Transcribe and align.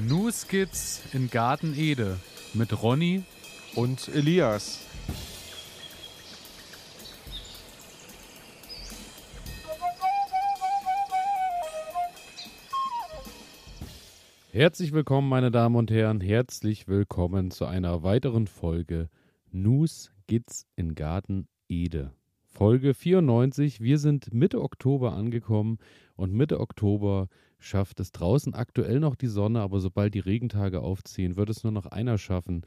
New 0.00 0.30
Skits 0.30 1.02
in 1.12 1.28
Garten 1.28 1.74
Ede 1.76 2.20
mit 2.54 2.84
Ronny 2.84 3.24
und 3.74 4.06
Elias. 4.06 4.78
Herzlich 14.52 14.92
willkommen, 14.92 15.28
meine 15.28 15.50
Damen 15.50 15.74
und 15.74 15.90
Herren. 15.90 16.20
Herzlich 16.20 16.86
willkommen 16.86 17.50
zu 17.50 17.66
einer 17.66 18.04
weiteren 18.04 18.46
Folge 18.46 19.08
News 19.50 20.12
Gits 20.28 20.68
in 20.76 20.94
Garten 20.94 21.48
Ede. 21.68 22.12
Folge 22.58 22.92
94. 22.92 23.80
Wir 23.80 23.98
sind 23.98 24.34
Mitte 24.34 24.60
Oktober 24.60 25.12
angekommen 25.12 25.78
und 26.16 26.32
Mitte 26.32 26.58
Oktober 26.58 27.28
schafft 27.60 28.00
es 28.00 28.10
draußen 28.10 28.52
aktuell 28.52 28.98
noch 28.98 29.14
die 29.14 29.28
Sonne, 29.28 29.60
aber 29.60 29.78
sobald 29.78 30.12
die 30.12 30.18
Regentage 30.18 30.80
aufziehen, 30.80 31.36
wird 31.36 31.50
es 31.50 31.62
nur 31.62 31.70
noch 31.70 31.86
einer 31.86 32.18
schaffen, 32.18 32.62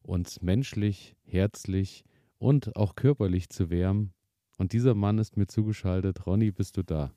uns 0.00 0.40
menschlich, 0.40 1.14
herzlich 1.26 2.04
und 2.38 2.74
auch 2.74 2.94
körperlich 2.94 3.50
zu 3.50 3.68
wärmen. 3.68 4.14
Und 4.56 4.72
dieser 4.72 4.94
Mann 4.94 5.18
ist 5.18 5.36
mir 5.36 5.46
zugeschaltet. 5.46 6.24
Ronny, 6.24 6.50
bist 6.50 6.78
du 6.78 6.82
da? 6.82 7.12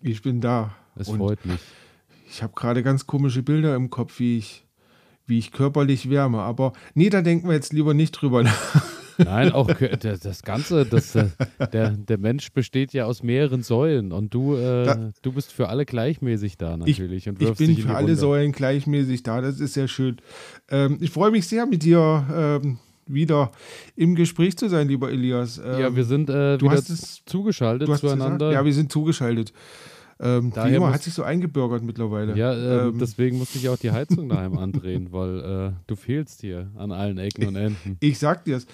Ich 0.00 0.22
bin 0.22 0.40
da. 0.40 0.76
Es 0.94 1.08
freut 1.08 1.44
mich. 1.44 1.60
Ich 2.30 2.40
habe 2.40 2.52
gerade 2.54 2.84
ganz 2.84 3.04
komische 3.04 3.42
Bilder 3.42 3.74
im 3.74 3.90
Kopf, 3.90 4.20
wie 4.20 4.38
ich, 4.38 4.64
wie 5.26 5.40
ich 5.40 5.50
körperlich 5.50 6.08
wärme. 6.08 6.42
Aber 6.42 6.72
nee, 6.94 7.10
da 7.10 7.20
denken 7.20 7.48
wir 7.48 7.56
jetzt 7.56 7.72
lieber 7.72 7.94
nicht 7.94 8.12
drüber 8.12 8.44
nach. 8.44 8.97
Nein, 9.18 9.52
auch 9.52 9.68
das 9.68 10.42
Ganze, 10.42 10.86
das, 10.86 11.14
äh, 11.14 11.26
der, 11.72 11.90
der 11.90 12.18
Mensch 12.18 12.52
besteht 12.52 12.92
ja 12.92 13.04
aus 13.04 13.22
mehreren 13.22 13.62
Säulen 13.62 14.12
und 14.12 14.32
du, 14.32 14.54
äh, 14.54 14.84
da, 14.84 15.10
du 15.22 15.32
bist 15.32 15.52
für 15.52 15.68
alle 15.68 15.84
gleichmäßig 15.84 16.56
da 16.56 16.76
natürlich. 16.76 17.26
Ich, 17.26 17.28
und 17.28 17.42
ich 17.42 17.52
bin 17.54 17.76
für 17.76 17.94
alle 17.94 18.16
Säulen 18.16 18.52
gleichmäßig 18.52 19.22
da, 19.22 19.40
das 19.40 19.60
ist 19.60 19.74
sehr 19.74 19.88
schön. 19.88 20.16
Ähm, 20.70 20.98
ich 21.00 21.10
freue 21.10 21.30
mich 21.30 21.46
sehr, 21.46 21.66
mit 21.66 21.82
dir 21.82 22.60
ähm, 22.62 22.78
wieder 23.06 23.52
im 23.96 24.14
Gespräch 24.14 24.56
zu 24.56 24.68
sein, 24.68 24.88
lieber 24.88 25.10
Elias. 25.10 25.58
Ähm, 25.58 25.80
ja, 25.80 25.96
wir 25.96 26.04
sind 26.04 26.30
äh, 26.30 26.60
wieder 26.60 26.74
es, 26.74 27.22
zugeschaltet 27.24 27.88
zueinander. 27.98 28.48
Gesagt, 28.48 28.52
ja, 28.52 28.64
wir 28.64 28.74
sind 28.74 28.92
zugeschaltet. 28.92 29.52
Ähm, 30.20 30.52
Daher 30.52 30.76
immer, 30.76 30.92
hat 30.92 31.02
sich 31.02 31.14
so 31.14 31.22
eingebürgert 31.22 31.84
mittlerweile. 31.84 32.36
Ja, 32.36 32.52
äh, 32.52 32.88
ähm, 32.88 32.98
deswegen 32.98 33.38
musste 33.38 33.58
ich 33.58 33.68
auch 33.68 33.76
die 33.76 33.92
Heizung 33.92 34.28
daheim 34.28 34.58
andrehen, 34.58 35.12
weil 35.12 35.38
äh, 35.38 35.72
du 35.86 35.94
fehlst 35.94 36.40
hier 36.40 36.70
an 36.76 36.90
allen 36.90 37.18
Ecken 37.18 37.46
und 37.46 37.56
Enden. 37.56 37.98
Ich, 38.00 38.10
ich 38.10 38.18
sag 38.18 38.44
dir's. 38.44 38.66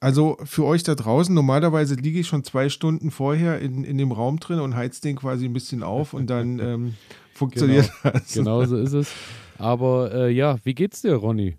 Also 0.00 0.36
für 0.44 0.64
euch 0.64 0.84
da 0.84 0.94
draußen, 0.94 1.34
normalerweise 1.34 1.96
liege 1.96 2.20
ich 2.20 2.28
schon 2.28 2.44
zwei 2.44 2.68
Stunden 2.68 3.10
vorher 3.10 3.58
in, 3.60 3.84
in 3.84 3.98
dem 3.98 4.12
Raum 4.12 4.38
drin 4.38 4.60
und 4.60 4.76
heiz 4.76 5.00
den 5.00 5.16
quasi 5.16 5.46
ein 5.46 5.52
bisschen 5.52 5.82
auf 5.82 6.14
und 6.14 6.30
dann 6.30 6.58
ähm, 6.60 6.94
funktioniert 7.34 7.90
genau, 8.02 8.12
das. 8.12 8.32
Genau 8.32 8.64
so 8.64 8.76
ist 8.76 8.92
es. 8.92 9.12
Aber 9.58 10.14
äh, 10.14 10.30
ja, 10.30 10.56
wie 10.62 10.74
geht's 10.74 11.02
dir, 11.02 11.14
Ronny? 11.14 11.56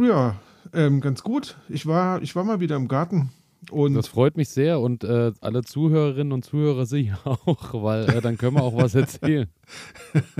Ja, 0.00 0.36
ähm, 0.72 1.00
ganz 1.00 1.22
gut. 1.22 1.56
Ich 1.68 1.86
war, 1.86 2.20
ich 2.22 2.34
war 2.34 2.44
mal 2.44 2.60
wieder 2.60 2.76
im 2.76 2.88
Garten. 2.88 3.30
Und 3.70 3.94
das 3.94 4.06
freut 4.06 4.36
mich 4.36 4.48
sehr 4.48 4.80
und 4.80 5.04
äh, 5.04 5.32
alle 5.40 5.62
Zuhörerinnen 5.62 6.32
und 6.32 6.44
Zuhörer 6.44 6.86
sich 6.86 7.12
auch, 7.24 7.82
weil 7.82 8.08
äh, 8.08 8.20
dann 8.20 8.38
können 8.38 8.56
wir 8.56 8.62
auch 8.62 8.76
was 8.76 8.94
erzählen. 8.94 9.48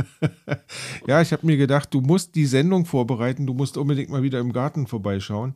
ja, 1.06 1.20
ich 1.20 1.32
habe 1.32 1.44
mir 1.46 1.56
gedacht, 1.56 1.92
du 1.92 2.00
musst 2.00 2.34
die 2.36 2.46
Sendung 2.46 2.86
vorbereiten, 2.86 3.46
du 3.46 3.54
musst 3.54 3.76
unbedingt 3.76 4.10
mal 4.10 4.22
wieder 4.22 4.38
im 4.38 4.52
Garten 4.52 4.86
vorbeischauen. 4.86 5.54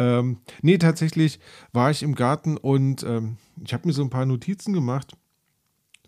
Ähm, 0.00 0.38
nee, 0.62 0.78
tatsächlich 0.78 1.38
war 1.72 1.90
ich 1.90 2.02
im 2.02 2.14
Garten 2.14 2.56
und 2.56 3.02
ähm, 3.02 3.36
ich 3.62 3.74
habe 3.74 3.86
mir 3.86 3.92
so 3.92 4.02
ein 4.02 4.08
paar 4.08 4.24
Notizen 4.24 4.72
gemacht. 4.72 5.14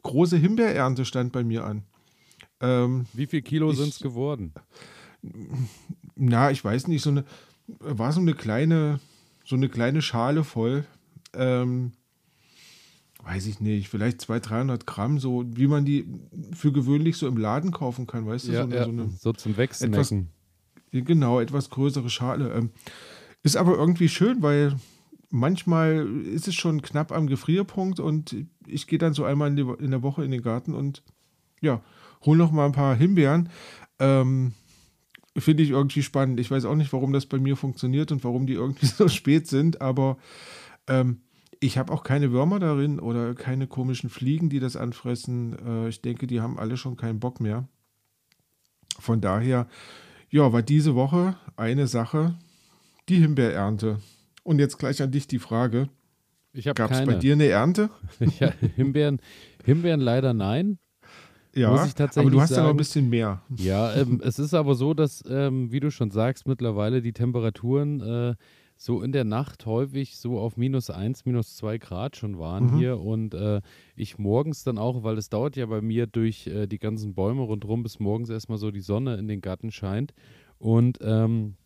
Große 0.02 0.38
Himbeerernte 0.38 1.04
stand 1.04 1.30
bei 1.30 1.44
mir 1.44 1.64
an. 1.64 1.82
Ähm, 2.60 3.04
Wie 3.12 3.26
viel 3.26 3.42
Kilo 3.42 3.70
sind 3.72 3.90
es 3.90 4.00
geworden? 4.00 4.54
Na, 6.16 6.50
ich 6.50 6.64
weiß 6.64 6.88
nicht, 6.88 7.02
so 7.02 7.10
eine, 7.10 7.24
war 7.66 8.12
so 8.12 8.20
eine 8.20 8.32
kleine, 8.32 8.98
so 9.44 9.56
eine 9.56 9.68
kleine 9.68 10.00
Schale 10.00 10.42
voll. 10.42 10.86
Ähm, 11.34 11.92
weiß 13.22 13.46
ich 13.46 13.60
nicht, 13.60 13.90
vielleicht 13.90 14.22
200, 14.22 14.50
300 14.50 14.86
Gramm, 14.86 15.18
so 15.18 15.44
wie 15.46 15.66
man 15.66 15.84
die 15.84 16.06
für 16.52 16.72
gewöhnlich 16.72 17.18
so 17.18 17.28
im 17.28 17.36
Laden 17.36 17.72
kaufen 17.72 18.06
kann, 18.06 18.26
weißt 18.26 18.48
du? 18.48 18.52
Ja, 18.52 18.62
so, 18.62 18.68
eine, 18.68 18.76
ja, 18.76 18.84
so, 18.84 18.90
eine, 18.90 19.10
so 19.10 19.32
zum 19.34 19.56
Wechseln. 19.58 19.92
Etwas, 19.92 20.14
genau, 20.90 21.40
etwas 21.40 21.68
größere 21.68 22.08
Schale. 22.08 22.52
Ähm, 22.54 22.70
ist 23.42 23.56
aber 23.56 23.76
irgendwie 23.76 24.08
schön, 24.08 24.42
weil 24.42 24.76
manchmal 25.30 26.06
ist 26.26 26.46
es 26.46 26.54
schon 26.54 26.82
knapp 26.82 27.10
am 27.10 27.26
Gefrierpunkt 27.26 28.00
und 28.00 28.36
ich 28.66 28.86
gehe 28.86 28.98
dann 28.98 29.14
so 29.14 29.24
einmal 29.24 29.48
in, 29.48 29.90
der 29.90 30.02
Woche 30.02 30.24
in 30.24 30.30
den 30.30 30.42
Garten 30.42 30.74
und 30.74 31.02
ja, 31.60 31.82
hole 32.24 32.38
noch 32.38 32.52
mal 32.52 32.66
ein 32.66 32.72
paar 32.72 32.94
Himbeeren. 32.94 33.48
Ähm, 33.98 34.52
Finde 35.36 35.62
ich 35.62 35.70
irgendwie 35.70 36.02
spannend. 36.02 36.38
Ich 36.40 36.50
weiß 36.50 36.66
auch 36.66 36.74
nicht, 36.74 36.92
warum 36.92 37.14
das 37.14 37.24
bei 37.24 37.38
mir 37.38 37.56
funktioniert 37.56 38.12
und 38.12 38.22
warum 38.22 38.46
die 38.46 38.52
irgendwie 38.52 38.86
so 38.86 39.08
spät 39.08 39.48
sind, 39.48 39.80
aber 39.80 40.18
ähm, 40.86 41.22
ich 41.60 41.78
habe 41.78 41.92
auch 41.92 42.02
keine 42.02 42.32
Würmer 42.32 42.58
darin 42.58 42.98
oder 43.00 43.34
keine 43.34 43.66
komischen 43.66 44.10
Fliegen, 44.10 44.50
die 44.50 44.60
das 44.60 44.76
anfressen. 44.76 45.56
Äh, 45.64 45.88
ich 45.88 46.02
denke, 46.02 46.26
die 46.26 46.40
haben 46.40 46.58
alle 46.58 46.76
schon 46.76 46.96
keinen 46.96 47.20
Bock 47.20 47.40
mehr. 47.40 47.68
Von 48.98 49.20
daher, 49.20 49.68
ja, 50.28 50.52
war 50.52 50.62
diese 50.62 50.94
Woche 50.94 51.36
eine 51.56 51.86
Sache, 51.86 52.36
die 53.12 53.20
Himbeerernte. 53.20 53.98
Und 54.42 54.58
jetzt 54.58 54.78
gleich 54.78 55.02
an 55.02 55.10
dich 55.10 55.26
die 55.26 55.38
Frage. 55.38 55.88
Gab 56.74 56.90
es 56.90 57.04
bei 57.04 57.14
dir 57.14 57.34
eine 57.34 57.46
Ernte? 57.46 57.90
ja, 58.40 58.52
Himbeeren, 58.76 59.20
Himbeeren 59.64 60.00
leider 60.00 60.34
nein. 60.34 60.78
Ja, 61.54 61.68
aber 61.68 62.30
du 62.30 62.40
hast 62.40 62.48
sagen. 62.48 62.60
ja 62.60 62.62
noch 62.62 62.70
ein 62.70 62.76
bisschen 62.78 63.10
mehr. 63.10 63.42
Ja, 63.56 63.94
ähm, 63.94 64.22
es 64.24 64.38
ist 64.38 64.54
aber 64.54 64.74
so, 64.74 64.94
dass, 64.94 65.22
ähm, 65.28 65.70
wie 65.70 65.80
du 65.80 65.90
schon 65.90 66.10
sagst, 66.10 66.48
mittlerweile 66.48 67.02
die 67.02 67.12
Temperaturen 67.12 68.00
äh, 68.00 68.34
so 68.76 69.02
in 69.02 69.12
der 69.12 69.24
Nacht 69.24 69.66
häufig 69.66 70.16
so 70.16 70.38
auf 70.38 70.56
minus 70.56 70.88
eins, 70.88 71.26
minus 71.26 71.56
zwei 71.56 71.76
Grad 71.76 72.16
schon 72.16 72.38
waren 72.38 72.72
mhm. 72.72 72.78
hier 72.78 73.00
und 73.00 73.34
äh, 73.34 73.60
ich 73.94 74.18
morgens 74.18 74.64
dann 74.64 74.78
auch, 74.78 75.04
weil 75.04 75.18
es 75.18 75.28
dauert 75.28 75.56
ja 75.56 75.66
bei 75.66 75.82
mir 75.82 76.06
durch 76.06 76.46
äh, 76.46 76.66
die 76.66 76.78
ganzen 76.78 77.14
Bäume 77.14 77.42
rundherum, 77.42 77.82
bis 77.82 78.00
morgens 78.00 78.30
erstmal 78.30 78.58
so 78.58 78.70
die 78.70 78.80
Sonne 78.80 79.16
in 79.16 79.28
den 79.28 79.42
Garten 79.42 79.70
scheint 79.70 80.14
und 80.58 80.98
ähm, 81.02 81.56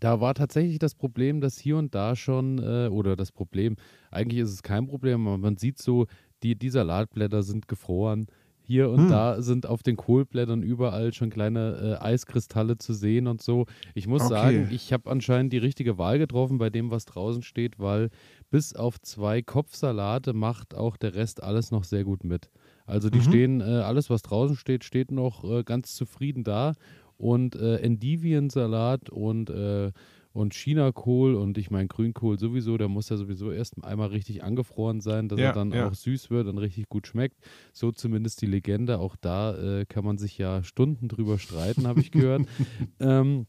da 0.00 0.20
war 0.20 0.34
tatsächlich 0.34 0.78
das 0.78 0.94
Problem, 0.94 1.40
dass 1.40 1.58
hier 1.58 1.76
und 1.76 1.94
da 1.94 2.16
schon, 2.16 2.58
äh, 2.58 2.88
oder 2.88 3.16
das 3.16 3.32
Problem, 3.32 3.76
eigentlich 4.10 4.40
ist 4.40 4.52
es 4.52 4.62
kein 4.62 4.86
Problem, 4.86 5.26
aber 5.26 5.38
man 5.38 5.56
sieht 5.56 5.78
so, 5.78 6.06
die, 6.42 6.56
die 6.56 6.70
Salatblätter 6.70 7.42
sind 7.42 7.68
gefroren. 7.68 8.26
Hier 8.68 8.90
und 8.90 9.02
hm. 9.02 9.08
da 9.10 9.42
sind 9.42 9.64
auf 9.64 9.84
den 9.84 9.96
Kohlblättern 9.96 10.64
überall 10.64 11.12
schon 11.12 11.30
kleine 11.30 11.98
äh, 12.00 12.04
Eiskristalle 12.04 12.78
zu 12.78 12.94
sehen 12.94 13.28
und 13.28 13.40
so. 13.40 13.66
Ich 13.94 14.08
muss 14.08 14.22
okay. 14.22 14.34
sagen, 14.34 14.68
ich 14.72 14.92
habe 14.92 15.08
anscheinend 15.08 15.52
die 15.52 15.58
richtige 15.58 15.98
Wahl 15.98 16.18
getroffen 16.18 16.58
bei 16.58 16.68
dem, 16.68 16.90
was 16.90 17.04
draußen 17.04 17.44
steht, 17.44 17.78
weil 17.78 18.10
bis 18.50 18.74
auf 18.74 19.00
zwei 19.00 19.40
Kopfsalate 19.40 20.32
macht 20.32 20.74
auch 20.74 20.96
der 20.96 21.14
Rest 21.14 21.44
alles 21.44 21.70
noch 21.70 21.84
sehr 21.84 22.02
gut 22.02 22.24
mit. 22.24 22.50
Also 22.86 23.08
die 23.08 23.18
mhm. 23.18 23.22
stehen, 23.22 23.60
äh, 23.60 23.64
alles 23.64 24.10
was 24.10 24.22
draußen 24.22 24.56
steht, 24.56 24.82
steht 24.82 25.12
noch 25.12 25.44
äh, 25.44 25.62
ganz 25.62 25.94
zufrieden 25.94 26.42
da 26.42 26.74
und 27.18 27.56
äh, 27.56 27.76
Endiviensalat 27.76 29.10
und, 29.10 29.50
äh, 29.50 29.92
und 30.32 30.54
Chinakohl 30.54 31.34
und 31.34 31.56
ich 31.56 31.70
meine 31.70 31.88
Grünkohl 31.88 32.38
sowieso, 32.38 32.76
der 32.76 32.88
muss 32.88 33.08
ja 33.08 33.16
sowieso 33.16 33.50
erst 33.50 33.82
einmal 33.82 34.08
richtig 34.08 34.44
angefroren 34.44 35.00
sein, 35.00 35.28
dass 35.28 35.40
ja, 35.40 35.46
er 35.46 35.52
dann 35.52 35.72
ja. 35.72 35.88
auch 35.88 35.94
süß 35.94 36.30
wird 36.30 36.46
und 36.46 36.58
richtig 36.58 36.88
gut 36.88 37.06
schmeckt. 37.06 37.38
So 37.72 37.90
zumindest 37.90 38.42
die 38.42 38.46
Legende. 38.46 38.98
Auch 38.98 39.16
da 39.16 39.56
äh, 39.56 39.86
kann 39.86 40.04
man 40.04 40.18
sich 40.18 40.36
ja 40.36 40.62
Stunden 40.62 41.08
drüber 41.08 41.38
streiten, 41.38 41.86
habe 41.86 42.00
ich 42.00 42.10
gehört. 42.10 42.42
ähm, 43.00 43.46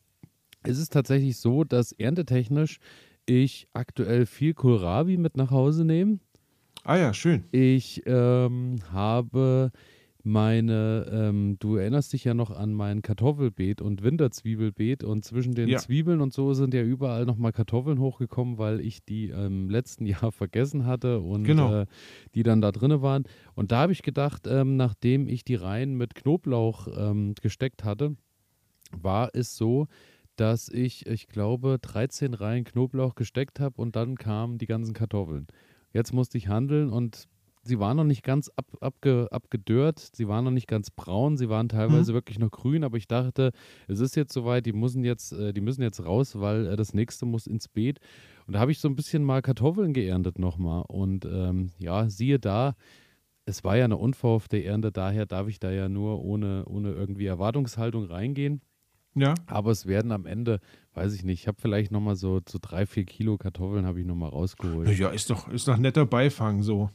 es 0.63 0.79
ist 0.79 0.93
tatsächlich 0.93 1.37
so, 1.37 1.63
dass 1.63 1.91
erntetechnisch 1.91 2.79
ich 3.25 3.67
aktuell 3.73 4.25
viel 4.25 4.53
Kohlrabi 4.53 5.17
mit 5.17 5.35
nach 5.35 5.51
Hause 5.51 5.83
nehme. 5.83 6.19
Ah 6.83 6.95
ja, 6.95 7.13
schön. 7.13 7.43
Ich 7.51 8.01
ähm, 8.05 8.77
habe 8.91 9.71
meine, 10.27 11.09
ähm, 11.11 11.57
du 11.59 11.77
erinnerst 11.77 12.11
dich 12.13 12.25
ja 12.25 12.33
noch 12.33 12.51
an 12.51 12.73
mein 12.73 13.01
Kartoffelbeet 13.01 13.81
und 13.81 14.03
Winterzwiebelbeet 14.03 15.03
und 15.03 15.23
zwischen 15.23 15.53
den 15.53 15.69
ja. 15.69 15.77
Zwiebeln 15.77 16.21
und 16.21 16.33
so 16.33 16.53
sind 16.53 16.73
ja 16.73 16.83
überall 16.83 17.25
nochmal 17.25 17.53
Kartoffeln 17.53 17.99
hochgekommen, 17.99 18.57
weil 18.57 18.81
ich 18.81 19.03
die 19.03 19.29
im 19.29 19.69
letzten 19.69 20.05
Jahr 20.05 20.31
vergessen 20.31 20.85
hatte 20.85 21.21
und 21.21 21.45
genau. 21.45 21.81
äh, 21.81 21.85
die 22.35 22.43
dann 22.43 22.61
da 22.61 22.71
drin 22.71 23.01
waren. 23.01 23.23
Und 23.55 23.71
da 23.71 23.79
habe 23.79 23.93
ich 23.93 24.03
gedacht, 24.03 24.47
ähm, 24.47 24.75
nachdem 24.75 25.27
ich 25.27 25.43
die 25.43 25.55
Reihen 25.55 25.95
mit 25.95 26.13
Knoblauch 26.13 26.87
ähm, 26.95 27.33
gesteckt 27.41 27.83
hatte, 27.83 28.15
war 28.91 29.31
es 29.33 29.55
so, 29.55 29.87
dass 30.35 30.69
ich, 30.69 31.07
ich 31.07 31.29
glaube, 31.29 31.79
13 31.81 32.33
Reihen 32.33 32.63
Knoblauch 32.63 33.15
gesteckt 33.15 33.59
habe 33.59 33.81
und 33.81 33.95
dann 33.95 34.15
kamen 34.15 34.57
die 34.57 34.67
ganzen 34.67 34.93
Kartoffeln. 34.93 35.47
Jetzt 35.93 36.13
musste 36.13 36.37
ich 36.37 36.47
handeln 36.47 36.89
und 36.89 37.27
sie 37.67 37.79
waren 37.79 37.97
noch 37.97 38.03
nicht 38.03 38.23
ganz 38.23 38.49
ab, 38.55 38.65
abge, 38.81 39.27
abgedörrt, 39.31 39.99
sie 39.99 40.27
waren 40.27 40.45
noch 40.45 40.51
nicht 40.51 40.67
ganz 40.67 40.89
braun, 40.89 41.37
sie 41.37 41.49
waren 41.49 41.69
teilweise 41.69 42.11
mhm. 42.11 42.15
wirklich 42.15 42.39
noch 42.39 42.51
grün, 42.51 42.83
aber 42.83 42.97
ich 42.97 43.07
dachte, 43.07 43.51
es 43.87 43.99
ist 43.99 44.15
jetzt 44.15 44.33
soweit, 44.33 44.65
die 44.65 44.73
müssen 44.73 45.03
jetzt, 45.03 45.33
äh, 45.33 45.53
die 45.53 45.61
müssen 45.61 45.81
jetzt 45.81 46.03
raus, 46.03 46.39
weil 46.39 46.67
äh, 46.67 46.75
das 46.75 46.93
nächste 46.93 47.25
muss 47.25 47.47
ins 47.47 47.67
Beet. 47.67 47.99
Und 48.47 48.53
da 48.53 48.59
habe 48.59 48.71
ich 48.71 48.79
so 48.79 48.87
ein 48.87 48.95
bisschen 48.95 49.23
mal 49.23 49.41
Kartoffeln 49.41 49.93
geerntet 49.93 50.39
nochmal. 50.39 50.83
Und 50.87 51.25
ähm, 51.25 51.71
ja, 51.77 52.09
siehe 52.09 52.39
da, 52.39 52.75
es 53.45 53.63
war 53.63 53.77
ja 53.77 53.85
eine 53.85 53.97
unverhoffte 53.97 54.63
Ernte, 54.63 54.91
daher 54.91 55.25
darf 55.25 55.47
ich 55.47 55.59
da 55.59 55.71
ja 55.71 55.89
nur 55.89 56.23
ohne, 56.23 56.65
ohne 56.65 56.91
irgendwie 56.91 57.25
Erwartungshaltung 57.25 58.05
reingehen. 58.05 58.61
Ja. 59.15 59.33
Aber 59.47 59.71
es 59.71 59.87
werden 59.87 60.11
am 60.11 60.25
Ende, 60.25 60.59
weiß 60.93 61.13
ich 61.13 61.23
nicht, 61.23 61.41
ich 61.41 61.47
habe 61.47 61.59
vielleicht 61.59 61.91
nochmal 61.91 62.15
so, 62.15 62.39
so 62.47 62.59
drei, 62.61 62.85
vier 62.85 63.05
Kilo 63.05 63.37
Kartoffeln 63.37 63.85
habe 63.85 63.99
ich 63.99 64.05
nochmal 64.05 64.29
rausgeholt. 64.29 64.97
Ja, 64.97 65.09
ist 65.09 65.29
doch, 65.29 65.47
ist 65.47 65.67
doch 65.67 65.77
netter 65.77 66.05
Beifang 66.05 66.61
so. 66.61 66.91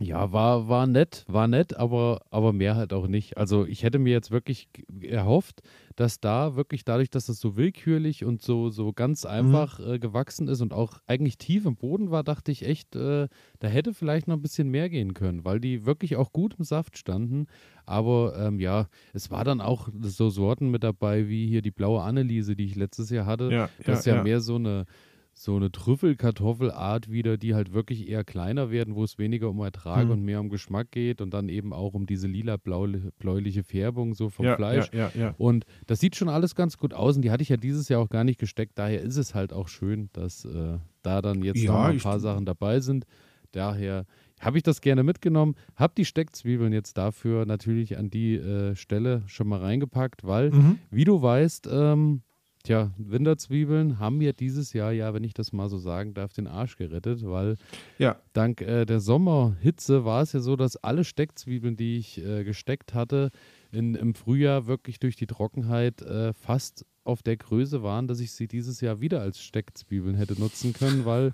Ja, 0.00 0.32
war, 0.32 0.68
war 0.68 0.88
nett, 0.88 1.24
war 1.28 1.46
nett, 1.46 1.76
aber, 1.76 2.22
aber 2.30 2.52
mehr 2.52 2.74
halt 2.74 2.92
auch 2.92 3.06
nicht. 3.06 3.36
Also 3.36 3.64
ich 3.64 3.84
hätte 3.84 4.00
mir 4.00 4.10
jetzt 4.12 4.32
wirklich 4.32 4.68
erhofft, 5.00 5.62
dass 5.94 6.18
da 6.18 6.56
wirklich 6.56 6.84
dadurch, 6.84 7.10
dass 7.10 7.28
es 7.28 7.38
so 7.38 7.56
willkürlich 7.56 8.24
und 8.24 8.42
so, 8.42 8.70
so 8.70 8.92
ganz 8.92 9.22
Mhm. 9.24 9.30
einfach 9.30 9.78
äh, 9.78 10.00
gewachsen 10.00 10.48
ist 10.48 10.60
und 10.60 10.72
auch 10.72 10.98
eigentlich 11.06 11.38
tief 11.38 11.64
im 11.64 11.76
Boden 11.76 12.10
war, 12.10 12.24
dachte 12.24 12.50
ich 12.50 12.66
echt, 12.66 12.96
äh, 12.96 13.28
da 13.60 13.68
hätte 13.68 13.94
vielleicht 13.94 14.26
noch 14.26 14.34
ein 14.34 14.42
bisschen 14.42 14.68
mehr 14.68 14.90
gehen 14.90 15.14
können, 15.14 15.44
weil 15.44 15.60
die 15.60 15.86
wirklich 15.86 16.16
auch 16.16 16.32
gut 16.32 16.56
im 16.58 16.64
Saft 16.64 16.98
standen. 16.98 17.46
Aber 17.86 18.34
ähm, 18.36 18.58
ja, 18.58 18.88
es 19.12 19.30
war 19.30 19.44
dann 19.44 19.60
auch 19.60 19.88
so 20.00 20.28
Sorten 20.28 20.70
mit 20.72 20.82
dabei, 20.82 21.28
wie 21.28 21.46
hier 21.46 21.62
die 21.62 21.70
blaue 21.70 22.02
Anneliese, 22.02 22.56
die 22.56 22.64
ich 22.64 22.74
letztes 22.74 23.10
Jahr 23.10 23.26
hatte. 23.26 23.52
Ja, 23.52 23.70
Das 23.84 24.00
ist 24.00 24.06
ja, 24.06 24.14
ja, 24.14 24.16
ja. 24.18 24.22
mehr 24.24 24.40
so 24.40 24.56
eine, 24.56 24.86
so 25.36 25.56
eine 25.56 25.70
Trüffelkartoffelart 25.72 27.10
wieder, 27.10 27.36
die 27.36 27.54
halt 27.54 27.72
wirklich 27.72 28.08
eher 28.08 28.24
kleiner 28.24 28.70
werden, 28.70 28.94
wo 28.94 29.02
es 29.04 29.18
weniger 29.18 29.50
um 29.50 29.58
Ertrag 29.60 30.04
Mhm. 30.06 30.10
und 30.12 30.22
mehr 30.24 30.40
um 30.40 30.48
Geschmack 30.48 30.90
geht 30.92 31.20
und 31.20 31.34
dann 31.34 31.48
eben 31.48 31.72
auch 31.72 31.92
um 31.94 32.06
diese 32.06 32.28
lila-bläuliche 32.28 33.64
Färbung 33.64 34.14
so 34.14 34.28
vom 34.30 34.46
ja, 34.46 34.56
Fleisch. 34.56 34.90
Ja, 34.92 35.10
ja. 35.14 35.34
Und 35.36 35.64
das 35.86 36.00
sieht 36.00 36.16
schon 36.16 36.28
alles 36.28 36.54
ganz 36.54 36.78
gut 36.78 36.94
aus 36.94 37.16
und 37.16 37.22
die 37.22 37.30
hatte 37.30 37.42
ich 37.42 37.48
ja 37.48 37.56
dieses 37.56 37.88
Jahr 37.88 38.00
auch 38.00 38.08
gar 38.08 38.24
nicht 38.24 38.38
gesteckt. 38.38 38.78
Daher 38.78 39.00
ist 39.02 39.16
es 39.16 39.34
halt 39.34 39.52
auch 39.52 39.68
schön, 39.68 40.08
dass 40.12 40.44
äh, 40.44 40.78
da 41.02 41.20
dann 41.20 41.42
jetzt 41.42 41.64
noch 41.64 41.74
ein 41.84 41.98
paar 41.98 42.20
Sachen 42.20 42.46
dabei 42.46 42.80
sind. 42.80 43.04
Daher 43.52 44.06
habe 44.40 44.56
ich 44.56 44.62
das 44.62 44.80
gerne 44.80 45.02
mitgenommen, 45.04 45.54
habe 45.76 45.94
die 45.96 46.04
Steckzwiebeln 46.04 46.72
jetzt 46.72 46.98
dafür 46.98 47.46
natürlich 47.46 47.96
an 47.98 48.10
die 48.10 48.34
äh, 48.34 48.74
Stelle 48.76 49.22
schon 49.26 49.48
mal 49.48 49.60
reingepackt, 49.60 50.24
weil, 50.24 50.50
Mhm. 50.50 50.78
wie 50.90 51.04
du 51.04 51.22
weißt, 51.22 51.68
ähm, 51.72 52.22
tja, 52.64 52.92
Winterzwiebeln 52.98 53.98
haben 53.98 54.18
mir 54.18 54.32
dieses 54.32 54.72
Jahr 54.72 54.90
ja, 54.92 55.14
wenn 55.14 55.22
ich 55.24 55.34
das 55.34 55.52
mal 55.52 55.68
so 55.68 55.78
sagen 55.78 56.14
darf, 56.14 56.32
den 56.32 56.46
Arsch 56.46 56.76
gerettet, 56.76 57.24
weil 57.24 57.56
Ja, 57.98 58.16
dank 58.32 58.60
äh, 58.60 58.84
der 58.84 59.00
Sommerhitze 59.00 60.04
war 60.04 60.22
es 60.22 60.32
ja 60.32 60.40
so, 60.40 60.56
dass 60.56 60.76
alle 60.76 61.04
Steckzwiebeln, 61.04 61.76
die 61.76 61.98
ich 61.98 62.24
äh, 62.24 62.42
gesteckt 62.44 62.94
hatte, 62.94 63.30
in, 63.70 63.94
im 63.94 64.14
Frühjahr 64.14 64.66
wirklich 64.66 64.98
durch 64.98 65.16
die 65.16 65.26
Trockenheit 65.26 66.02
äh, 66.02 66.32
fast 66.32 66.84
auf 67.04 67.22
der 67.22 67.36
Größe 67.36 67.82
waren, 67.82 68.08
dass 68.08 68.18
ich 68.20 68.32
sie 68.32 68.48
dieses 68.48 68.80
Jahr 68.80 68.98
wieder 69.00 69.20
als 69.20 69.38
Steckzwiebeln 69.42 70.16
hätte 70.16 70.40
nutzen 70.40 70.72
können, 70.72 71.04
weil 71.04 71.32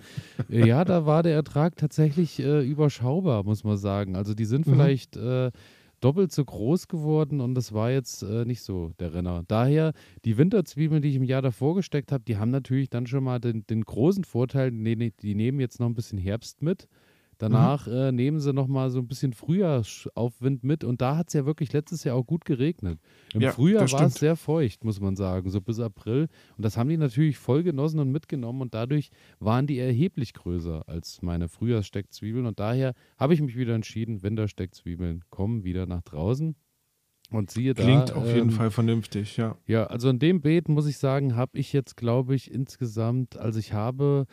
äh, 0.51 0.67
ja, 0.67 0.85
da 0.85 1.07
war 1.07 1.23
der 1.23 1.35
Ertrag 1.35 1.77
tatsächlich 1.77 2.41
äh, 2.41 2.67
überschaubar, 2.69 3.45
muss 3.45 3.63
man 3.63 3.77
sagen. 3.77 4.17
Also 4.17 4.35
die 4.35 4.47
sind 4.47 4.67
Mhm. 4.67 4.71
vielleicht 4.73 5.17
äh, 5.17 5.53
doppelt 6.01 6.33
so 6.33 6.45
groß 6.45 6.89
geworden 6.89 7.41
und 7.41 7.55
das 7.55 7.73
war 7.73 7.91
jetzt 7.91 8.23
äh, 8.23 8.45
nicht 8.45 8.63
so 8.63 8.93
der 8.99 9.15
Renner. 9.15 9.45
Daher, 9.47 9.93
die 10.25 10.39
Winterzwiebeln, 10.39 11.03
die 11.03 11.11
ich 11.11 11.17
im 11.17 11.25
Jahr 11.25 11.43
davor 11.43 11.75
gesteckt 11.75 12.13
habe, 12.13 12.25
die 12.25 12.37
haben 12.37 12.51
natürlich 12.51 12.91
dann 12.91 13.07
schon 13.07 13.25
mal 13.25 13.39
den, 13.39 13.67
den 13.67 13.83
großen 13.83 14.25
Vorteil, 14.25 14.71
die, 14.71 15.13
die 15.13 15.35
nehmen 15.35 15.61
jetzt 15.61 15.81
noch 15.81 15.87
ein 15.87 15.95
bisschen 15.95 16.19
Herbst 16.19 16.63
mit. 16.63 16.89
Danach 17.41 17.87
äh, 17.87 18.13
nehmen 18.13 18.39
sie 18.39 18.53
noch 18.53 18.67
mal 18.67 18.91
so 18.91 18.99
ein 18.99 19.09
bisschen 19.09 19.33
Frühjahrsaufwind 19.33 20.63
mit 20.63 20.85
und 20.85 21.01
da 21.01 21.17
hat 21.17 21.29
es 21.29 21.33
ja 21.33 21.47
wirklich 21.47 21.73
letztes 21.73 22.05
Jahr 22.05 22.17
auch 22.17 22.27
gut 22.27 22.45
geregnet. 22.45 22.99
Im 23.33 23.41
Ja, 23.41 23.53
Frühjahr 23.53 23.91
war 23.93 24.03
es 24.03 24.15
sehr 24.17 24.37
feucht, 24.37 24.85
muss 24.85 25.01
man 25.01 25.17
sagen, 25.17 25.49
so 25.49 25.63
bis 25.63 25.81
April. 25.81 26.29
Und 26.59 26.65
das 26.67 26.77
haben 26.77 26.91
die 26.91 26.99
natürlich 26.99 27.39
voll 27.39 27.63
genossen 27.63 27.99
und 27.99 28.13
mitgenommen 28.13 28.61
und 28.61 28.75
dadurch 28.75 29.11
waren 29.39 29.67
die 29.67 29.79
erheblich 29.79 30.35
größer 30.35 30.87
als 30.87 31.23
meine 31.23 31.49
Frühjahrssteckzwiebeln 31.49 32.45
und 32.45 32.61
daher 32.61 32.93
habe 33.17 33.33
ich 33.33 33.41
mich 33.41 33.57
wieder 33.57 33.75
entschieden, 33.75 34.23
Wintersteckzwiebeln 34.23 35.25
kommen 35.31 35.65
wieder 35.65 35.87
nach 35.87 36.03
draußen. 36.03 36.57
Und 37.31 37.51
siehe 37.51 37.73
da. 37.73 37.83
klingt 37.85 38.13
auf 38.13 38.27
jeden 38.27 38.51
ähm, 38.51 38.51
Fall 38.51 38.71
vernünftig, 38.71 39.39
ja. 39.39 39.57
ja, 39.67 39.87
also 39.87 40.11
in 40.11 40.19
dem 40.19 40.43
Beet 40.43 40.69
muss 40.69 40.87
ich 40.87 40.99
sagen, 40.99 41.37
habe 41.37 41.57
ich 41.59 41.73
jetzt, 41.73 41.97
glaube 41.97 42.35
ich, 42.35 42.51
insgesamt, 42.53 43.39
also 43.39 43.59
ich 43.59 43.73
habe 43.73 44.27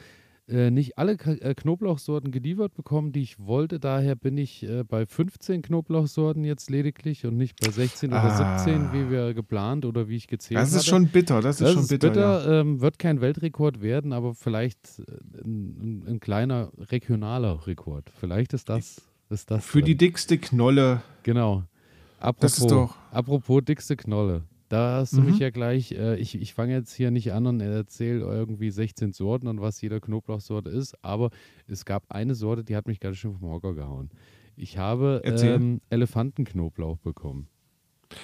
äh, 0.50 0.72
nicht 0.72 0.98
alle 0.98 1.18
K 1.18 1.32
äh, 1.34 1.54
Knoblauchsorten 1.56 2.32
geliefert 2.32 2.74
bekommen, 2.74 3.12
die 3.12 3.22
ich 3.22 3.38
wollte. 3.40 3.80
Daher 3.80 4.16
bin 4.16 4.38
ich 4.38 4.64
äh, 4.64 4.84
bei 4.84 5.06
15 5.06 5.62
Knoblauchsorten 5.62 6.44
jetzt 6.44 6.70
lediglich 6.70 7.26
und 7.26 7.36
nicht 7.38 7.60
bei 7.60 7.70
16 7.72 8.10
oder 8.12 8.24
Ah. 8.24 8.58
17, 8.60 8.94
wie 8.94 9.10
wir 9.12 9.34
geplant 9.34 9.84
oder 9.86 10.08
wie 10.08 10.16
ich 10.16 10.28
gezählt 10.28 10.60
Das 10.60 10.70
hatte. 10.70 10.78
ist 10.80 10.86
schon 10.88 11.08
bitter, 11.08 11.42
das 11.42 11.58
ist 11.58 11.62
das 11.68 11.74
schon 11.74 11.84
ist 11.84 11.90
bitter. 11.90 12.10
bitter, 12.10 12.52
Ja. 12.54 12.60
ähm, 12.62 12.80
wird 12.82 12.98
kein 13.00 13.20
Weltrekord 13.22 13.82
werden, 13.82 14.14
aber 14.14 14.34
vielleicht 14.36 15.00
äh, 15.00 15.04
ein, 15.44 16.04
ein, 16.06 16.08
ein 16.08 16.20
kleiner 16.20 16.72
regionaler 16.78 17.68
Rekord. 17.68 18.10
Vielleicht 18.20 18.54
ist 18.54 18.70
das, 18.70 19.02
ist 19.30 19.52
das 19.52 19.66
Für 19.66 19.80
drin. 19.80 19.86
die 19.88 19.98
dickste 19.98 20.38
Knolle. 20.38 21.02
Genau. 21.24 21.64
Apropos, 22.20 22.40
Das 22.56 22.60
ist 22.60 22.72
doch- 22.72 22.96
apropos 23.12 23.64
dickste 23.66 23.96
Knolle. 23.98 24.44
Da 24.70 24.98
hast 24.98 25.14
du 25.14 25.22
Mhm. 25.22 25.26
mich 25.28 25.40
ja 25.40 25.50
gleich, 25.50 25.94
äh, 25.94 26.18
ich, 26.18 26.36
ich 26.36 26.54
fange 26.54 26.74
jetzt 26.74 26.94
hier 26.94 27.10
nicht 27.12 27.32
an 27.32 27.46
und 27.48 27.62
erzähle 27.62 28.20
irgendwie 28.20 28.70
16 28.70 29.14
Sorten 29.14 29.48
und 29.48 29.62
was 29.62 29.80
jede 29.82 30.02
Knoblauchsorte 30.02 30.70
ist, 30.70 30.96
aber 31.04 31.30
es 31.68 31.86
gab 31.86 32.12
eine 32.12 32.36
Sorte, 32.36 32.64
die 32.66 32.76
hat 32.76 32.88
mich 32.88 33.00
ganz 33.00 33.18
schön 33.18 33.34
vom 33.34 33.50
Hocker 33.50 33.74
gehauen. 33.74 34.10
Ich 34.58 34.78
habe 34.78 35.22
ähm, 35.26 35.82
Elefantenknoblauch 35.90 36.98
bekommen. 36.98 37.48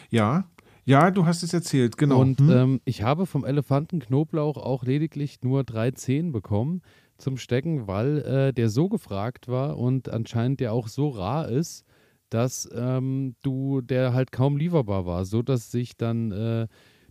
Ja, 0.09 0.45
ja, 0.85 1.11
du 1.11 1.25
hast 1.25 1.43
es 1.43 1.53
erzählt, 1.53 1.97
genau. 1.97 2.19
Und 2.21 2.39
Hm? 2.39 2.49
ähm, 2.49 2.81
ich 2.83 3.03
habe 3.03 3.25
vom 3.25 3.45
Elefantenknoblauch 3.45 4.57
auch 4.57 4.83
lediglich 4.83 5.41
nur 5.41 5.63
drei 5.63 5.91
Zehen 5.91 6.31
bekommen 6.33 6.81
zum 7.17 7.37
Stecken, 7.37 7.87
weil 7.87 8.17
äh, 8.19 8.53
der 8.53 8.67
so 8.69 8.89
gefragt 8.89 9.47
war 9.47 9.77
und 9.77 10.09
anscheinend 10.09 10.59
der 10.59 10.73
auch 10.73 10.89
so 10.89 11.07
rar 11.09 11.47
ist, 11.47 11.85
dass 12.33 12.67
ähm, 12.73 13.35
du 13.43 13.81
der 13.81 14.13
halt 14.13 14.31
kaum 14.31 14.57
lieferbar 14.57 15.05
war, 15.05 15.23
so 15.25 15.43
dass 15.43 15.71
sich 15.71 15.97
dann 15.97 16.31
äh, 16.31 16.67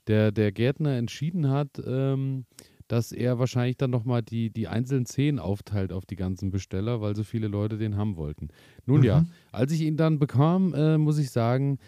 der, 0.09 0.33
der 0.33 0.51
Gärtner 0.51 0.97
entschieden 0.97 1.49
hat, 1.49 1.81
ähm, 1.87 2.45
dass 2.89 3.13
er 3.13 3.39
wahrscheinlich 3.39 3.77
dann 3.77 3.91
nochmal 3.91 4.23
die, 4.23 4.51
die 4.51 4.67
einzelnen 4.67 5.07
Zehen 5.07 5.39
aufteilt 5.39 5.93
auf 5.93 6.05
die 6.07 6.17
ganzen 6.17 6.51
Besteller, 6.51 7.01
weil 7.01 7.15
so 7.15 7.23
viele 7.23 7.47
Leute 7.47 7.79
den 7.79 7.97
haben 7.97 8.17
wollten. 8.17 8.49
Nun 8.85 9.05
ja, 9.05 9.21
Mhm. 9.21 9.29
als 9.53 9.73
ich 9.73 9.83
ihn 9.83 9.97
dann 9.97 10.19
bekam, 10.19 10.75
äh, 10.75 10.99
muss 10.99 11.19
ich 11.19 11.31
sagen, 11.31 11.79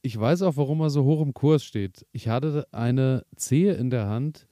ich 0.00 0.18
weiß 0.18 0.42
auch, 0.42 0.56
warum 0.56 0.80
er 0.80 0.90
so 0.90 1.02
hoch 1.04 1.20
im 1.20 1.34
Kurs 1.34 1.64
steht. 1.64 2.06
Ich 2.12 2.28
hatte 2.28 2.66
eine 2.70 3.24
Zehe 3.36 3.74
in 3.74 3.90
der 3.90 4.06
Hand, 4.06 4.46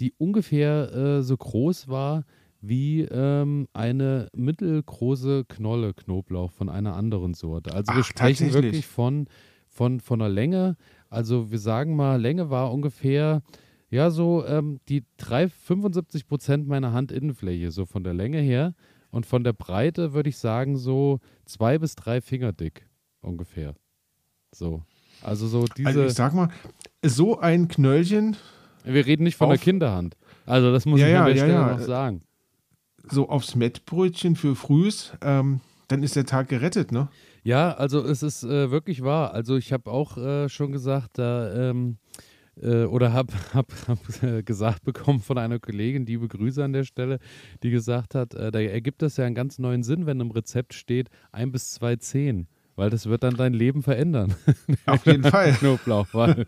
die 0.00 0.14
ungefähr 0.16 0.92
äh, 0.94 1.22
so 1.22 1.36
groß 1.36 1.88
war 1.88 2.24
wie 2.60 3.02
ähm, 3.02 3.68
eine 3.72 4.28
mittelgroße 4.34 5.44
Knolle 5.48 5.94
Knoblauch 5.94 6.50
von 6.50 6.68
einer 6.68 6.94
anderen 6.94 7.34
Sorte. 7.34 7.72
Also 7.74 7.92
wir 7.92 8.00
Ach, 8.00 8.04
sprechen 8.04 8.46
tatsächlich? 8.46 8.54
wirklich 8.72 8.86
von, 8.86 9.26
von, 9.68 10.00
von 10.00 10.20
einer 10.20 10.32
Länge. 10.32 10.76
Also 11.08 11.50
wir 11.50 11.58
sagen 11.58 11.96
mal, 11.96 12.20
Länge 12.20 12.50
war 12.50 12.72
ungefähr, 12.72 13.42
ja, 13.90 14.10
so 14.10 14.44
ähm, 14.46 14.80
die 14.88 15.04
drei, 15.16 15.48
75 15.48 16.26
Prozent 16.26 16.66
meiner 16.66 16.92
Handinnenfläche, 16.92 17.70
so 17.70 17.86
von 17.86 18.02
der 18.04 18.14
Länge 18.14 18.38
her. 18.40 18.74
Und 19.10 19.24
von 19.24 19.44
der 19.44 19.52
Breite 19.52 20.12
würde 20.12 20.28
ich 20.28 20.36
sagen, 20.38 20.76
so 20.76 21.20
zwei 21.44 21.78
bis 21.78 21.94
drei 21.94 22.20
Finger 22.20 22.52
dick 22.52 22.88
ungefähr. 23.20 23.74
So. 24.52 24.82
Also 25.22 25.46
so 25.46 25.64
diese. 25.64 25.88
also 25.88 26.04
ich 26.04 26.12
sag 26.14 26.34
mal, 26.34 26.48
so 27.02 27.38
ein 27.38 27.68
Knöllchen 27.68 28.36
wir 28.86 29.04
reden 29.04 29.24
nicht 29.24 29.36
von 29.36 29.48
der 29.48 29.58
Kinderhand. 29.58 30.16
Also 30.46 30.70
das 30.72 30.86
muss 30.86 31.00
Ja, 31.00 31.06
ich 31.06 31.12
ja, 31.12 31.20
an 31.20 31.26
der 31.26 31.34
ja, 31.34 31.42
Stelle 31.42 31.52
ja. 31.54 31.72
noch 31.72 31.80
sagen. 31.80 32.22
So 33.08 33.28
aufs 33.28 33.54
Mettbrötchen 33.54 34.36
für 34.36 34.54
Frühs, 34.54 35.12
ähm, 35.22 35.60
dann 35.88 36.02
ist 36.02 36.16
der 36.16 36.26
Tag 36.26 36.48
gerettet, 36.48 36.92
ne? 36.92 37.08
Ja, 37.44 37.72
also 37.74 38.02
es 38.02 38.24
ist 38.24 38.42
äh, 38.42 38.70
wirklich 38.70 39.02
wahr. 39.02 39.32
Also 39.32 39.56
ich 39.56 39.72
habe 39.72 39.90
auch 39.90 40.16
äh, 40.18 40.48
schon 40.48 40.72
gesagt, 40.72 41.18
da 41.18 41.70
ähm, 41.70 41.98
äh, 42.60 42.84
oder 42.84 43.12
habe 43.12 43.32
hab, 43.54 43.72
hab, 43.86 44.22
äh, 44.22 44.42
gesagt 44.42 44.84
bekommen 44.84 45.20
von 45.20 45.38
einer 45.38 45.58
Kollegin, 45.58 46.06
die 46.06 46.18
Grüße 46.18 46.64
an 46.64 46.72
der 46.72 46.84
Stelle, 46.84 47.18
die 47.62 47.70
gesagt 47.70 48.14
hat, 48.14 48.34
äh, 48.34 48.50
da 48.50 48.60
ergibt 48.60 49.02
das 49.02 49.16
ja 49.16 49.24
einen 49.24 49.34
ganz 49.34 49.58
neuen 49.58 49.82
Sinn, 49.82 50.06
wenn 50.06 50.20
im 50.20 50.30
Rezept 50.30 50.74
steht 50.74 51.08
ein 51.32 51.52
bis 51.52 51.72
zwei 51.72 51.96
Zehen. 51.96 52.48
Weil 52.76 52.90
das 52.90 53.06
wird 53.06 53.22
dann 53.22 53.36
dein 53.36 53.54
Leben 53.54 53.82
verändern. 53.82 54.34
Auf 54.86 55.06
jeden 55.06 55.24
Fall. 55.24 55.52
Knoblauch, 55.58 56.08
weil 56.12 56.44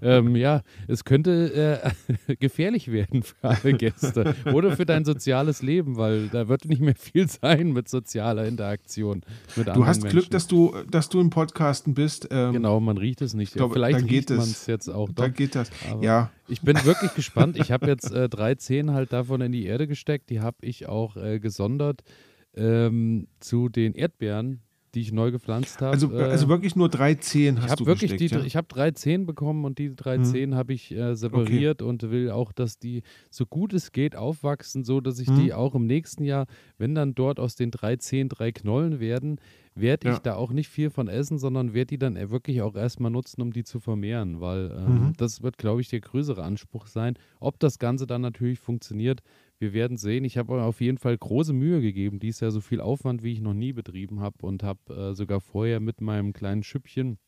ähm, 0.00 0.36
ja, 0.36 0.62
es 0.86 1.04
könnte 1.04 1.82
äh, 2.28 2.36
gefährlich 2.36 2.92
werden 2.92 3.24
für 3.24 3.34
alle 3.42 3.74
Gäste 3.74 4.36
oder 4.52 4.76
für 4.76 4.86
dein 4.86 5.04
soziales 5.04 5.60
Leben, 5.60 5.96
weil 5.96 6.28
da 6.28 6.46
wird 6.46 6.66
nicht 6.66 6.80
mehr 6.80 6.94
viel 6.94 7.28
sein 7.28 7.72
mit 7.72 7.88
sozialer 7.88 8.46
Interaktion 8.46 9.22
mit 9.56 9.66
Du 9.66 9.84
hast 9.84 10.02
Menschen. 10.02 10.18
Glück, 10.20 10.30
dass 10.30 10.46
du, 10.46 10.72
dass 10.88 11.08
du 11.08 11.20
im 11.20 11.30
Podcasten 11.30 11.94
bist. 11.94 12.28
Ähm, 12.30 12.52
Genau, 12.52 12.78
man 12.78 12.96
riecht 12.96 13.20
es 13.22 13.34
nicht. 13.34 13.54
glaub, 13.54 13.72
Vielleicht 13.72 13.98
dann 14.00 14.06
geht 14.06 14.30
riecht 14.30 14.38
man 14.38 14.48
es. 14.48 14.66
jetzt 14.66 14.88
auch 14.88 15.08
doch. 15.10 15.32
geht 15.34 15.56
das. 15.56 15.70
Aber 15.90 16.02
Ja, 16.04 16.30
Ich 16.48 16.60
bin 16.62 16.76
wirklich 16.84 17.14
gespannt. 17.14 17.56
Ich 17.58 17.72
habe 17.72 17.86
jetzt 17.88 18.12
äh, 18.12 18.28
drei 18.28 18.54
Zehen 18.54 18.92
halt 18.92 19.12
davon 19.12 19.40
in 19.40 19.50
die 19.50 19.64
Erde 19.66 19.88
gesteckt. 19.88 20.30
Die 20.30 20.40
habe 20.40 20.58
ich 20.60 20.86
auch 20.86 21.16
äh, 21.16 21.40
gesondert 21.40 22.02
ähm, 22.54 23.26
zu 23.40 23.68
den 23.68 23.94
Erdbeeren, 23.94 24.60
die 24.94 25.00
ich 25.00 25.12
neu 25.12 25.30
gepflanzt 25.30 25.80
habe. 25.80 25.92
Also, 25.92 26.12
äh, 26.12 26.24
also 26.24 26.48
wirklich 26.48 26.76
nur 26.76 26.88
drei 26.88 27.14
Zehen 27.14 27.56
ich 27.56 27.62
hast 27.62 27.70
habe 27.72 27.78
du 27.80 27.86
wirklich 27.86 28.10
gesteckt, 28.12 28.32
die, 28.32 28.34
ja? 28.38 28.44
ich 28.44 28.56
habe 28.56 28.66
drei 28.68 28.90
Zehen 28.90 29.26
bekommen 29.26 29.64
und 29.64 29.78
die 29.78 29.94
drei 29.94 30.18
Mhm. 30.18 30.24
Zehen 30.24 30.54
habe 30.54 30.72
ich 30.74 30.90
äh, 30.92 31.14
separiert 31.14 31.82
und 31.82 32.02
will 32.10 32.30
auch, 32.30 32.52
dass 32.52 32.78
die 32.78 33.02
so 33.30 33.46
gut 33.46 33.72
es 33.72 33.92
geht 33.92 34.16
aufwachsen, 34.16 34.84
so 34.84 35.00
dass 35.00 35.18
ich 35.18 35.28
Mhm. 35.30 35.36
die 35.36 35.52
auch 35.54 35.74
im 35.74 35.86
nächsten 35.86 36.24
Jahr, 36.24 36.46
wenn 36.78 36.94
dann 36.94 37.14
dort 37.14 37.40
aus 37.40 37.54
den 37.56 37.70
drei 37.70 37.96
Zehen 37.96 38.28
drei 38.28 38.52
Knollen 38.52 39.00
werden, 39.00 39.38
werde 39.74 40.08
ich 40.08 40.16
Ja. 40.16 40.20
da 40.20 40.34
auch 40.34 40.52
nicht 40.52 40.68
viel 40.68 40.90
von 40.90 41.08
essen, 41.08 41.38
sondern 41.38 41.72
werde 41.72 41.86
die 41.86 41.98
dann 41.98 42.16
äh, 42.16 42.30
wirklich 42.30 42.60
auch 42.62 42.74
erstmal 42.76 43.10
nutzen, 43.10 43.40
um 43.40 43.52
die 43.52 43.64
zu 43.64 43.80
vermehren, 43.80 44.40
weil 44.40 44.70
ähm, 44.76 44.94
Mhm. 45.08 45.12
das 45.16 45.42
wird, 45.42 45.56
glaube 45.56 45.80
ich, 45.80 45.88
der 45.88 46.00
größere 46.00 46.42
Anspruch 46.42 46.86
sein. 46.86 47.14
Ob 47.40 47.58
das 47.58 47.78
Ganze 47.78 48.06
dann 48.06 48.20
natürlich 48.20 48.58
funktioniert, 48.58 49.20
wir 49.62 49.72
werden 49.72 49.96
sehen. 49.96 50.24
Ich 50.24 50.36
habe 50.36 50.62
auf 50.62 50.80
jeden 50.80 50.98
Fall 50.98 51.16
große 51.16 51.54
Mühe 51.54 51.80
gegeben. 51.80 52.18
Dies 52.18 52.40
Jahr 52.40 52.50
so 52.50 52.60
viel 52.60 52.80
Aufwand, 52.80 53.22
wie 53.22 53.32
ich 53.32 53.40
noch 53.40 53.54
nie 53.54 53.72
betrieben 53.72 54.20
habe 54.20 54.44
und 54.44 54.62
habe 54.62 54.94
äh, 54.94 55.14
sogar 55.14 55.40
vorher 55.40 55.80
mit 55.80 56.02
meinem 56.02 56.34
kleinen 56.34 56.62
Schüppchen 56.62 57.18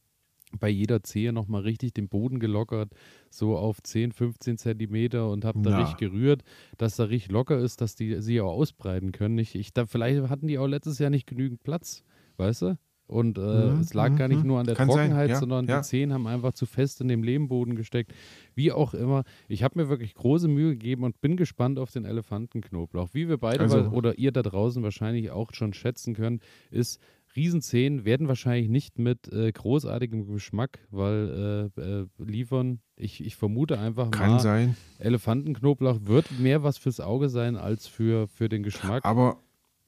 bei 0.59 0.69
jeder 0.69 1.03
Zehe 1.03 1.33
nochmal 1.33 1.63
richtig 1.63 1.95
den 1.95 2.09
Boden 2.09 2.39
gelockert, 2.39 2.93
so 3.31 3.57
auf 3.57 3.83
10, 3.83 4.13
15 4.13 4.59
Zentimeter 4.59 5.31
und 5.31 5.45
habe 5.45 5.61
da 5.63 5.71
Na. 5.71 5.79
richtig 5.79 5.97
gerührt, 5.97 6.43
dass 6.77 6.97
da 6.97 7.05
richtig 7.05 7.33
locker 7.33 7.59
ist, 7.59 7.81
dass 7.81 7.95
die 7.95 8.21
sie 8.21 8.41
auch 8.41 8.53
ausbreiten 8.53 9.13
können. 9.13 9.39
Ich, 9.39 9.55
ich, 9.55 9.73
da, 9.73 9.87
vielleicht 9.87 10.29
hatten 10.29 10.47
die 10.47 10.59
auch 10.59 10.67
letztes 10.67 10.99
Jahr 10.99 11.11
nicht 11.11 11.27
genügend 11.27 11.63
Platz, 11.63 12.05
weißt 12.37 12.63
du? 12.63 12.79
Und 13.07 13.37
äh, 13.39 13.41
Mhm, 13.41 13.81
es 13.81 13.93
lag 13.93 14.17
gar 14.17 14.29
nicht 14.29 14.43
mhm. 14.43 14.49
nur 14.49 14.61
an 14.61 14.67
der 14.67 14.75
Kann 14.75 14.89
Trockenheit, 14.89 15.31
ja, 15.31 15.37
sondern 15.37 15.67
ja. 15.67 15.79
die 15.79 15.87
Zehen 15.87 16.13
haben 16.13 16.27
einfach 16.27 16.55
zu 16.55 16.67
fest 16.67 17.01
in 17.01 17.09
dem 17.09 17.23
Lehmboden 17.23 17.77
gesteckt. 17.77 18.13
Wie 18.55 18.73
auch 18.73 18.95
immer. 18.95 19.25
Ich 19.49 19.63
habe 19.63 19.79
mir 19.79 19.89
wirklich 19.89 20.15
große 20.15 20.49
Mühe 20.49 20.71
gegeben 20.71 21.05
und 21.05 21.21
bin 21.21 21.37
gespannt 21.37 21.79
auf 21.79 21.91
den 21.91 22.05
Elefantenknoblauch. 22.05 23.11
Wie 23.13 23.29
wir 23.29 23.39
beide 23.39 23.61
Also- 23.61 23.91
oder 23.91 24.19
ihr 24.19 24.33
da 24.33 24.43
draußen 24.43 24.83
wahrscheinlich 24.83 25.31
auch 25.31 25.53
schon 25.53 25.75
schätzen 25.75 26.15
könnt, 26.15 26.43
ist 26.71 27.01
Riesenzehen 27.37 28.05
werden 28.05 28.29
wahrscheinlich 28.29 28.69
nicht 28.69 28.99
mit 28.99 29.27
äh, 29.33 29.51
großartigem 29.51 30.33
Geschmack, 30.33 30.79
weil 30.91 31.73
äh, 31.77 31.81
äh, 31.81 32.07
liefern. 32.19 32.79
Ich, 32.97 33.25
ich 33.25 33.35
vermute 33.35 33.79
einfach 33.81 34.13
Kann 34.13 34.33
mal, 34.33 34.41
sein. 34.41 34.77
Elefantenknoblauch 35.01 35.99
wird 36.05 36.39
mehr 36.39 36.63
was 36.63 36.79
fürs 36.79 37.01
Auge 37.01 37.29
sein 37.29 37.57
als 37.57 37.89
für, 37.89 38.29
für 38.29 38.49
den 38.49 38.63
Geschmack. 38.63 39.05
Aber, 39.05 39.39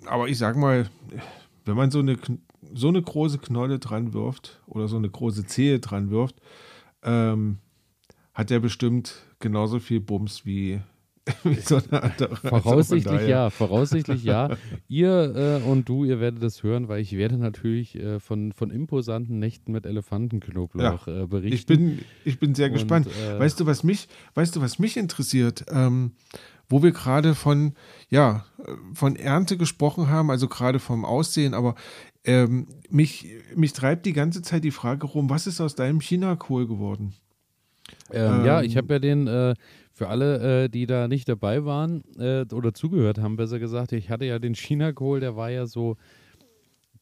aber 0.06 0.28
ich 0.28 0.38
sag 0.38 0.56
mal, 0.56 0.90
wenn 1.64 1.76
man 1.76 1.92
so 1.92 2.00
eine, 2.00 2.16
so 2.74 2.88
eine 2.88 3.02
große 3.02 3.38
Knolle 3.38 3.78
dran 3.78 4.12
wirft 4.12 4.60
oder 4.66 4.88
so 4.88 4.96
eine 4.96 5.08
große 5.10 5.46
Zehe 5.46 5.78
dran 5.80 6.10
wirft, 6.10 6.36
ähm, 7.02 7.58
hat 8.34 8.50
der 8.50 8.60
bestimmt 8.60 9.14
genauso 9.40 9.78
viel 9.78 10.00
Bums 10.00 10.44
wie, 10.44 10.80
wie 11.44 11.54
so 11.56 11.76
eine 11.90 12.02
andere. 12.02 12.30
Also 12.32 12.48
Voraussichtlich 12.48 13.04
daher- 13.04 13.28
ja, 13.28 13.50
voraussichtlich 13.50 14.24
ja. 14.24 14.56
Ihr 14.88 15.60
äh, 15.64 15.68
und 15.68 15.88
du, 15.88 16.04
ihr 16.04 16.20
werdet 16.20 16.42
das 16.42 16.62
hören, 16.62 16.88
weil 16.88 17.00
ich 17.00 17.16
werde 17.16 17.36
natürlich 17.36 17.96
äh, 17.96 18.20
von, 18.20 18.52
von 18.52 18.70
imposanten 18.70 19.38
Nächten 19.38 19.72
mit 19.72 19.86
Elefantenknoblauch 19.86 21.06
äh, 21.08 21.26
berichten. 21.26 21.54
Ich 21.54 21.66
bin, 21.66 21.98
ich 22.24 22.38
bin 22.38 22.54
sehr 22.54 22.66
Und, 22.68 22.74
gespannt. 22.74 23.08
äh, 23.08 23.38
weißt 23.38 23.58
du, 23.60 23.66
was 23.66 23.82
mich, 23.84 24.08
weißt 24.34 24.54
du, 24.56 24.60
was 24.60 24.78
mich 24.78 24.96
interessiert? 24.96 25.64
Ähm, 25.70 26.12
wo 26.68 26.82
wir 26.82 26.90
gerade 26.90 27.34
von, 27.36 27.74
ja, 28.08 28.44
äh, 28.58 28.72
von 28.92 29.14
Ernte 29.16 29.56
gesprochen 29.56 30.08
haben, 30.08 30.30
also 30.30 30.48
gerade 30.48 30.78
vom 30.80 31.04
Aussehen, 31.04 31.54
aber 31.54 31.76
ähm, 32.26 32.66
mich, 32.90 33.28
mich 33.54 33.72
treibt 33.72 34.04
die 34.06 34.12
ganze 34.12 34.42
Zeit 34.42 34.64
die 34.64 34.70
Frage 34.70 35.06
rum, 35.06 35.30
was 35.30 35.46
ist 35.46 35.60
aus 35.60 35.74
deinem 35.74 36.00
Chinakohl 36.00 36.66
geworden? 36.66 37.14
Ähm, 38.12 38.44
ja, 38.44 38.62
ich 38.62 38.72
Ähm, 38.72 38.78
habe 38.78 38.94
ja 38.94 38.98
den, 38.98 39.26
äh, 39.26 39.54
für 39.92 40.08
alle, 40.08 40.64
äh, 40.64 40.68
die 40.68 40.86
da 40.86 41.08
nicht 41.08 41.28
dabei 41.28 41.64
waren 41.64 42.02
äh, 42.18 42.44
oder 42.52 42.74
zugehört 42.74 43.18
haben, 43.18 43.36
besser 43.36 43.58
gesagt, 43.58 43.92
ich 43.92 44.10
hatte 44.10 44.24
ja 44.26 44.38
den 44.38 44.54
Chinakohl, 44.54 45.20
der 45.20 45.36
war 45.36 45.50
ja 45.50 45.66
so, 45.66 45.96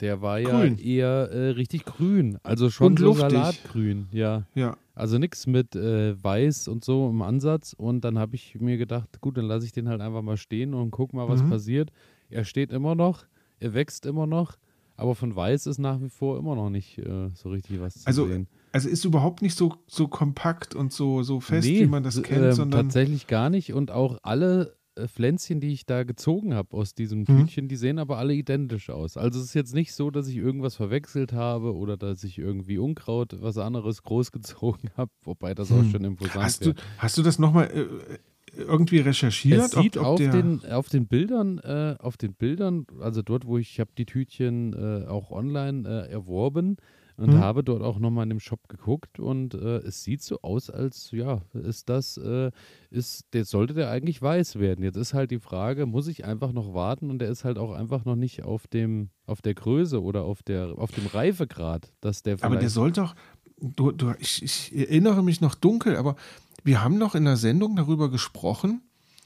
der 0.00 0.22
war 0.22 0.38
ja 0.38 0.60
Grün. 0.60 0.78
eher 0.78 1.30
äh, 1.30 1.48
richtig 1.50 1.84
grün, 1.84 2.38
also 2.42 2.68
schon 2.70 2.92
Und 2.92 2.98
so 2.98 3.06
luftig. 3.06 3.30
Salatgrün, 3.30 4.08
ja. 4.12 4.46
Ja, 4.54 4.76
Also 4.94 5.18
nichts 5.18 5.46
mit 5.46 5.74
äh, 5.74 6.22
weiß 6.22 6.68
und 6.68 6.84
so 6.84 7.08
im 7.10 7.22
Ansatz. 7.22 7.72
Und 7.76 8.04
dann 8.04 8.18
habe 8.18 8.36
ich 8.36 8.60
mir 8.60 8.76
gedacht, 8.76 9.20
gut, 9.20 9.36
dann 9.36 9.46
lasse 9.46 9.66
ich 9.66 9.72
den 9.72 9.88
halt 9.88 10.00
einfach 10.00 10.22
mal 10.22 10.36
stehen 10.36 10.74
und 10.74 10.90
guck 10.90 11.12
mal, 11.12 11.28
was 11.28 11.42
Mhm. 11.42 11.48
passiert. 11.48 11.90
Er 12.30 12.44
steht 12.44 12.70
immer 12.70 12.94
noch, 12.94 13.24
er 13.58 13.74
wächst 13.74 14.06
immer 14.06 14.26
noch, 14.26 14.56
aber 14.96 15.14
von 15.14 15.34
weiß 15.34 15.66
ist 15.66 15.78
nach 15.78 16.00
wie 16.00 16.08
vor 16.10 16.38
immer 16.38 16.54
noch 16.54 16.70
nicht 16.70 16.98
äh, 16.98 17.30
so 17.34 17.50
richtig 17.50 17.80
was 17.80 17.94
zu 17.94 18.06
Also, 18.06 18.26
sehen. 18.26 18.48
also 18.72 18.88
ist 18.88 19.04
überhaupt 19.04 19.42
nicht 19.42 19.56
so, 19.56 19.74
so 19.86 20.08
kompakt 20.08 20.74
und 20.74 20.92
so, 20.92 21.22
so 21.22 21.40
fest, 21.40 21.68
wie 21.68 21.86
man 21.86 22.02
das 22.02 22.22
kennt, 22.22 22.44
ähm, 22.46 22.52
sondern 22.52 22.88
tatsächlich 22.88 23.26
gar 23.26 23.50
nicht. 23.50 23.72
Und 23.72 23.90
auch 23.90 24.18
alle 24.22 24.76
äh, 24.96 25.08
Pflänzchen, 25.08 25.60
die 25.60 25.72
ich 25.72 25.86
da 25.86 26.04
gezogen 26.04 26.54
habe 26.54 26.76
aus 26.76 26.94
diesem 26.94 27.20
Mhm. 27.20 27.24
Tütchen, 27.26 27.66
die 27.68 27.76
sehen 27.76 27.98
aber 27.98 28.18
alle 28.18 28.34
identisch 28.34 28.90
aus. 28.90 29.16
Also 29.16 29.40
es 29.40 29.46
ist 29.46 29.54
jetzt 29.54 29.74
nicht 29.74 29.92
so, 29.92 30.10
dass 30.12 30.28
ich 30.28 30.36
irgendwas 30.36 30.76
verwechselt 30.76 31.32
habe 31.32 31.74
oder 31.74 31.96
dass 31.96 32.22
ich 32.22 32.38
irgendwie 32.38 32.78
Unkraut, 32.78 33.36
was 33.40 33.58
anderes 33.58 34.02
großgezogen 34.04 34.90
habe, 34.96 35.10
wobei 35.22 35.54
das 35.54 35.72
auch 35.72 35.78
Hm. 35.82 35.90
schon 35.90 36.04
imposant 36.04 36.44
hast 36.44 36.60
wäre. 36.60 36.74
du, 36.74 36.80
hast 36.98 37.18
du 37.18 37.22
das 37.22 37.38
nochmal 37.40 37.70
äh, 37.72 38.18
irgendwie 38.56 38.98
recherchiert? 38.98 39.60
Es 39.60 39.70
sieht 39.72 39.98
auf, 39.98 40.18
der, 40.18 40.30
den, 40.32 40.64
auf 40.66 40.88
den 40.88 41.06
Bildern, 41.06 41.58
äh, 41.58 41.96
auf 41.98 42.16
den 42.16 42.34
Bildern, 42.34 42.86
also 43.00 43.22
dort, 43.22 43.46
wo 43.46 43.58
ich, 43.58 43.72
ich 43.72 43.80
habe 43.80 43.90
die 43.96 44.06
Tütchen 44.06 44.72
äh, 44.72 45.06
auch 45.06 45.30
online 45.30 45.88
äh, 45.88 46.10
erworben 46.10 46.76
und 47.16 47.34
Mhm. 47.34 47.38
habe 47.38 47.62
dort 47.62 47.82
auch 47.82 47.98
nochmal 47.98 48.24
in 48.24 48.30
dem 48.30 48.40
Shop 48.40 48.68
geguckt 48.68 49.20
und 49.20 49.54
äh, 49.54 49.78
es 49.78 50.02
sieht 50.02 50.22
so 50.22 50.40
aus, 50.42 50.68
als 50.68 51.10
ja, 51.12 51.42
ist 51.52 51.88
das, 51.88 52.16
äh, 52.16 52.50
ist, 52.90 53.26
der 53.32 53.44
sollte 53.44 53.74
der 53.74 53.90
eigentlich 53.90 54.20
weiß 54.20 54.58
werden. 54.58 54.84
Jetzt 54.84 54.96
ist 54.96 55.14
halt 55.14 55.30
die 55.30 55.38
Frage, 55.38 55.86
muss 55.86 56.08
ich 56.08 56.24
einfach 56.24 56.52
noch 56.52 56.74
warten 56.74 57.10
und 57.10 57.20
der 57.20 57.28
ist 57.28 57.44
halt 57.44 57.58
auch 57.58 57.72
einfach 57.72 58.04
noch 58.04 58.16
nicht 58.16 58.42
auf 58.42 58.66
dem, 58.66 59.10
auf 59.26 59.42
der 59.42 59.54
Größe 59.54 60.02
oder 60.02 60.24
auf 60.24 60.42
der, 60.42 60.76
auf 60.76 60.90
dem 60.90 61.06
Reifegrad, 61.06 61.92
dass 62.00 62.22
der 62.22 62.42
Aber 62.42 62.56
der 62.56 62.70
soll 62.70 62.90
doch, 62.90 63.14
du, 63.60 63.92
du, 63.92 64.12
ich, 64.18 64.42
ich 64.42 64.76
erinnere 64.76 65.22
mich 65.22 65.40
noch 65.40 65.54
dunkel, 65.54 65.96
aber 65.96 66.16
wir 66.64 66.82
haben 66.82 66.98
noch 66.98 67.14
in 67.14 67.24
der 67.24 67.36
Sendung 67.36 67.76
darüber 67.76 68.10
gesprochen 68.10 68.82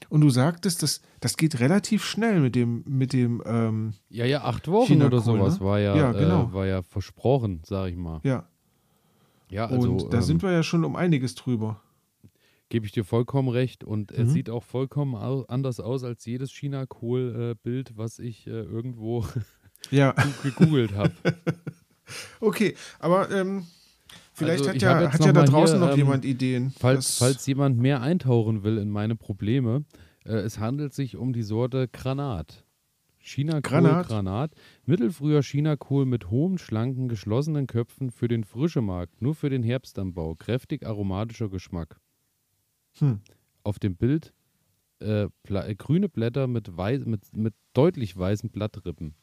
und 0.09 0.21
du 0.21 0.29
sagtest, 0.29 0.83
das, 0.83 1.01
das 1.19 1.37
geht 1.37 1.59
relativ 1.59 2.05
schnell 2.05 2.39
mit 2.39 2.55
dem, 2.55 2.83
mit 2.87 3.13
dem, 3.13 3.41
ähm, 3.45 3.93
Ja, 4.09 4.25
ja, 4.25 4.43
acht 4.43 4.67
Wochen 4.67 4.87
China-Kohl, 4.87 5.07
oder 5.07 5.21
sowas 5.23 5.59
ne? 5.59 5.65
war 5.65 5.79
ja, 5.79 5.95
Ja, 5.95 6.11
genau. 6.11 6.49
äh, 6.49 6.53
war 6.53 6.65
ja 6.67 6.81
versprochen, 6.83 7.61
sag 7.65 7.89
ich 7.89 7.97
mal. 7.97 8.19
ja. 8.23 8.47
Ja, 9.51 9.65
also 9.65 9.89
und 9.93 10.13
da 10.13 10.17
ähm, 10.17 10.23
sind 10.23 10.43
wir 10.43 10.51
ja 10.51 10.61
schon 10.61 10.85
um 10.85 10.95
einiges 10.95 11.33
drüber. 11.33 11.81
Gebe 12.69 12.85
ich 12.85 12.91
dir 12.91 13.03
vollkommen 13.03 13.49
recht. 13.49 13.83
Und 13.83 14.15
Mhm. 14.15 14.27
sieht 14.27 14.47
auch 14.51 14.63
vollkommen 14.63 15.15
anders 15.15 15.79
aus 15.79 16.03
als 16.03 16.23
jedes 16.23 16.51
China-Kohl-Bild, 16.51 17.97
was 17.97 18.19
ich 18.19 18.45
äh, 18.45 18.51
irgendwo 18.51 19.25
Ja, 19.89 20.13
gegoogelt 20.43 20.93
habe. 20.93 21.13
okay, 22.41 22.75
aber 22.99 23.31
ähm, 23.31 23.65
vielleicht 24.39 24.67
Also, 24.67 24.73
hat 24.73 24.81
ja, 24.81 25.11
hat 25.11 25.19
ja 25.19 25.27
da 25.27 25.33
mal 25.33 25.41
hier, 25.41 25.51
draußen 25.51 25.79
noch 25.79 25.91
ähm, 25.91 25.97
jemand 25.97 26.25
Ideen. 26.25 26.71
Falls, 26.71 27.17
falls 27.17 27.45
jemand 27.45 27.77
mehr 27.77 28.01
eintauchen 28.01 28.63
will 28.63 28.77
in 28.77 28.89
meine 28.89 29.15
Probleme, 29.15 29.85
äh, 30.25 30.33
es 30.33 30.59
handelt 30.59 30.93
sich 30.93 31.15
um 31.15 31.33
die 31.33 31.43
Sorte 31.43 31.87
Granat. 31.87 32.65
China-Kohl 33.19 33.61
Granat? 33.61 34.07
Granat. 34.07 34.51
Mittelfrüher 34.85 35.43
China-Kohl 35.43 36.05
mit 36.05 36.29
hohen, 36.29 36.57
schlanken, 36.57 37.09
geschlossenen 37.09 37.67
Köpfen 37.67 38.11
für 38.11 38.27
den 38.27 38.43
frischen 38.43 38.85
Markt, 38.85 39.21
nur 39.21 39.35
für 39.35 39.49
den 39.49 39.61
Herbstanbau. 39.61 40.35
Kräftig 40.35 40.85
aromatischer 40.85 41.49
Geschmack. 41.49 41.99
Hm. 42.99 43.19
Auf 43.63 43.77
dem 43.77 43.95
Bild 43.95 44.33
äh, 45.01 45.27
äh, 45.49 45.75
grüne 45.75 46.09
Blätter 46.09 46.47
mit, 46.47 46.75
weiß, 46.75 47.05
mit, 47.05 47.21
mit 47.35 47.53
deutlich 47.73 48.17
weißen 48.17 48.49
Blattrippen. 48.49 49.13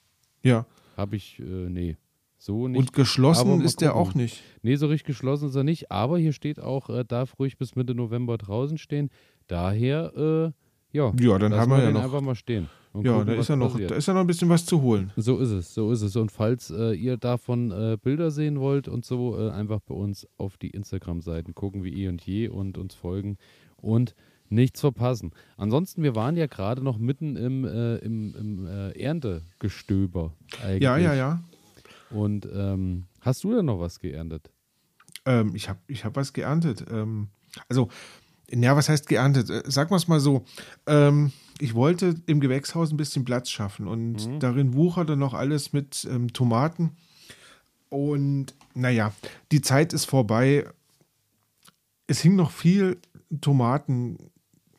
ja, 0.43 0.67
Habe 0.97 1.17
ich, 1.17 1.39
äh, 1.39 1.69
nee. 1.69 1.97
So 2.39 2.69
nicht. 2.69 2.79
und 2.79 2.93
geschlossen 2.93 3.61
ist 3.63 3.81
der 3.81 3.91
gucken. 3.93 4.03
auch 4.11 4.15
nicht. 4.15 4.43
Nee, 4.63 4.77
so 4.77 4.87
richtig 4.87 5.07
geschlossen 5.07 5.49
ist 5.49 5.55
er 5.57 5.65
nicht. 5.65 5.91
Aber 5.91 6.19
hier 6.19 6.33
steht 6.33 6.61
auch, 6.61 6.91
äh, 6.91 7.05
darf 7.05 7.39
ruhig 7.39 7.57
bis 7.59 7.75
Mitte 7.77 7.95
November 7.95 8.37
draußen 8.39 8.79
stehen. 8.79 9.11
Daher, 9.47 10.13
äh, 10.17 10.97
ja, 10.97 11.13
Ja, 11.19 11.39
dann 11.39 11.55
haben 11.55 11.71
wir 11.71 11.83
ja 11.83 11.91
noch. 11.91 12.03
einfach 12.05 12.21
mal 12.21 12.35
stehen. 12.35 12.69
Ja, 12.95 13.13
gucken, 13.13 13.27
da 13.27 13.33
ist 13.35 13.49
ja 13.49 13.57
noch, 13.57 13.73
passiert. 13.73 13.91
da 13.91 13.95
ist 13.97 14.07
ja 14.09 14.15
noch 14.15 14.21
ein 14.23 14.27
bisschen 14.27 14.49
was 14.49 14.65
zu 14.65 14.81
holen. 14.81 15.13
So 15.17 15.39
ist 15.39 15.51
es, 15.51 15.75
so 15.75 15.93
ist 15.93 16.01
es. 16.03 16.17
Und 16.17 16.33
falls 16.33 16.71
äh, 16.71 16.93
ihr 16.95 17.17
davon 17.19 17.71
äh, 17.71 17.99
Bilder 18.03 18.31
sehen 18.31 18.59
wollt 18.61 18.89
und 18.89 19.05
so, 19.05 19.39
äh, 19.39 19.51
einfach 19.51 19.81
bei 19.81 19.95
uns 19.95 20.27
auf 20.39 20.57
die 20.57 20.71
Instagram-Seiten 20.71 21.55
gucken 21.55 21.85
wie 21.85 22.05
eh 22.05 22.09
und 22.09 22.23
je 22.23 22.49
und 22.49 22.79
uns 22.79 22.95
folgen 22.95 23.37
und 23.77 24.15
nichts 24.49 24.81
verpassen. 24.81 25.33
Ansonsten, 25.59 26.03
wir 26.03 26.15
waren 26.15 26.37
ja 26.37 26.47
gerade 26.47 26.83
noch 26.83 26.97
mitten 26.99 27.37
im, 27.37 27.65
äh, 27.67 27.97
im, 27.97 28.35
im 28.35 28.67
Erntegestöber 28.95 30.33
eigentlich. 30.65 30.83
Ja, 30.83 30.97
ja, 30.97 31.15
ja. 31.15 31.41
Und 32.11 32.47
ähm, 32.53 33.05
hast 33.21 33.43
du 33.45 33.55
denn 33.55 33.65
noch 33.67 33.81
was 33.81 33.99
geerntet? 34.01 34.51
Ähm, 35.25 35.55
ich 35.55 35.69
habe 35.69 35.81
ich 35.89 36.05
hab 36.05 36.17
was 36.17 36.33
geerntet. 36.33 36.85
Ähm, 36.91 37.29
also, 37.69 37.89
ja, 38.51 38.77
was 38.77 38.89
heißt 38.89 39.09
geerntet? 39.09 39.51
Äh, 39.51 39.63
Sagen 39.71 39.91
wir 39.91 39.97
es 39.97 40.07
mal 40.09 40.21
so. 40.21 40.45
Ähm, 40.87 41.33
ich 41.59 41.75
wollte 41.75 42.15
im 42.27 42.39
Gewächshaus 42.41 42.91
ein 42.93 42.97
bisschen 42.97 43.25
Platz 43.25 43.51
schaffen 43.51 43.89
und 43.89 44.27
Mhm. 44.27 44.41
darin 44.41 44.75
wucherte 44.75 45.17
noch 45.17 45.35
alles 45.35 45.73
mit 45.73 46.07
ähm, 46.11 46.33
Tomaten. 46.33 46.97
Und 47.89 48.55
naja, 48.75 49.13
die 49.53 49.63
Zeit 49.63 49.93
ist 49.93 50.05
vorbei. 50.05 50.69
Es 52.07 52.21
hing 52.21 52.37
noch 52.37 52.51
viel 52.51 52.99
Tomaten 53.41 54.19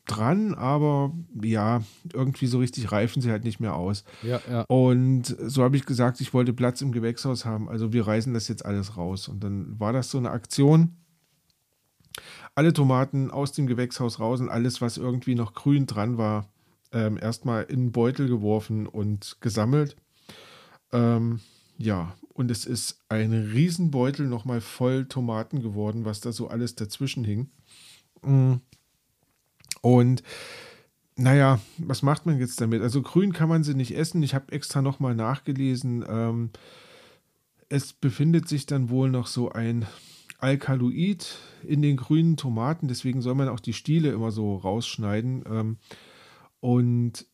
dran, 0.08 0.54
aber 0.54 1.12
ja, 1.40 1.82
irgendwie 2.12 2.46
so 2.46 2.58
richtig 2.58 2.90
reifen 2.90 3.22
sie 3.22 3.30
halt 3.30 3.44
nicht 3.44 3.60
mehr 3.60 3.74
aus. 3.74 4.04
Ja, 4.22 4.40
ja. 4.50 4.62
Und 4.62 5.36
so 5.38 5.62
habe 5.62 5.76
ich 5.76 5.86
gesagt, 5.86 6.20
ich 6.20 6.34
wollte 6.34 6.52
Platz 6.52 6.80
im 6.80 6.92
Gewächshaus 6.92 7.44
haben. 7.44 7.68
Also 7.68 7.92
wir 7.92 8.06
reißen 8.06 8.34
das 8.34 8.48
jetzt 8.48 8.64
alles 8.64 8.96
raus. 8.96 9.28
Und 9.28 9.44
dann 9.44 9.78
war 9.78 9.92
das 9.92 10.10
so 10.10 10.18
eine 10.18 10.30
Aktion. 10.30 10.96
Alle 12.54 12.72
Tomaten 12.72 13.30
aus 13.30 13.52
dem 13.52 13.66
Gewächshaus 13.66 14.18
raus 14.18 14.40
und 14.40 14.48
alles, 14.48 14.80
was 14.80 14.96
irgendwie 14.96 15.34
noch 15.34 15.54
grün 15.54 15.86
dran 15.86 16.18
war, 16.18 16.48
ähm, 16.92 17.18
erstmal 17.20 17.64
in 17.64 17.86
den 17.86 17.92
Beutel 17.92 18.28
geworfen 18.28 18.86
und 18.86 19.36
gesammelt. 19.40 19.96
Ähm, 20.92 21.40
ja, 21.76 22.14
und 22.32 22.50
es 22.50 22.64
ist 22.64 23.00
ein 23.08 23.32
Riesenbeutel 23.32 24.26
nochmal 24.26 24.60
voll 24.60 25.06
Tomaten 25.06 25.62
geworden, 25.62 26.04
was 26.04 26.20
da 26.20 26.32
so 26.32 26.48
alles 26.48 26.74
dazwischen 26.74 27.24
hing. 27.24 27.50
Und 29.80 30.22
naja, 31.16 31.58
was 31.78 32.02
macht 32.02 32.26
man 32.26 32.38
jetzt 32.38 32.60
damit? 32.60 32.80
Also 32.80 33.02
grün 33.02 33.32
kann 33.32 33.48
man 33.48 33.64
sie 33.64 33.74
nicht 33.74 33.96
essen. 33.96 34.22
Ich 34.22 34.34
habe 34.34 34.52
extra 34.52 34.82
nochmal 34.82 35.14
nachgelesen. 35.14 36.04
Ähm, 36.08 36.50
es 37.68 37.92
befindet 37.92 38.48
sich 38.48 38.66
dann 38.66 38.88
wohl 38.88 39.10
noch 39.10 39.26
so 39.26 39.50
ein 39.50 39.84
Alkaloid 40.38 41.38
in 41.64 41.82
den 41.82 41.96
grünen 41.96 42.36
Tomaten. 42.36 42.86
Deswegen 42.86 43.20
soll 43.20 43.34
man 43.34 43.48
auch 43.48 43.60
die 43.60 43.72
Stiele 43.72 44.10
immer 44.10 44.30
so 44.30 44.56
rausschneiden. 44.56 45.44
Ähm, 45.50 45.78
und 46.60 47.26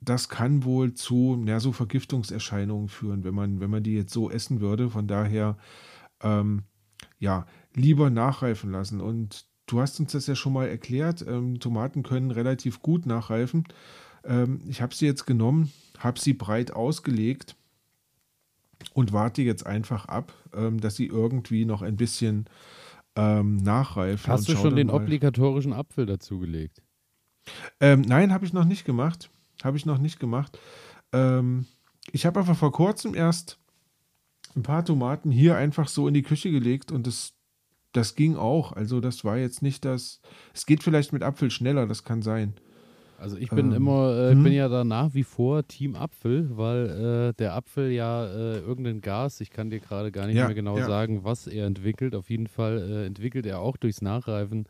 das 0.00 0.28
kann 0.28 0.64
wohl 0.64 0.94
zu 0.94 1.42
ja, 1.46 1.60
so 1.60 1.70
Vergiftungserscheinungen 1.70 2.88
führen, 2.88 3.22
wenn 3.22 3.34
man, 3.34 3.60
wenn 3.60 3.70
man 3.70 3.84
die 3.84 3.94
jetzt 3.94 4.12
so 4.12 4.30
essen 4.30 4.60
würde. 4.60 4.90
Von 4.90 5.06
daher, 5.06 5.56
ähm, 6.20 6.64
ja, 7.20 7.46
lieber 7.74 8.10
nachreifen 8.10 8.72
lassen. 8.72 9.00
Und 9.00 9.46
du 9.72 9.80
hast 9.80 9.98
uns 10.00 10.12
das 10.12 10.26
ja 10.26 10.34
schon 10.34 10.52
mal 10.52 10.68
erklärt. 10.68 11.24
Ähm, 11.26 11.58
Tomaten 11.60 12.02
können 12.02 12.30
relativ 12.30 12.82
gut 12.82 13.06
nachreifen. 13.06 13.64
Ähm, 14.24 14.60
ich 14.68 14.82
habe 14.82 14.94
sie 14.94 15.06
jetzt 15.06 15.26
genommen, 15.26 15.72
habe 15.98 16.20
sie 16.20 16.34
breit 16.34 16.72
ausgelegt 16.72 17.56
und 18.94 19.12
warte 19.12 19.42
jetzt 19.42 19.66
einfach 19.66 20.06
ab, 20.06 20.32
ähm, 20.54 20.80
dass 20.80 20.96
sie 20.96 21.06
irgendwie 21.06 21.64
noch 21.64 21.82
ein 21.82 21.96
bisschen 21.96 22.46
ähm, 23.16 23.56
nachreifen. 23.56 24.32
Hast 24.32 24.48
du 24.48 24.56
schon 24.56 24.76
den 24.76 24.88
mal. 24.88 24.94
obligatorischen 24.94 25.72
Apfel 25.72 26.06
dazugelegt? 26.06 26.82
Ähm, 27.80 28.02
nein, 28.02 28.32
habe 28.32 28.44
ich 28.44 28.52
noch 28.52 28.64
nicht 28.64 28.84
gemacht. 28.84 29.30
Habe 29.64 29.76
ich 29.76 29.86
noch 29.86 29.98
nicht 29.98 30.18
gemacht. 30.18 30.58
Ähm, 31.12 31.66
ich 32.10 32.26
habe 32.26 32.40
einfach 32.40 32.56
vor 32.56 32.72
kurzem 32.72 33.14
erst 33.14 33.58
ein 34.56 34.62
paar 34.62 34.84
Tomaten 34.84 35.30
hier 35.30 35.56
einfach 35.56 35.88
so 35.88 36.08
in 36.08 36.14
die 36.14 36.22
Küche 36.22 36.50
gelegt 36.50 36.92
und 36.92 37.06
das, 37.06 37.32
das 37.92 38.14
ging 38.14 38.36
auch. 38.36 38.72
Also 38.72 39.00
das 39.00 39.24
war 39.24 39.36
jetzt 39.36 39.62
nicht 39.62 39.84
das. 39.84 40.20
Es 40.54 40.66
geht 40.66 40.82
vielleicht 40.82 41.12
mit 41.12 41.22
Apfel 41.22 41.50
schneller, 41.50 41.86
das 41.86 42.04
kann 42.04 42.22
sein. 42.22 42.54
Also 43.18 43.36
ich 43.36 43.50
bin 43.50 43.66
ähm, 43.66 43.74
immer, 43.74 44.16
äh, 44.18 44.32
hm? 44.32 44.42
bin 44.42 44.52
ja 44.52 44.68
da 44.68 44.82
nach 44.82 45.14
wie 45.14 45.22
vor 45.22 45.66
Team 45.68 45.94
Apfel, 45.94 46.56
weil 46.56 47.30
äh, 47.30 47.32
der 47.34 47.54
Apfel 47.54 47.92
ja 47.92 48.26
äh, 48.26 48.58
irgendein 48.58 49.00
Gas, 49.00 49.40
ich 49.40 49.50
kann 49.50 49.70
dir 49.70 49.78
gerade 49.78 50.10
gar 50.10 50.26
nicht 50.26 50.36
ja, 50.36 50.46
mehr 50.46 50.56
genau 50.56 50.76
ja. 50.76 50.86
sagen, 50.86 51.22
was 51.22 51.46
er 51.46 51.66
entwickelt. 51.66 52.16
Auf 52.16 52.30
jeden 52.30 52.48
Fall 52.48 52.78
äh, 52.78 53.06
entwickelt 53.06 53.46
er 53.46 53.60
auch 53.60 53.76
durchs 53.76 54.02
Nachreifen 54.02 54.66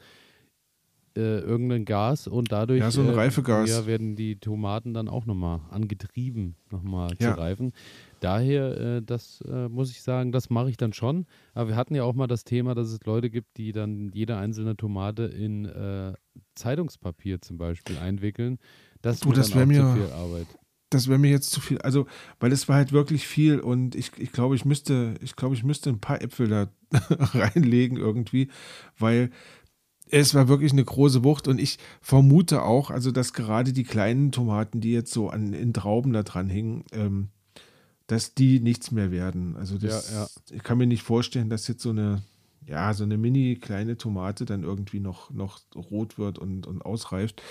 äh, 1.16 1.38
irgendein 1.40 1.84
Gas 1.84 2.26
und 2.26 2.52
dadurch 2.52 2.80
ja, 2.80 2.90
so 2.90 3.02
ein 3.02 3.08
äh, 3.08 3.12
Reifegas. 3.12 3.68
Ja, 3.68 3.86
werden 3.86 4.16
die 4.16 4.36
Tomaten 4.36 4.94
dann 4.94 5.08
auch 5.08 5.26
nochmal 5.26 5.60
angetrieben, 5.70 6.56
nochmal 6.70 7.10
ja. 7.18 7.34
zu 7.34 7.40
reifen. 7.40 7.72
Daher, 8.20 8.80
äh, 8.80 9.02
das 9.02 9.42
äh, 9.48 9.68
muss 9.68 9.90
ich 9.90 10.02
sagen, 10.02 10.32
das 10.32 10.48
mache 10.48 10.70
ich 10.70 10.76
dann 10.76 10.92
schon. 10.92 11.26
Aber 11.54 11.70
wir 11.70 11.76
hatten 11.76 11.94
ja 11.94 12.04
auch 12.04 12.14
mal 12.14 12.28
das 12.28 12.44
Thema, 12.44 12.74
dass 12.74 12.88
es 12.88 13.04
Leute 13.04 13.30
gibt, 13.30 13.56
die 13.56 13.72
dann 13.72 14.10
jede 14.14 14.36
einzelne 14.36 14.76
Tomate 14.76 15.24
in 15.24 15.64
äh, 15.66 16.14
Zeitungspapier 16.54 17.40
zum 17.40 17.58
Beispiel 17.58 17.98
einwickeln. 17.98 18.58
Das, 19.02 19.20
du, 19.20 19.32
das 19.32 19.54
wäre 19.54 19.66
mir 19.66 19.92
viel 19.94 20.12
Arbeit. 20.12 20.46
Das 20.90 21.08
wäre 21.08 21.18
mir 21.18 21.30
jetzt 21.30 21.50
zu 21.50 21.60
viel. 21.60 21.78
Also, 21.78 22.06
weil 22.38 22.52
es 22.52 22.68
war 22.68 22.76
halt 22.76 22.92
wirklich 22.92 23.26
viel 23.26 23.58
und 23.58 23.94
ich, 23.94 24.12
ich 24.18 24.30
glaube, 24.30 24.54
ich 24.54 24.64
müsste, 24.64 25.14
ich 25.20 25.36
glaube, 25.36 25.54
ich 25.54 25.64
müsste 25.64 25.88
ein 25.90 26.00
paar 26.00 26.20
Äpfel 26.20 26.48
da 26.48 26.68
reinlegen 27.32 27.96
irgendwie, 27.96 28.48
weil 28.98 29.30
es 30.12 30.34
war 30.34 30.46
wirklich 30.46 30.72
eine 30.72 30.84
große 30.84 31.24
Wucht 31.24 31.48
und 31.48 31.58
ich 31.58 31.78
vermute 32.02 32.62
auch, 32.62 32.90
also 32.90 33.10
dass 33.10 33.32
gerade 33.32 33.72
die 33.72 33.82
kleinen 33.82 34.30
Tomaten, 34.30 34.80
die 34.80 34.92
jetzt 34.92 35.10
so 35.10 35.30
an, 35.30 35.54
in 35.54 35.72
Trauben 35.72 36.12
da 36.12 36.22
dran 36.22 36.50
hingen, 36.50 36.84
ähm, 36.92 37.28
dass 38.08 38.34
die 38.34 38.60
nichts 38.60 38.90
mehr 38.90 39.10
werden. 39.10 39.56
Also 39.56 39.78
das, 39.78 40.12
ja, 40.12 40.22
ja. 40.22 40.28
ich 40.50 40.62
kann 40.62 40.76
mir 40.76 40.86
nicht 40.86 41.02
vorstellen, 41.02 41.48
dass 41.48 41.66
jetzt 41.66 41.82
so 41.82 41.90
eine, 41.90 42.22
ja, 42.66 42.92
so 42.92 43.04
eine 43.04 43.16
mini 43.16 43.56
kleine 43.56 43.96
Tomate 43.96 44.44
dann 44.44 44.64
irgendwie 44.64 45.00
noch, 45.00 45.30
noch 45.30 45.62
rot 45.74 46.18
wird 46.18 46.38
und, 46.38 46.66
und 46.66 46.82
ausreift. 46.82 47.42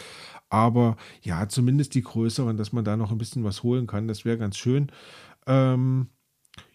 Aber 0.49 0.97
ja, 1.23 1.49
zumindest 1.49 1.95
die 1.95 2.03
größeren, 2.03 2.57
dass 2.57 2.73
man 2.73 2.85
da 2.85 2.95
noch 2.95 3.11
ein 3.11 3.17
bisschen 3.17 3.43
was 3.43 3.63
holen 3.63 3.87
kann, 3.87 4.07
das 4.07 4.23
wäre 4.23 4.37
ganz 4.37 4.55
schön. 4.55 4.91
Ähm, 5.47 6.09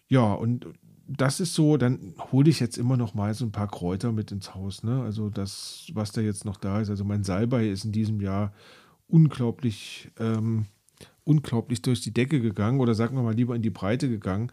ja, 0.09 0.33
und 0.33 0.67
das 1.07 1.39
ist 1.39 1.53
so, 1.53 1.77
dann 1.77 2.13
hole 2.31 2.49
ich 2.49 2.59
jetzt 2.59 2.77
immer 2.77 2.97
noch 2.97 3.13
mal 3.13 3.33
so 3.33 3.45
ein 3.45 3.51
paar 3.51 3.69
Kräuter 3.69 4.11
mit 4.11 4.31
ins 4.31 4.53
Haus. 4.53 4.83
Ne? 4.83 5.01
Also 5.03 5.29
das, 5.29 5.87
was 5.93 6.11
da 6.11 6.21
jetzt 6.21 6.45
noch 6.45 6.57
da 6.57 6.81
ist. 6.81 6.89
Also 6.89 7.05
mein 7.05 7.23
Salbei 7.23 7.69
ist 7.69 7.85
in 7.85 7.91
diesem 7.93 8.19
Jahr 8.19 8.53
unglaublich, 9.07 10.11
ähm, 10.19 10.65
unglaublich 11.23 11.81
durch 11.81 12.01
die 12.01 12.13
Decke 12.13 12.41
gegangen 12.41 12.81
oder 12.81 12.93
sagen 12.93 13.15
wir 13.15 13.23
mal 13.23 13.33
lieber 13.33 13.55
in 13.55 13.61
die 13.61 13.69
Breite 13.69 14.09
gegangen. 14.09 14.51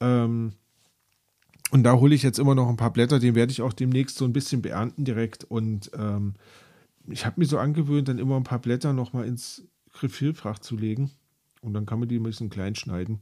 Ähm, 0.00 0.52
und 1.70 1.82
da 1.82 1.94
hole 1.94 2.14
ich 2.14 2.22
jetzt 2.22 2.38
immer 2.38 2.54
noch 2.54 2.68
ein 2.68 2.76
paar 2.76 2.92
Blätter, 2.92 3.18
den 3.18 3.34
werde 3.34 3.52
ich 3.52 3.62
auch 3.62 3.72
demnächst 3.72 4.18
so 4.18 4.24
ein 4.24 4.32
bisschen 4.32 4.62
beernten 4.62 5.04
direkt. 5.04 5.44
Und 5.44 5.90
ähm, 5.98 6.34
ich 7.08 7.24
habe 7.24 7.40
mir 7.40 7.46
so 7.46 7.58
angewöhnt, 7.58 8.08
dann 8.08 8.18
immer 8.18 8.36
ein 8.36 8.44
paar 8.44 8.60
Blätter 8.60 8.92
noch 8.92 9.12
mal 9.12 9.26
ins 9.26 9.66
Grillfach 9.92 10.58
zu 10.58 10.76
legen. 10.76 11.10
Und 11.62 11.72
dann 11.72 11.86
kann 11.86 11.98
man 11.98 12.08
die 12.08 12.18
ein 12.18 12.22
bisschen 12.22 12.50
klein 12.50 12.74
schneiden. 12.74 13.20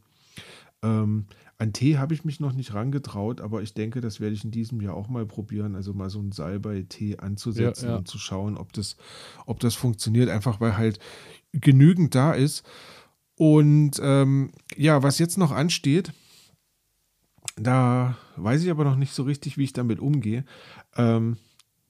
Ähm, 0.82 1.26
an 1.58 1.72
Tee 1.72 1.98
habe 1.98 2.14
ich 2.14 2.24
mich 2.24 2.40
noch 2.40 2.52
nicht 2.52 2.74
rangetraut, 2.74 3.40
aber 3.40 3.62
ich 3.62 3.74
denke, 3.74 4.00
das 4.00 4.20
werde 4.20 4.34
ich 4.34 4.44
in 4.44 4.50
diesem 4.50 4.80
Jahr 4.80 4.94
auch 4.94 5.08
mal 5.08 5.26
probieren. 5.26 5.76
Also 5.76 5.92
mal 5.94 6.10
so 6.10 6.18
einen 6.18 6.32
Salbei-Tee 6.32 7.18
anzusetzen 7.18 7.86
ja, 7.86 7.90
ja. 7.92 7.96
und 7.98 8.08
zu 8.08 8.18
schauen, 8.18 8.56
ob 8.56 8.72
das, 8.72 8.96
ob 9.46 9.60
das 9.60 9.74
funktioniert. 9.74 10.28
Einfach 10.28 10.60
weil 10.60 10.76
halt 10.76 10.98
genügend 11.52 12.14
da 12.14 12.32
ist. 12.32 12.64
Und 13.36 14.00
ähm, 14.02 14.52
ja, 14.76 15.02
was 15.02 15.18
jetzt 15.18 15.38
noch 15.38 15.52
ansteht, 15.52 16.12
da 17.56 18.16
weiß 18.36 18.62
ich 18.64 18.70
aber 18.70 18.84
noch 18.84 18.96
nicht 18.96 19.12
so 19.12 19.22
richtig, 19.22 19.58
wie 19.58 19.64
ich 19.64 19.72
damit 19.72 20.00
umgehe. 20.00 20.44
Ähm, 20.96 21.36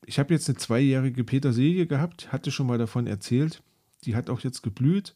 ich 0.07 0.18
habe 0.18 0.35
jetzt 0.35 0.48
eine 0.48 0.59
zweijährige 0.59 1.24
Petersilie 1.24 1.87
gehabt, 1.87 2.33
hatte 2.33 2.50
schon 2.50 2.66
mal 2.66 2.79
davon 2.79 3.07
erzählt. 3.07 3.62
Die 4.05 4.14
hat 4.14 4.29
auch 4.29 4.40
jetzt 4.40 4.62
geblüht, 4.62 5.14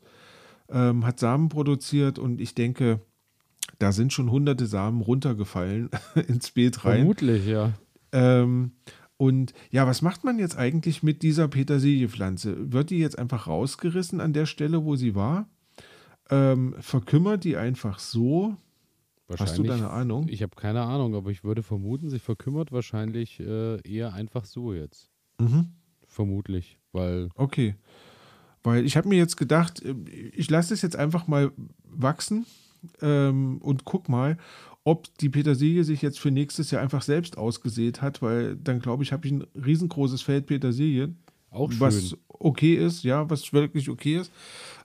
ähm, 0.71 1.05
hat 1.05 1.21
Samen 1.21 1.51
produziert 1.51 2.19
und 2.19 2.41
ich 2.41 2.55
denke, 2.55 3.01
da 3.79 3.93
sind 3.93 4.13
schon 4.13 4.31
hunderte 4.31 4.67
Samen 4.67 5.01
runtergefallen 5.01 5.91
ins 6.29 6.51
Beet 6.51 6.85
rein. 6.85 6.99
Vermutlich, 6.99 7.47
ja. 7.47 7.73
Ähm, 8.13 8.73
und 9.17 9.53
ja, 9.71 9.87
was 9.87 10.03
macht 10.03 10.25
man 10.25 10.39
jetzt 10.39 10.57
eigentlich 10.57 11.03
mit 11.03 11.23
dieser 11.23 11.49
Petersiliepflanze? 11.49 12.73
Wird 12.73 12.91
die 12.91 12.99
jetzt 12.99 13.19
einfach 13.19 13.47
rausgerissen 13.47 14.21
an 14.21 14.33
der 14.33 14.47
Stelle, 14.47 14.85
wo 14.85 14.97
sie 14.97 15.15
war? 15.15 15.49
Ähm, 16.31 16.75
verkümmert 16.79 17.45
die 17.45 17.57
einfach 17.57 17.99
so? 17.99 18.57
Hast 19.39 19.59
du 19.59 19.63
da 19.63 19.75
eine 19.75 19.91
Ahnung? 19.91 20.27
Ich 20.29 20.43
habe 20.43 20.57
keine 20.57 20.83
Ahnung, 20.83 21.15
aber 21.15 21.31
ich 21.31 21.45
würde 21.45 21.63
vermuten, 21.63 22.09
sie 22.09 22.19
verkümmert 22.19 22.73
wahrscheinlich 22.73 23.41
äh, 23.41 23.81
eher 23.83 24.15
einfach 24.15 24.47
so 24.47 24.73
jetzt. 24.73 25.11
Mhm. 25.39 25.69
Vermutlich, 26.07 26.79
weil. 26.93 27.29
Okay. 27.35 27.75
Weil 28.63 28.87
ich 28.87 28.97
habe 28.97 29.09
mir 29.09 29.19
jetzt 29.19 29.37
gedacht, 29.37 29.83
äh, 29.83 29.95
ich 30.33 30.49
lasse 30.49 30.73
es 30.73 30.81
jetzt 30.81 30.97
einfach 30.97 31.27
mal 31.27 31.53
wachsen 31.85 32.47
ähm, 33.03 33.59
und 33.59 33.85
guck 33.85 34.09
mal, 34.09 34.39
ob 34.85 35.07
die 35.19 35.29
Petersilie 35.29 35.85
sich 35.85 36.03
jetzt 36.03 36.19
für 36.19 36.31
nächstes 36.31 36.71
Jahr 36.71 36.83
einfach 36.83 37.03
selbst 37.03 37.37
ausgesät 37.37 38.01
hat, 38.01 38.23
weil 38.23 38.57
dann 38.57 38.81
glaube 38.81 39.03
ich, 39.03 39.13
habe 39.13 39.27
ich 39.27 39.33
ein 39.33 39.45
riesengroßes 39.55 40.23
Feld 40.23 40.47
Petersilie. 40.47 41.15
Auch 41.51 41.71
schön. 41.71 41.81
Was 41.81 42.17
okay 42.29 42.75
ist, 42.75 43.05
ja, 43.05 43.29
was 43.29 43.53
wirklich 43.53 43.91
okay 43.91 44.17
ist. 44.17 44.33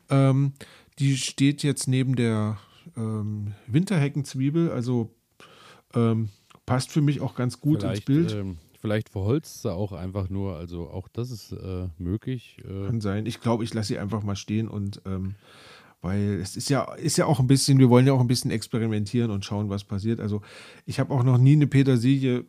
Ähm, 0.09 0.53
die 0.99 1.17
steht 1.17 1.63
jetzt 1.63 1.87
neben 1.87 2.15
der 2.15 2.57
ähm, 2.97 3.53
Winterheckenzwiebel, 3.67 4.71
also 4.71 5.09
ähm, 5.93 6.29
passt 6.65 6.91
für 6.91 7.01
mich 7.01 7.21
auch 7.21 7.35
ganz 7.35 7.59
gut 7.59 7.81
vielleicht, 7.81 8.09
ins 8.09 8.31
Bild. 8.31 8.33
Ähm, 8.33 8.57
vielleicht 8.79 9.09
verholzt 9.09 9.61
sie 9.61 9.71
auch 9.71 9.93
einfach 9.93 10.29
nur, 10.29 10.57
also 10.57 10.89
auch 10.89 11.07
das 11.07 11.31
ist 11.31 11.53
äh, 11.53 11.87
möglich. 11.97 12.57
Äh. 12.65 12.87
Kann 12.87 13.01
sein. 13.01 13.25
Ich 13.25 13.39
glaube, 13.39 13.63
ich 13.63 13.73
lasse 13.73 13.89
sie 13.89 13.99
einfach 13.99 14.23
mal 14.23 14.35
stehen 14.35 14.67
und 14.67 15.01
ähm, 15.05 15.35
weil 16.03 16.39
es 16.41 16.55
ist 16.55 16.69
ja, 16.69 16.93
ist 16.93 17.17
ja 17.17 17.25
auch 17.25 17.39
ein 17.39 17.47
bisschen, 17.47 17.79
wir 17.79 17.89
wollen 17.89 18.05
ja 18.05 18.13
auch 18.13 18.19
ein 18.19 18.27
bisschen 18.27 18.51
experimentieren 18.51 19.31
und 19.31 19.43
schauen, 19.45 19.69
was 19.69 19.83
passiert. 19.85 20.19
Also 20.19 20.41
ich 20.85 20.99
habe 20.99 21.11
auch 21.13 21.23
noch 21.23 21.39
nie 21.39 21.53
eine 21.53 21.65
Petersilie 21.65 22.45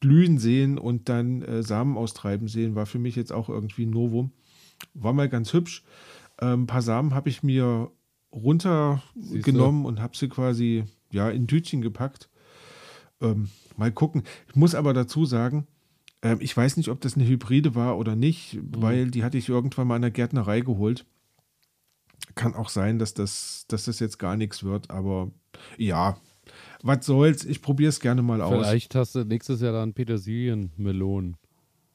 blühen 0.00 0.36
sehen 0.38 0.76
und 0.76 1.08
dann 1.08 1.40
äh, 1.40 1.62
Samen 1.62 1.96
austreiben 1.96 2.48
sehen, 2.48 2.74
war 2.74 2.84
für 2.84 2.98
mich 2.98 3.16
jetzt 3.16 3.32
auch 3.32 3.48
irgendwie 3.48 3.86
ein 3.86 3.90
Novum. 3.90 4.32
War 4.92 5.14
mal 5.14 5.28
ganz 5.30 5.54
hübsch. 5.54 5.84
Ähm, 6.40 6.62
ein 6.64 6.66
paar 6.66 6.82
Samen 6.82 7.14
habe 7.14 7.30
ich 7.30 7.42
mir 7.42 7.90
runtergenommen 8.32 9.84
und 9.86 10.00
habe 10.00 10.16
sie 10.16 10.28
quasi 10.28 10.84
ja, 11.12 11.30
in 11.30 11.46
Tütchen 11.46 11.80
gepackt. 11.82 12.28
Ähm, 13.20 13.48
mal 13.76 13.92
gucken. 13.92 14.22
Ich 14.48 14.56
muss 14.56 14.74
aber 14.74 14.92
dazu 14.92 15.24
sagen, 15.24 15.66
Ähm, 16.22 16.36
ich 16.40 16.54
weiß 16.54 16.76
nicht, 16.76 16.90
ob 16.90 17.00
das 17.00 17.16
eine 17.16 17.26
Hybride 17.26 17.74
war 17.74 17.96
oder 17.96 18.14
nicht, 18.14 18.54
Mhm. 18.54 18.82
weil 18.82 19.10
die 19.10 19.24
hatte 19.24 19.38
ich 19.38 19.48
irgendwann 19.48 19.86
mal 19.88 19.96
in 19.96 20.02
der 20.02 20.10
Gärtnerei 20.10 20.60
geholt. 20.60 21.06
Kann 22.34 22.54
auch 22.54 22.68
sein, 22.68 22.98
dass 22.98 23.14
das, 23.14 23.64
dass 23.68 23.84
das 23.84 23.98
jetzt 24.00 24.18
gar 24.18 24.36
nichts 24.36 24.62
wird, 24.64 24.90
aber 24.90 25.30
ja, 25.76 26.16
was 26.82 27.04
soll's. 27.06 27.44
Ich 27.44 27.60
probiere 27.62 27.88
es 27.90 28.00
gerne 28.00 28.22
mal 28.22 28.40
aus. 28.40 28.52
Vielleicht 28.54 28.94
hast 28.94 29.14
du 29.14 29.24
nächstes 29.24 29.60
Jahr 29.60 29.72
dann 29.72 29.92
Petersilienmelonen 29.94 31.36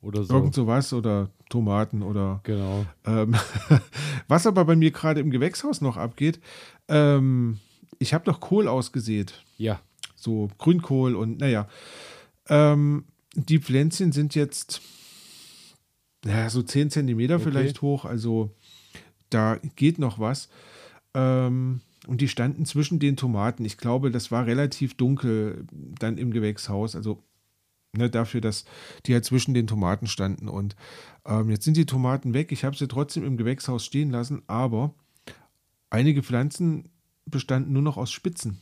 oder 0.02 0.24
so. 0.24 0.34
Irgend 0.36 0.54
sowas 0.54 0.94
oder 0.94 1.30
Tomaten 1.50 2.04
oder 2.04 2.42
Genau. 2.44 2.86
ähm, 3.06 3.36
was 4.28 4.46
aber 4.46 4.66
bei 4.66 4.76
mir 4.76 4.92
gerade 4.92 5.20
im 5.20 5.32
Gewächshaus 5.32 5.82
noch 5.82 5.98
abgeht. 5.98 6.40
Ähm, 6.88 7.60
ich 8.00 8.14
habe 8.14 8.26
doch 8.26 8.40
Kohl 8.40 8.68
ausgesät. 8.68 9.44
Ja. 9.58 9.80
so 10.16 10.50
Grünkohl 10.58 11.16
und 11.16 11.40
naja. 11.40 11.68
Ähm, 12.50 13.06
die 13.36 13.60
Pflänzchen 13.60 14.12
sind 14.12 14.36
jetzt 14.36 14.82
naja, 16.24 16.50
so 16.50 16.62
10 16.64 16.90
Zentimeter 16.90 17.36
Okay. 17.36 17.44
vielleicht 17.46 17.82
hoch, 17.82 18.06
also 18.06 18.50
da 19.30 19.60
geht 19.76 20.00
noch 20.00 20.20
was. 20.20 20.50
Ähm, 21.14 21.82
und 22.08 22.22
die 22.22 22.28
standen 22.28 22.66
zwischen 22.66 23.00
den 23.00 23.18
Tomaten. 23.18 23.66
Ich 23.66 23.78
glaube, 23.78 24.12
das 24.12 24.32
war 24.32 24.46
relativ 24.46 24.96
dunkel 24.96 25.66
dann 25.72 26.18
im 26.18 26.32
Gewächshaus. 26.32 26.96
Also 26.96 27.24
ne, 27.94 28.10
dafür, 28.10 28.42
dass 28.42 28.66
die 29.06 29.14
halt 29.14 29.26
zwischen 29.26 29.54
den 29.54 29.68
Tomaten 29.68 30.08
standen. 30.08 30.48
Und 30.48 30.76
ähm, 31.26 31.50
jetzt 31.50 31.66
sind 31.66 31.78
die 31.78 31.86
Tomaten 31.86 32.34
weg. 32.34 32.52
Ich 32.52 32.64
habe 32.64 32.76
sie 32.76 32.88
trotzdem 32.88 33.24
im 33.24 33.38
Gewächshaus 33.38 33.86
stehen 33.86 34.12
lassen, 34.12 34.44
aber 34.48 34.94
einige 35.90 36.24
Pflanzen 36.24 36.90
bestanden 37.26 37.74
nur 37.74 37.82
noch 37.82 37.98
aus 37.98 38.12
Spitzen, 38.12 38.60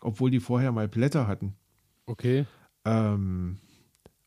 obwohl 0.00 0.30
die 0.30 0.40
vorher 0.40 0.72
mal 0.72 0.88
Blätter 0.88 1.26
hatten. 1.26 1.54
Okay. 2.06 2.46
Ähm, 2.84 3.58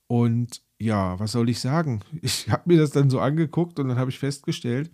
und 0.07 0.61
ja, 0.79 1.19
was 1.19 1.33
soll 1.33 1.49
ich 1.49 1.59
sagen? 1.59 2.01
Ich 2.21 2.49
habe 2.49 2.63
mir 2.65 2.77
das 2.77 2.91
dann 2.91 3.09
so 3.09 3.19
angeguckt 3.19 3.79
und 3.79 3.87
dann 3.87 3.97
habe 3.97 4.09
ich 4.09 4.19
festgestellt, 4.19 4.89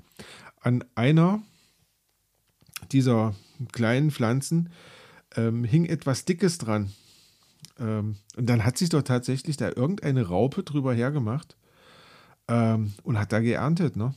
an 0.66 0.84
einer 0.96 1.44
dieser 2.92 3.36
kleinen 3.72 4.10
Pflanzen 4.10 4.70
ähm, 5.36 5.64
hing 5.64 5.86
etwas 5.86 6.26
Dickes 6.26 6.58
dran. 6.58 6.92
Ähm, 7.80 8.16
und 8.36 8.48
dann 8.48 8.66
hat 8.66 8.78
sich 8.78 8.90
doch 8.90 9.04
tatsächlich 9.04 9.58
da 9.58 9.70
irgendeine 9.70 10.28
Raupe 10.28 10.64
drüber 10.64 10.94
hergemacht 10.94 11.56
ähm, 12.48 12.94
und 13.04 13.20
hat 13.20 13.32
da 13.32 13.40
geerntet, 13.42 13.96
ne? 13.96 14.16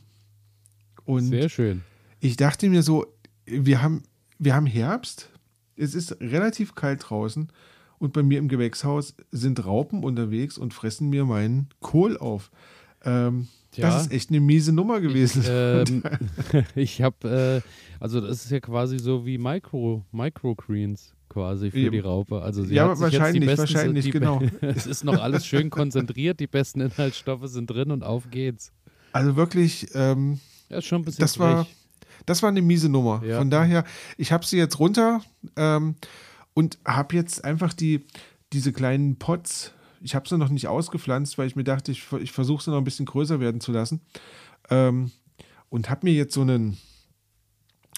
Und 1.05 1.27
Sehr 1.27 1.49
schön. 1.49 1.83
ich 2.21 2.37
dachte 2.37 2.69
mir 2.69 2.83
so, 2.83 3.07
wir 3.45 3.83
haben, 3.83 4.03
wir 4.39 4.55
haben 4.55 4.67
Herbst, 4.67 5.31
es 5.77 5.95
ist 5.95 6.19
relativ 6.21 6.75
kalt 6.75 7.11
draußen 7.11 7.53
und 7.99 8.13
bei 8.15 8.23
mir 8.23 8.39
im 8.39 8.49
Gewächshaus 8.49 9.15
sind 9.33 9.65
Raupen 9.65 10.03
unterwegs 10.03 10.57
und 10.57 10.73
fressen 10.73 11.11
mir 11.11 11.25
meinen 11.27 11.69
Kohl 11.81 12.17
auf. 12.17 12.51
Ähm, 13.05 13.49
Tja. 13.73 13.89
Das 13.89 14.03
ist 14.07 14.13
echt 14.13 14.31
eine 14.31 14.41
miese 14.41 14.73
Nummer 14.73 15.01
gewesen. 15.01 15.45
Ähm, 15.47 16.03
ich 16.75 17.03
habe, 17.03 17.63
äh, 17.65 17.69
also 18.01 18.21
das 18.21 18.45
ist 18.45 18.51
ja 18.51 18.61
quasi 18.61 18.99
so 18.99 19.27
wie 19.27 19.39
Micro, 19.39 20.05
Microgreens 20.13 21.13
quasi 21.29 21.71
für 21.71 21.79
Ja. 21.79 21.91
die 21.91 21.99
Raupe. 21.99 22.41
Also 22.41 22.65
sie 22.65 22.75
Ja, 22.75 22.89
hat 22.89 22.97
sich 22.99 23.05
jetzt 23.05 23.13
die 23.15 23.19
wahrscheinlich, 23.21 23.47
besten, 23.47 23.59
wahrscheinlich, 23.75 24.05
die, 24.07 24.11
genau. 24.11 24.43
es 24.63 24.87
ist 24.87 25.05
noch 25.05 25.21
alles 25.21 25.45
schön 25.47 25.69
konzentriert, 25.71 26.41
die 26.41 26.47
besten 26.47 26.81
Inhaltsstoffe 26.81 27.47
sind 27.49 27.69
drin 27.69 27.91
und 27.91 28.03
auf 28.05 28.31
geht's. 28.31 28.73
Also 29.13 29.37
wirklich, 29.37 29.89
ähm, 29.95 30.41
Ja, 30.71 30.81
schon 30.81 31.03
ein 31.03 31.05
bisschen 31.05 31.21
das 31.21 31.39
war, 31.39 31.67
das 32.25 32.43
war 32.43 32.49
eine 32.49 32.63
miese 32.63 32.89
Nummer. 32.89 33.23
Ja. 33.25 33.39
Von 33.39 33.51
daher, 33.51 33.85
ich 34.17 34.33
habe 34.33 34.47
sie 34.47 34.57
jetzt 34.57 34.79
runter 34.79 35.21
ähm, 35.57 35.97
und 36.55 36.79
habe 36.87 37.15
jetzt 37.17 37.45
einfach 37.45 37.75
die, 37.75 38.05
diese 38.55 38.73
kleinen 38.73 39.17
Pots, 39.17 39.73
ich 40.01 40.15
habe 40.15 40.29
sie 40.29 40.39
noch 40.39 40.49
nicht 40.49 40.69
ausgepflanzt, 40.69 41.39
weil 41.39 41.47
ich 41.47 41.57
mir 41.57 41.65
dachte, 41.65 41.93
ich, 41.93 42.13
ich 42.21 42.33
versuche 42.33 42.63
sie 42.63 42.71
noch 42.71 42.79
ein 42.79 42.85
bisschen 42.85 43.07
größer 43.07 43.41
werden 43.41 43.61
zu 43.61 43.73
lassen. 43.73 44.01
Ähm, 44.71 45.11
und 45.69 45.91
habe 45.91 46.07
mir 46.07 46.15
jetzt 46.15 46.35
so 46.35 46.43
einen, 46.43 46.79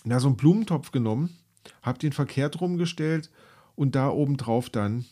na, 0.05 0.21
so 0.21 0.29
einen 0.29 0.37
Blumentopf 0.37 0.91
genommen, 0.91 1.37
habe 1.83 1.99
den 1.99 2.13
verkehrt 2.13 2.61
rumgestellt 2.61 3.31
und 3.75 3.95
da 3.95 4.09
oben 4.09 4.37
drauf 4.37 4.71
dann 4.71 5.05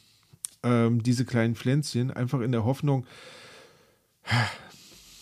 ähm, 0.62 1.02
diese 1.02 1.24
kleinen 1.24 1.54
Pflänzchen, 1.54 2.10
einfach 2.10 2.40
in 2.40 2.52
der 2.52 2.64
Hoffnung, 2.64 3.06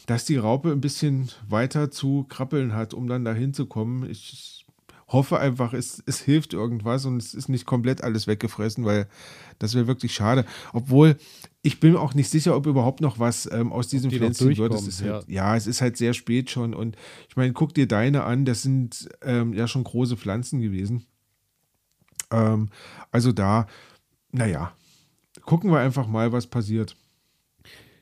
dass 0.07 0.25
die 0.25 0.37
Raupe 0.37 0.71
ein 0.71 0.81
bisschen 0.81 1.31
weiter 1.49 1.91
zu 1.91 2.25
krabbeln 2.29 2.75
hat, 2.75 2.95
um 2.95 3.09
dann 3.09 3.25
da 3.25 3.33
hinzukommen. 3.33 4.09
Ich 4.09 4.66
hoffe 5.09 5.39
einfach, 5.39 5.73
es, 5.73 6.03
es 6.07 6.21
hilft 6.21 6.53
irgendwas 6.53 7.05
und 7.05 7.19
es 7.19 7.33
ist 7.35 7.49
nicht 7.49 7.65
komplett 7.65 8.03
alles 8.03 8.27
weggefressen, 8.27 8.85
weil 8.85 9.07
das 9.59 9.75
wäre 9.75 9.87
wirklich 9.87 10.15
schade. 10.15 10.45
Obwohl, 10.73 11.17
ich 11.63 11.79
bin 11.79 11.97
auch 11.97 12.15
nicht 12.15 12.29
sicher, 12.29 12.57
ob 12.57 12.67
überhaupt 12.67 13.01
noch 13.01 13.19
was 13.19 13.51
ähm, 13.51 13.73
aus 13.73 13.89
diesem 13.89 14.11
die 14.11 14.19
Pflänzchen 14.19 14.57
wird. 14.57 14.75
Es 14.75 14.87
ist 14.87 15.03
halt, 15.03 15.29
ja. 15.29 15.55
es 15.55 15.67
ist 15.67 15.81
halt 15.81 15.97
sehr 15.97 16.13
spät 16.13 16.51
schon 16.51 16.75
und 16.75 16.97
ich 17.29 17.37
meine, 17.37 17.53
guck 17.53 17.73
dir 17.75 17.87
deine 17.87 18.25
an, 18.25 18.45
das 18.45 18.63
sind 18.63 19.09
ähm, 19.23 19.53
ja 19.53 19.69
schon 19.69 19.85
große 19.85 20.17
Pflanzen 20.17 20.61
gewesen. 20.61 21.07
Ähm, 22.33 22.71
also 23.13 23.31
da, 23.31 23.69
naja, 24.33 24.73
gucken 25.43 25.71
wir 25.71 25.79
einfach 25.79 26.09
mal, 26.09 26.33
was 26.33 26.49
passiert. 26.49 26.97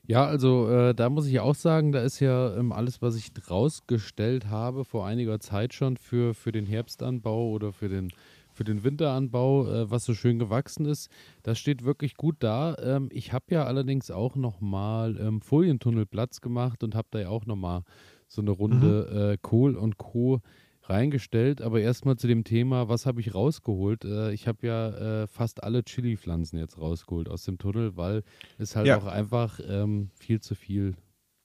Ja, 0.07 0.27
also 0.27 0.69
äh, 0.69 0.95
da 0.95 1.09
muss 1.09 1.27
ich 1.27 1.40
auch 1.40 1.55
sagen, 1.55 1.90
da 1.93 2.01
ist 2.03 2.21
ja 2.21 2.55
ähm, 2.57 2.73
alles, 2.73 3.01
was 3.01 3.17
ich 3.17 3.31
rausgestellt 3.51 4.49
habe 4.51 4.85
vor 4.85 5.07
einiger 5.07 5.40
Zeit 5.40 5.73
schon 5.73 5.97
für, 5.97 6.35
für 6.35 6.53
den 6.53 6.67
Herbstanbau 6.67 7.51
oder 7.51 7.73
für 7.73 7.88
den, 7.88 8.12
für 8.53 8.64
den 8.64 8.85
Winteranbau, 8.85 9.67
äh, 9.67 9.90
was 9.90 10.05
so 10.05 10.12
schön 10.12 10.38
gewachsen 10.38 10.85
ist, 10.85 11.11
das 11.43 11.59
steht 11.59 11.85
wirklich 11.85 12.17
gut 12.19 12.37
da. 12.40 12.77
Ähm, 12.83 13.09
ich 13.12 13.33
habe 13.33 13.47
ja 13.49 13.64
allerdings 13.64 14.11
auch 14.11 14.37
nochmal 14.37 15.17
ähm, 15.19 15.40
Folientunnel 15.40 16.05
Platz 16.05 16.43
gemacht 16.43 16.85
und 16.85 16.95
habe 16.95 17.09
da 17.11 17.21
ja 17.21 17.29
auch 17.31 17.47
nochmal 17.47 17.83
so 18.29 18.43
eine 18.43 18.51
Runde 18.51 19.33
äh, 19.33 19.38
Kohl 19.40 19.75
und 19.75 19.97
Co. 19.97 20.40
reingestellt. 20.88 21.61
Aber 21.62 21.81
erstmal 21.81 22.16
zu 22.16 22.27
dem 22.27 22.44
Thema, 22.44 22.88
was 22.88 23.07
habe 23.07 23.20
ich 23.20 23.35
rausgeholt? 23.35 24.05
Äh, 24.05 24.33
ich 24.33 24.47
habe 24.49 24.66
ja 24.66 25.23
äh, 25.23 25.27
fast 25.27 25.62
alle 25.64 25.85
Chili-Pflanzen 25.85 26.59
jetzt 26.59 26.79
rausgeholt 26.79 27.29
aus 27.29 27.44
dem 27.44 27.59
Tunnel, 27.59 27.97
weil 27.97 28.23
es 28.59 28.77
halt 28.77 28.87
Ja. 28.87 28.99
auch 28.99 29.07
einfach 29.07 29.61
ähm, 29.68 30.11
viel 30.18 30.40
zu 30.40 30.55
viel 30.55 30.94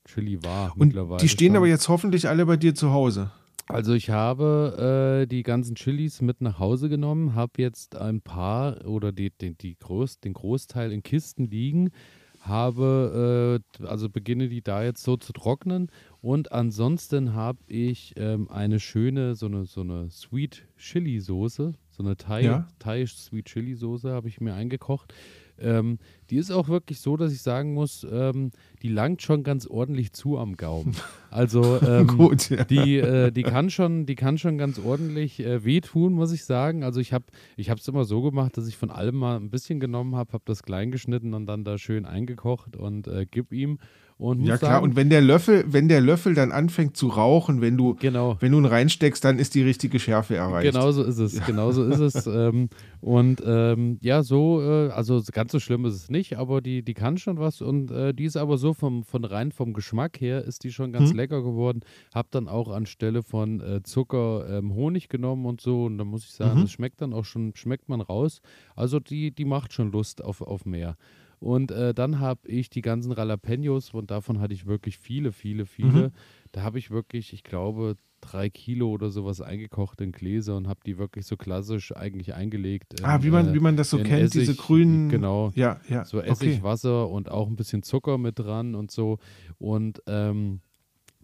Chili 0.06 0.42
war 0.44 0.72
Und 0.74 0.88
mittlerweile. 0.88 1.22
die 1.22 1.30
stehen 1.30 1.50
schon. 1.50 1.58
aber 1.58 1.68
jetzt 1.68 1.88
hoffentlich 1.90 2.28
alle 2.28 2.46
bei 2.46 2.58
dir 2.58 2.74
zu 2.74 2.92
Hause. 2.92 3.32
Also 3.68 3.94
ich 3.94 4.10
habe 4.10 5.22
äh, 5.24 5.28
die 5.28 5.44
ganzen 5.44 5.76
Chilis 5.76 6.22
mit 6.22 6.42
nach 6.42 6.58
Hause 6.58 6.90
genommen, 6.90 7.36
habe 7.36 7.54
jetzt 7.62 7.96
ein 7.96 8.22
paar 8.22 8.84
oder 8.88 9.12
die, 9.12 9.30
die, 9.30 9.54
die 9.56 9.78
Groß, 9.78 10.20
den 10.22 10.34
Großteil 10.34 10.92
in 10.92 11.04
Kisten 11.04 11.46
liegen, 11.52 11.92
habe, 12.40 13.62
äh, 13.80 13.86
also 13.86 14.10
beginne 14.10 14.50
die 14.50 14.62
da 14.62 14.84
jetzt 14.84 15.04
so 15.04 15.18
zu 15.18 15.34
trocknen 15.34 15.92
und 16.22 16.52
ansonsten 16.52 17.34
habe 17.34 17.60
ich 17.68 18.14
ähm, 18.18 18.50
eine 18.50 18.80
schöne, 18.80 19.36
so 19.36 19.46
eine, 19.48 19.66
so 19.66 19.82
eine 19.82 20.10
Sweet 20.10 20.66
Chili 20.78 21.20
Soße, 21.20 21.74
so 21.90 22.04
eine 22.04 22.18
Thai, 22.18 22.42
Ja. 22.44 22.68
Thai 22.80 23.06
Sweet 23.06 23.46
Chili 23.46 23.76
Soße 23.76 24.12
habe 24.12 24.28
ich 24.28 24.42
mir 24.42 24.54
eingekocht. 24.54 25.14
Ähm, 25.62 26.00
die 26.30 26.38
ist 26.38 26.52
auch 26.52 26.70
wirklich 26.70 27.00
so, 27.00 27.18
dass 27.18 27.32
ich 27.32 27.42
sagen 27.42 27.74
muss, 27.74 28.06
ähm, 28.10 28.52
die 28.82 28.90
langt 28.90 29.22
schon 29.22 29.44
ganz 29.44 29.66
ordentlich 29.66 30.14
zu 30.14 30.38
am 30.38 30.58
Gaumen. 30.58 30.96
Also 31.32 31.80
ähm, 31.88 32.08
Gut, 32.08 32.50
ja. 32.50 32.64
die, 32.64 32.98
äh, 32.98 33.32
die 33.32 33.44
kann 33.44 33.70
schon, 33.70 34.06
die 34.06 34.16
kann 34.16 34.38
schon 34.38 34.58
ganz 34.58 34.80
ordentlich 34.80 35.40
äh, 35.40 35.64
wehtun, 35.64 36.14
muss 36.14 36.32
ich 36.32 36.46
sagen. 36.46 36.84
Also 36.84 37.00
ich 37.00 37.14
habe, 37.14 37.26
es 37.58 37.88
immer 37.88 38.06
so 38.06 38.22
gemacht, 38.22 38.58
dass 38.58 38.68
ich 38.68 38.78
von 38.78 38.92
allem 38.92 39.16
mal 39.16 39.38
ein 39.38 39.50
bisschen 39.50 39.80
genommen 39.80 40.16
habe, 40.16 40.34
habe 40.34 40.44
das 40.46 40.64
klein 40.64 40.92
geschnitten 40.92 41.34
und 41.34 41.46
dann 41.46 41.64
da 41.64 41.78
schön 41.78 42.06
eingekocht 42.06 42.76
und 42.76 43.08
äh, 43.08 43.26
gib 43.30 43.52
ihm 43.52 43.80
und 44.20 44.44
Ja 44.44 44.58
klar, 44.58 44.74
sagen, 44.74 44.84
und 44.84 44.96
wenn 44.98 45.10
der 45.10 45.22
Löffel, 45.22 45.64
wenn 45.68 45.88
der 45.88 46.02
Löffel 46.02 46.34
dann 46.34 46.52
anfängt 46.52 46.98
zu 46.98 47.08
rauchen, 47.08 47.62
wenn 47.62 47.78
du, 47.78 47.96
genau. 47.96 48.36
wenn 48.42 48.52
du 48.52 48.58
ihn 48.60 48.66
reinsteckst, 48.66 49.24
dann 49.24 49.40
ist 49.40 49.56
die 49.56 49.64
richtige 49.64 49.98
Schärfe 49.98 50.36
erreicht. 50.36 50.74
Genau 50.74 50.92
so 50.92 51.04
ist 51.04 51.20
es, 51.20 51.44
genau 51.46 51.72
so 51.72 51.84
ist 51.86 52.00
es. 52.00 52.28
Ähm, 52.40 52.68
und 53.02 53.42
ähm, 53.46 53.98
ja, 54.02 54.22
so, 54.24 54.62
äh, 54.62 54.90
also 54.90 55.22
ganz 55.32 55.54
so 55.54 55.60
schlimm 55.60 55.86
ist 55.86 55.96
es 55.96 56.10
nicht, 56.10 56.38
aber 56.38 56.60
die, 56.62 56.84
die 56.84 56.94
kann 56.94 57.18
schon 57.18 57.40
was 57.40 57.62
und 57.62 57.92
äh, 57.92 58.14
die 58.14 58.26
ist 58.26 58.36
aber 58.36 58.58
so 58.58 58.74
vom, 58.74 59.04
von 59.04 59.24
rein 59.24 59.52
vom 59.54 59.74
Geschmack 59.74 60.20
her 60.20 60.44
ist 60.44 60.64
die 60.66 60.72
schon 60.72 60.92
ganz 60.92 61.12
Hm. 61.12 61.16
lecker 61.18 61.42
geworden. 61.42 61.80
Hab 62.14 62.30
dann 62.32 62.48
auch 62.50 62.70
anstelle 62.70 63.24
von 63.24 63.62
äh, 63.62 63.82
Zucker 63.84 64.48
ähm, 64.50 64.76
Honig 64.76 65.08
genommen 65.08 65.46
und 65.46 65.62
so 65.62 65.86
und 65.86 65.98
da 65.98 66.04
muss 66.04 66.26
ich 66.26 66.32
sagen, 66.32 66.60
Mhm. 66.60 66.64
das 66.64 66.72
schmeckt 66.72 67.02
dann 67.02 67.14
auch 67.14 67.24
schon, 67.26 67.54
schmeckt 67.56 67.88
man 67.88 68.02
raus. 68.02 68.42
Also 68.76 69.00
die, 69.00 69.32
die 69.32 69.46
macht 69.46 69.72
schon 69.72 69.92
Lust 69.94 70.22
auf, 70.24 70.42
auf 70.42 70.66
mehr. 70.66 70.98
Und 71.40 71.72
äh, 71.72 71.94
dann 71.94 72.20
habe 72.20 72.48
ich 72.48 72.70
die 72.70 72.82
ganzen 72.82 73.14
Jalapenos 73.14 73.94
und 73.94 74.12
davon 74.12 74.40
hatte 74.40 74.54
ich 74.54 74.66
wirklich 74.66 74.98
viele, 74.98 75.32
viele, 75.32 75.66
viele. 75.66 76.08
Mhm. 76.08 76.12
Da 76.52 76.64
habe 76.64 76.80
ich 76.80 76.92
wirklich, 76.92 77.34
ich 77.34 77.44
glaube, 77.44 77.96
drei 78.22 78.50
Kilo 78.50 78.90
oder 78.90 79.10
sowas 79.10 79.42
eingekocht 79.42 80.02
in 80.02 80.12
Gläser 80.12 80.58
und 80.58 80.68
habe 80.68 80.82
die 80.86 80.98
wirklich 80.98 81.26
so 81.26 81.38
klassisch 81.38 81.96
eigentlich 81.96 82.34
eingelegt. 82.34 83.00
in, 83.00 83.06
ah, 83.06 83.24
wie 83.24 83.30
man, 83.30 83.50
äh, 83.50 83.54
wie 83.54 83.60
man 83.60 83.78
das 83.78 83.90
so 83.90 83.98
kennt, 83.98 84.34
diese 84.34 84.52
Essig, 84.52 84.58
grünen. 84.58 85.10
Genau. 85.10 85.52
Ja, 85.56 85.80
ja. 85.88 86.06
So 86.06 86.18
okay. 86.20 86.30
Essig, 86.30 86.64
Wasser 86.64 87.10
und 87.10 87.30
auch 87.32 87.48
ein 87.48 87.56
bisschen 87.56 87.84
Zucker 87.84 88.18
mit 88.18 88.38
dran 88.40 88.76
und 88.76 88.92
so. 88.92 89.20
Und 89.58 90.02
ähm, 90.08 90.60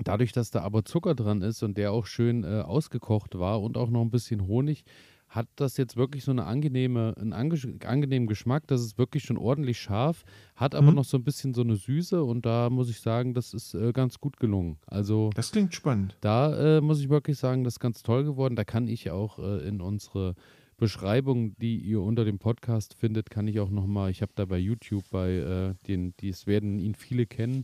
dadurch, 0.04 0.32
dass 0.32 0.52
da 0.52 0.62
aber 0.62 0.86
Zucker 0.86 1.16
dran 1.16 1.42
ist 1.42 1.64
und 1.64 1.78
der 1.78 1.92
auch 1.92 2.06
schön 2.06 2.44
äh, 2.44 2.62
ausgekocht 2.62 3.38
war 3.38 3.62
und 3.62 3.78
auch 3.78 3.90
noch 3.90 4.02
ein 4.02 4.12
bisschen 4.12 4.48
Honig, 4.48 4.84
hat 5.36 5.48
das 5.58 5.78
jetzt 5.78 5.98
wirklich 5.98 6.24
so 6.24 6.32
eine 6.32 6.46
angenehme, 6.46 7.14
einen 7.20 7.34
ange 7.34 7.58
angenehmen 7.86 8.28
Geschmack. 8.28 8.64
Das 8.68 8.82
ist 8.82 8.98
wirklich 8.98 9.24
schon 9.24 9.38
ordentlich 9.38 9.80
scharf, 9.80 10.24
hat 10.56 10.74
aber 10.76 10.90
Mhm. 10.92 10.96
noch 10.96 11.06
so 11.06 11.18
ein 11.18 11.24
bisschen 11.24 11.54
so 11.54 11.62
eine 11.62 11.76
Süße 11.76 12.24
und 12.24 12.46
da 12.46 12.70
muss 12.70 12.90
ich 12.90 13.00
sagen, 13.02 13.34
das 13.34 13.54
ist 13.54 13.74
äh, 13.74 13.92
ganz 13.92 14.20
gut 14.20 14.40
gelungen. 14.40 14.78
Also 14.88 15.30
Das 15.36 15.52
klingt 15.52 15.76
spannend. 15.76 16.16
da 16.22 16.78
äh, 16.78 16.82
muss 16.82 17.00
ich 17.02 17.10
wirklich 17.10 17.38
sagen, 17.38 17.64
das 17.64 17.74
ist 17.76 17.80
ganz 17.80 18.02
toll 18.02 18.24
geworden. 18.24 18.56
Da 18.56 18.64
kann 18.64 18.88
ich 18.88 19.12
auch 19.12 19.38
äh, 19.40 19.68
in 19.68 19.82
unsere 19.82 20.36
Beschreibung, 20.78 21.56
die 21.58 21.78
ihr 21.78 22.02
unter 22.02 22.26
dem 22.26 22.38
Podcast 22.38 22.96
findet, 22.96 23.30
kann 23.30 23.48
ich 23.48 23.60
auch 23.62 23.70
nochmal, 23.70 24.12
ich 24.12 24.22
habe 24.22 24.34
da 24.36 24.44
bei 24.46 24.58
YouTube 24.58 25.06
bei 25.10 25.32
äh, 25.32 25.74
den, 25.88 26.14
dies 26.20 26.48
werden 26.48 26.80
ihn 26.80 26.96
viele 26.96 27.26
kennen, 27.26 27.64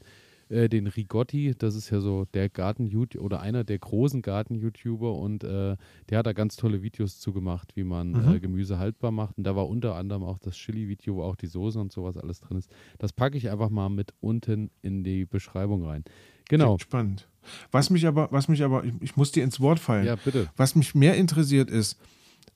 äh, 0.52 0.70
den 0.70 0.88
Rigotti, 0.88 1.56
das 1.58 1.76
ist 1.76 1.90
ja 1.90 2.02
so 2.02 2.26
der 2.34 2.50
Garten 2.50 2.92
oder 3.18 3.40
einer 3.42 3.64
der 3.64 3.80
großen 3.80 4.22
Garten-YouTuber 4.22 5.16
und 5.16 5.44
äh, 5.44 5.78
der 6.10 6.18
hat 6.18 6.26
da 6.26 6.34
ganz 6.34 6.56
tolle 6.58 6.82
Videos 6.82 7.20
zugemacht, 7.20 7.76
wie 7.76 7.84
man 7.84 8.12
Mhm. 8.12 8.34
äh, 8.36 8.40
Gemüse 8.40 8.78
haltbar 8.78 9.12
macht. 9.12 9.38
Und 9.38 9.46
da 9.46 9.56
war 9.56 9.68
unter 9.68 9.96
anderem 9.96 10.24
auch 10.24 10.38
das 10.40 10.56
Chili-Video, 10.56 11.16
wo 11.16 11.24
auch 11.24 11.36
die 11.36 11.48
Soße 11.48 11.80
und 11.80 11.92
sowas 11.92 12.18
alles 12.18 12.42
drin 12.42 12.58
ist. 12.58 12.70
Das 13.00 13.14
packe 13.14 13.38
ich 13.38 13.50
einfach 13.50 13.70
mal 13.70 13.90
mit 13.90 14.14
unten 14.20 14.70
in 14.82 15.04
die 15.04 15.26
Beschreibung 15.26 15.86
rein. 15.86 16.04
Genau. 16.50 16.76
Klingt 16.76 16.82
spannend. 16.82 17.30
Was 17.72 17.90
mich 17.90 18.06
aber, 18.06 18.28
was 18.32 18.48
mich 18.48 18.64
aber, 18.64 18.84
ich, 18.84 18.94
ich 19.02 19.16
muss 19.16 19.32
dir 19.32 19.44
ins 19.44 19.60
Wort 19.60 19.80
fallen. 19.80 20.06
Ja, 20.06 20.16
bitte. 20.18 20.50
Was 20.58 20.76
mich 20.76 20.94
mehr 20.94 21.16
interessiert 21.16 21.72
ist, 21.72 21.98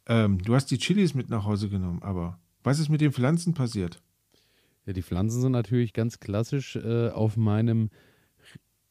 ähm, 0.07 0.37
du 0.43 0.53
hast 0.53 0.67
die 0.67 0.77
Chilis 0.77 1.13
mit 1.15 1.29
nach 1.29 1.45
Hause 1.45 1.69
genommen, 1.69 2.03
aber 2.03 2.37
was 2.63 2.79
ist 2.79 2.89
mit 2.89 3.01
den 3.01 3.11
Pflanzen 3.11 3.53
passiert? 3.53 4.01
Ja, 4.85 4.93
die 4.93 5.01
Pflanzen 5.01 5.41
sind 5.41 5.51
natürlich 5.51 5.93
ganz 5.93 6.19
klassisch 6.19 6.75
äh, 6.75 7.09
auf 7.09 7.37
meinem 7.37 7.89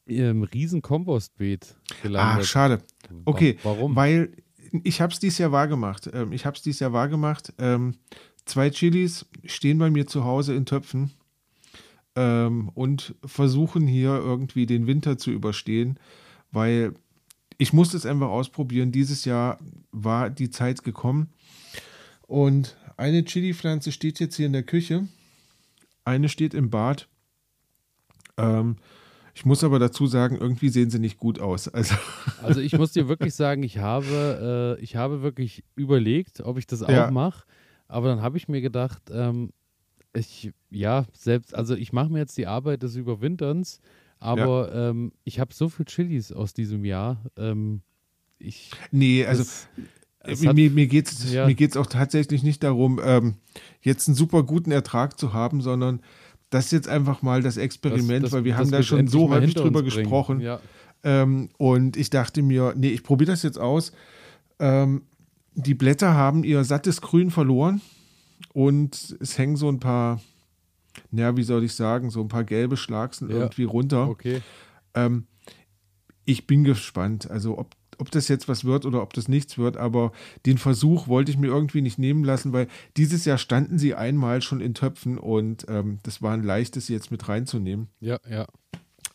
ähm, 0.07 0.43
riesen 0.43 0.81
Kompostbeet 0.81 1.75
gelandet. 2.01 2.43
Ach, 2.43 2.47
schade. 2.47 2.77
Wa- 3.09 3.21
Okay, 3.25 3.57
Warum? 3.63 3.95
Weil 3.95 4.31
ich 4.83 4.99
habe 5.01 5.13
es 5.13 5.19
dieses 5.19 5.37
Jahr 5.37 5.51
wahrgemacht. 5.51 6.09
Ähm, 6.13 6.31
ich 6.31 6.45
habe 6.45 6.55
es 6.57 6.61
dieses 6.63 6.79
Jahr 6.81 6.93
wahrgemacht. 6.93 7.53
Ähm, 7.57 7.95
zwei 8.45 8.69
Chilis 8.69 9.25
stehen 9.45 9.77
bei 9.77 9.89
mir 9.89 10.05
zu 10.05 10.23
Hause 10.25 10.53
in 10.53 10.65
Töpfen 10.65 11.11
ähm, 12.15 12.69
und 12.73 13.15
versuchen 13.25 13.87
hier 13.87 14.09
irgendwie 14.15 14.65
den 14.65 14.87
Winter 14.87 15.17
zu 15.17 15.31
überstehen, 15.31 15.97
weil 16.51 16.93
ich 17.57 17.73
musste 17.73 17.95
es 17.97 18.05
einfach 18.05 18.27
ausprobieren. 18.29 18.91
Dieses 18.91 19.23
Jahr 19.25 19.59
war 19.91 20.29
die 20.29 20.49
Zeit 20.49 20.83
gekommen 20.83 21.29
und 22.27 22.75
eine 22.97 23.23
Chili-Pflanze 23.25 23.91
steht 23.91 24.19
jetzt 24.19 24.35
hier 24.35 24.45
in 24.45 24.53
der 24.53 24.63
Küche, 24.63 25.07
eine 26.05 26.29
steht 26.29 26.53
im 26.53 26.69
Bad. 26.69 27.07
Ähm, 28.37 28.77
ich 29.33 29.45
muss 29.45 29.63
aber 29.63 29.79
dazu 29.79 30.07
sagen, 30.07 30.37
irgendwie 30.37 30.69
sehen 30.69 30.89
sie 30.89 30.99
nicht 30.99 31.17
gut 31.17 31.39
aus. 31.39 31.67
Also 31.67 31.95
Also 32.43 32.61
ich 32.61 32.77
muss 32.77 32.91
dir 32.93 33.07
wirklich 33.07 33.33
sagen, 33.33 33.63
ich 33.63 33.79
habe, 33.79 34.77
äh, 34.79 34.83
ich 34.83 34.95
habe 34.95 35.21
wirklich 35.21 35.63
überlegt, 35.75 36.41
ob 36.41 36.57
ich 36.57 36.67
das 36.67 36.83
auch 36.83 36.89
Ja. 36.89 37.11
mache. 37.11 37.45
Aber 37.87 38.07
dann 38.07 38.21
habe 38.21 38.37
ich 38.37 38.47
mir 38.47 38.61
gedacht, 38.61 39.01
ähm, 39.11 39.51
ich, 40.13 40.51
ja, 40.69 41.05
selbst, 41.13 41.53
also 41.53 41.75
ich 41.75 41.91
mache 41.93 42.09
mir 42.11 42.19
jetzt 42.19 42.37
die 42.37 42.47
Arbeit 42.47 42.83
des 42.83 42.95
Überwinterns, 42.95 43.79
aber 44.19 44.73
ähm, 44.73 45.11
ich 45.23 45.39
habe 45.39 45.53
so 45.53 45.69
viel 45.69 45.85
Chilis 45.85 46.31
aus 46.31 46.53
diesem 46.53 46.85
Jahr. 46.85 47.23
Ähm, 47.37 47.81
ich, 48.39 48.71
Nee, 48.91 49.25
also 49.25 49.43
mir, 50.27 50.49
hat- 50.49 50.55
mir, 50.55 50.87
geht 50.87 51.11
es 51.11 51.31
ja. 51.31 51.45
mir 51.45 51.55
geht's 51.55 51.77
auch 51.77 51.85
tatsächlich 51.87 52.43
nicht 52.43 52.63
darum, 52.63 52.99
ähm, 53.03 53.35
jetzt 53.81 54.07
einen 54.07 54.15
super 54.15 54.43
guten 54.43 54.71
Ertrag 54.71 55.19
zu 55.19 55.33
haben, 55.33 55.61
sondern 55.61 56.01
das 56.49 56.65
ist 56.65 56.71
jetzt 56.71 56.87
einfach 56.87 57.21
mal 57.21 57.41
das 57.41 57.57
Experiment, 57.57 58.25
das- 58.25 58.31
weil 58.31 58.43
wir 58.43 58.53
das 58.53 58.61
haben 58.61 58.71
da 58.71 58.83
schon 58.83 59.07
so 59.07 59.29
häufig 59.29 59.53
drüber 59.55 59.81
bringen. 59.81 59.85
gesprochen. 60.03 60.39
Ja. 60.41 60.59
Ähm, 61.03 61.49
und 61.57 61.97
ich 61.97 62.09
dachte 62.09 62.41
mir, 62.41 62.73
nee, 62.75 62.89
ich 62.89 63.03
probiere 63.03 63.31
das 63.31 63.43
jetzt 63.43 63.59
aus. 63.59 63.91
Ähm, 64.59 65.03
die 65.53 65.73
Blätter 65.73 66.13
haben 66.13 66.43
ihr 66.43 66.63
sattes 66.63 67.01
Grün 67.01 67.29
verloren 67.31 67.81
und 68.53 69.15
es 69.19 69.37
hängen 69.37 69.55
so 69.55 69.69
ein 69.69 69.79
paar, 69.79 70.21
ja, 71.11 71.35
wie 71.37 71.43
soll 71.43 71.63
ich 71.63 71.73
sagen, 71.73 72.09
so 72.09 72.21
ein 72.21 72.27
paar 72.27 72.43
gelbe 72.43 72.75
Schlagsen 72.77 73.29
Ja. 73.29 73.35
irgendwie 73.37 73.63
runter. 73.63 74.09
Okay. 74.09 74.41
Ähm, 74.93 75.25
ich 76.25 76.47
bin 76.47 76.63
gespannt, 76.63 77.29
also 77.29 77.57
ob, 77.57 77.75
ob 77.99 78.11
das 78.11 78.27
jetzt 78.27 78.47
was 78.47 78.65
wird 78.65 78.85
oder 78.85 79.01
ob 79.01 79.13
das 79.13 79.27
nichts 79.27 79.57
wird, 79.57 79.77
aber 79.77 80.11
den 80.45 80.57
Versuch 80.57 81.07
wollte 81.07 81.31
ich 81.31 81.37
mir 81.37 81.47
irgendwie 81.47 81.81
nicht 81.81 81.99
nehmen 81.99 82.23
lassen, 82.23 82.53
weil 82.53 82.67
dieses 82.97 83.25
Jahr 83.25 83.37
standen 83.37 83.77
sie 83.79 83.95
einmal 83.95 84.41
schon 84.41 84.61
in 84.61 84.73
Töpfen 84.73 85.17
und 85.17 85.65
ähm, 85.69 85.99
das 86.03 86.21
war 86.21 86.33
ein 86.33 86.43
leichtes, 86.43 86.87
jetzt 86.87 87.11
mit 87.11 87.27
reinzunehmen. 87.27 87.87
Ja, 87.99 88.19
ja. 88.29 88.45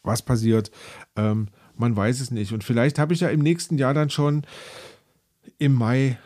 Was 0.02 0.22
passiert? 0.22 0.70
Ähm, 1.16 1.48
man 1.76 1.94
weiß 1.96 2.20
es 2.20 2.30
nicht. 2.30 2.52
Und 2.52 2.64
vielleicht 2.64 2.98
habe 2.98 3.12
ich 3.14 3.20
ja 3.20 3.28
im 3.28 3.40
nächsten 3.40 3.78
Jahr 3.78 3.94
dann 3.94 4.10
schon 4.10 4.44
im 5.58 5.74
Mai 5.74 6.18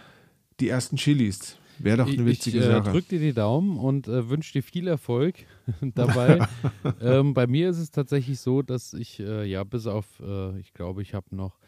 die 0.61 0.69
ersten 0.69 0.97
Chilis. 0.97 1.57
Wäre 1.79 1.99
doch 1.99 2.07
eine 2.07 2.15
Ich, 2.17 2.25
witzige 2.25 2.59
ich 2.59 2.65
äh, 2.65 2.69
Sache. 2.69 2.91
drück 2.91 3.09
dir 3.09 3.19
die 3.19 3.33
Daumen 3.33 3.79
und 3.79 4.07
äh, 4.07 4.29
wünsche 4.29 4.53
dir 4.53 4.63
viel 4.63 4.87
Erfolg 4.87 5.35
dabei. 5.81 6.47
ähm, 7.01 7.35
bei 7.35 7.47
mir 7.47 7.71
ist 7.71 7.79
es 7.79 7.91
tatsächlich 7.91 8.39
so, 8.41 8.63
dass 8.63 8.93
ich, 8.93 9.19
äh, 9.21 9.45
ja, 9.45 9.65
bis 9.65 9.87
auf, 9.87 10.07
äh, 10.21 10.59
ich 10.61 10.73
glaube, 10.73 11.03
ich 11.03 11.15
habe 11.15 11.35
noch 11.35 11.59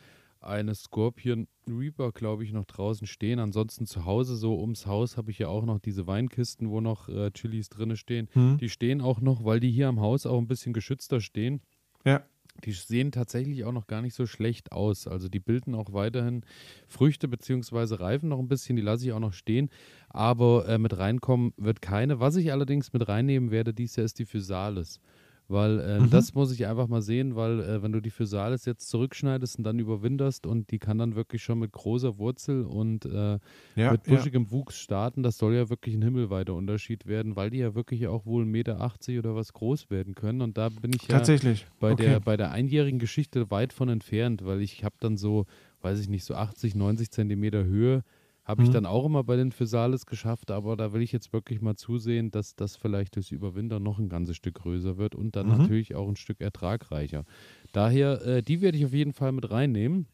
eine 0.47 0.75
Scorpion 0.75 1.49
Reaper, 1.69 2.13
glaube 2.13 2.45
ich, 2.45 2.53
noch 2.53 2.65
draußen 2.65 3.07
stehen. 3.07 3.39
Ansonsten 3.39 3.87
zu 3.87 4.05
Hause, 4.05 4.37
so 4.37 4.61
ums 4.61 4.87
Haus, 4.87 5.17
habe 5.17 5.31
ich 5.31 5.39
ja 5.39 5.49
auch 5.49 5.65
noch 5.65 5.79
diese 5.79 6.07
Weinkisten, 6.07 6.71
wo 6.71 6.81
noch 6.81 7.09
äh, 7.09 7.31
Chilis 7.33 7.69
drin 7.69 7.97
stehen. 7.97 8.29
Hm? 8.33 8.59
Die 8.59 8.69
stehen 8.69 9.01
auch 9.01 9.21
noch, 9.21 9.45
weil 9.45 9.61
die 9.61 9.71
hier 9.71 9.89
am 9.89 10.01
Haus 10.01 10.27
auch 10.27 10.39
ein 10.39 10.49
bisschen 10.49 10.73
geschützter 10.73 11.21
stehen. 11.21 11.61
Ja. 12.05 12.25
Die 12.65 12.73
sehen 12.73 13.13
tatsächlich 13.13 13.65
auch 13.65 13.73
noch 13.73 13.87
gar 13.87 14.01
nicht 14.01 14.15
so 14.15 14.27
schlecht 14.27 14.73
aus. 14.73 15.07
Also 15.07 15.29
die 15.29 15.41
bilden 15.41 15.75
auch 15.75 15.93
weiterhin 15.93 16.43
Früchte 16.87 17.29
beziehungsweise 17.29 18.01
Reifen 18.01 18.31
noch 18.31 18.39
ein 18.39 18.49
bisschen, 18.49 18.77
die 18.77 18.83
lasse 18.83 19.05
ich 19.05 19.13
auch 19.13 19.21
noch 19.21 19.35
stehen. 19.35 19.69
Aber 20.09 20.67
äh, 20.69 20.79
mit 20.79 20.97
reinkommen 20.97 21.53
wird 21.57 21.83
keine. 21.83 22.21
Was 22.21 22.37
ich 22.37 22.53
allerdings 22.53 22.93
mit 22.93 23.09
reinnehmen 23.09 23.51
werde 23.51 23.75
dieses 23.75 23.97
Jahr 23.97 24.07
ist 24.07 24.19
die 24.19 24.25
Physalis. 24.25 25.01
Weil 25.49 25.79
äh, 25.81 26.01
Mhm. 26.01 26.11
das 26.11 26.35
muss 26.35 26.53
ich 26.53 26.67
einfach 26.67 26.89
mal 26.89 27.03
sehen, 27.03 27.37
weil 27.37 27.61
äh, 27.61 27.83
wenn 27.83 27.93
du 27.93 28.01
die 28.01 28.11
Physalis 28.11 28.65
jetzt 28.65 28.89
zurückschneidest 28.89 29.59
und 29.59 29.65
dann 29.65 29.79
überwinterst 29.79 30.45
und 30.47 30.71
die 30.73 30.79
kann 30.81 30.99
dann 30.99 31.15
wirklich 31.15 31.43
schon 31.43 31.61
mit 31.61 31.71
großer 31.73 32.19
Wurzel 32.19 32.65
und 32.65 33.05
äh, 33.05 33.39
Ja, 33.77 33.93
mit 33.93 34.07
ja. 34.09 34.17
buschigem 34.17 34.51
Wuchs 34.51 34.77
starten, 34.79 35.23
das 35.23 35.39
soll 35.39 35.55
ja 35.55 35.71
wirklich 35.71 35.95
ein 35.95 36.03
himmelweiter 36.03 36.55
Unterschied 36.55 37.07
werden, 37.07 37.37
weil 37.37 37.51
die 37.51 37.59
ja 37.59 37.75
wirklich 37.77 38.09
auch 38.09 38.27
wohl 38.27 38.45
1,80 38.45 38.47
Meter 38.47 39.19
oder 39.21 39.37
was 39.37 39.53
groß 39.53 39.89
werden 39.91 40.15
können. 40.17 40.41
Und 40.43 40.59
da 40.59 40.69
bin 40.69 40.93
ich 40.93 41.03
ja 41.03 41.17
Tatsächlich. 41.19 41.67
bei, 41.79 41.93
okay. 41.93 42.03
der, 42.07 42.21
bei 42.21 42.37
der 42.37 42.51
einjährigen 42.51 42.99
Geschichte 42.99 43.51
weit 43.51 43.73
von 43.73 43.89
entfernt, 43.89 44.45
weil 44.45 44.61
ich 44.61 44.83
habe 44.85 44.97
dann 44.99 45.17
so, 45.17 45.47
weiß 45.83 46.01
ich 46.01 46.09
nicht, 46.09 46.25
so 46.25 46.35
80, 46.35 46.75
90 46.75 47.11
Zentimeter 47.13 47.65
Höhe, 47.65 48.03
habe 48.47 48.63
ich 48.63 48.71
Mhm. 48.71 48.71
dann 48.71 48.87
auch 48.87 49.05
immer 49.07 49.25
bei 49.25 49.37
den 49.37 49.53
Physalis 49.53 50.07
geschafft, 50.07 50.51
aber 50.51 50.77
da 50.77 50.95
will 50.95 51.03
ich 51.03 51.13
jetzt 51.13 51.33
wirklich 51.35 51.61
mal 51.61 51.77
zusehen, 51.77 52.31
dass 52.31 52.57
das 52.57 52.77
vielleicht 52.77 53.17
durchs 53.17 53.33
Überwintern 53.33 53.83
noch 53.83 53.99
ein 53.99 54.09
ganzes 54.09 54.37
Stück 54.37 54.55
größer 54.57 54.97
wird 54.99 55.15
und 55.15 55.37
dann 55.37 55.47
Mhm. 55.47 55.47
natürlich 55.49 55.95
auch 55.97 56.09
ein 56.09 56.17
Stück 56.17 56.41
ertragreicher. 56.41 57.25
Daher, 57.73 58.23
äh, 58.25 58.43
die 58.43 58.63
werde 58.63 58.79
ich 58.79 58.87
auf 58.87 58.95
jeden 58.95 59.13
Fall 59.13 59.33
mit 59.33 59.51
reinnehmen. 59.51 60.09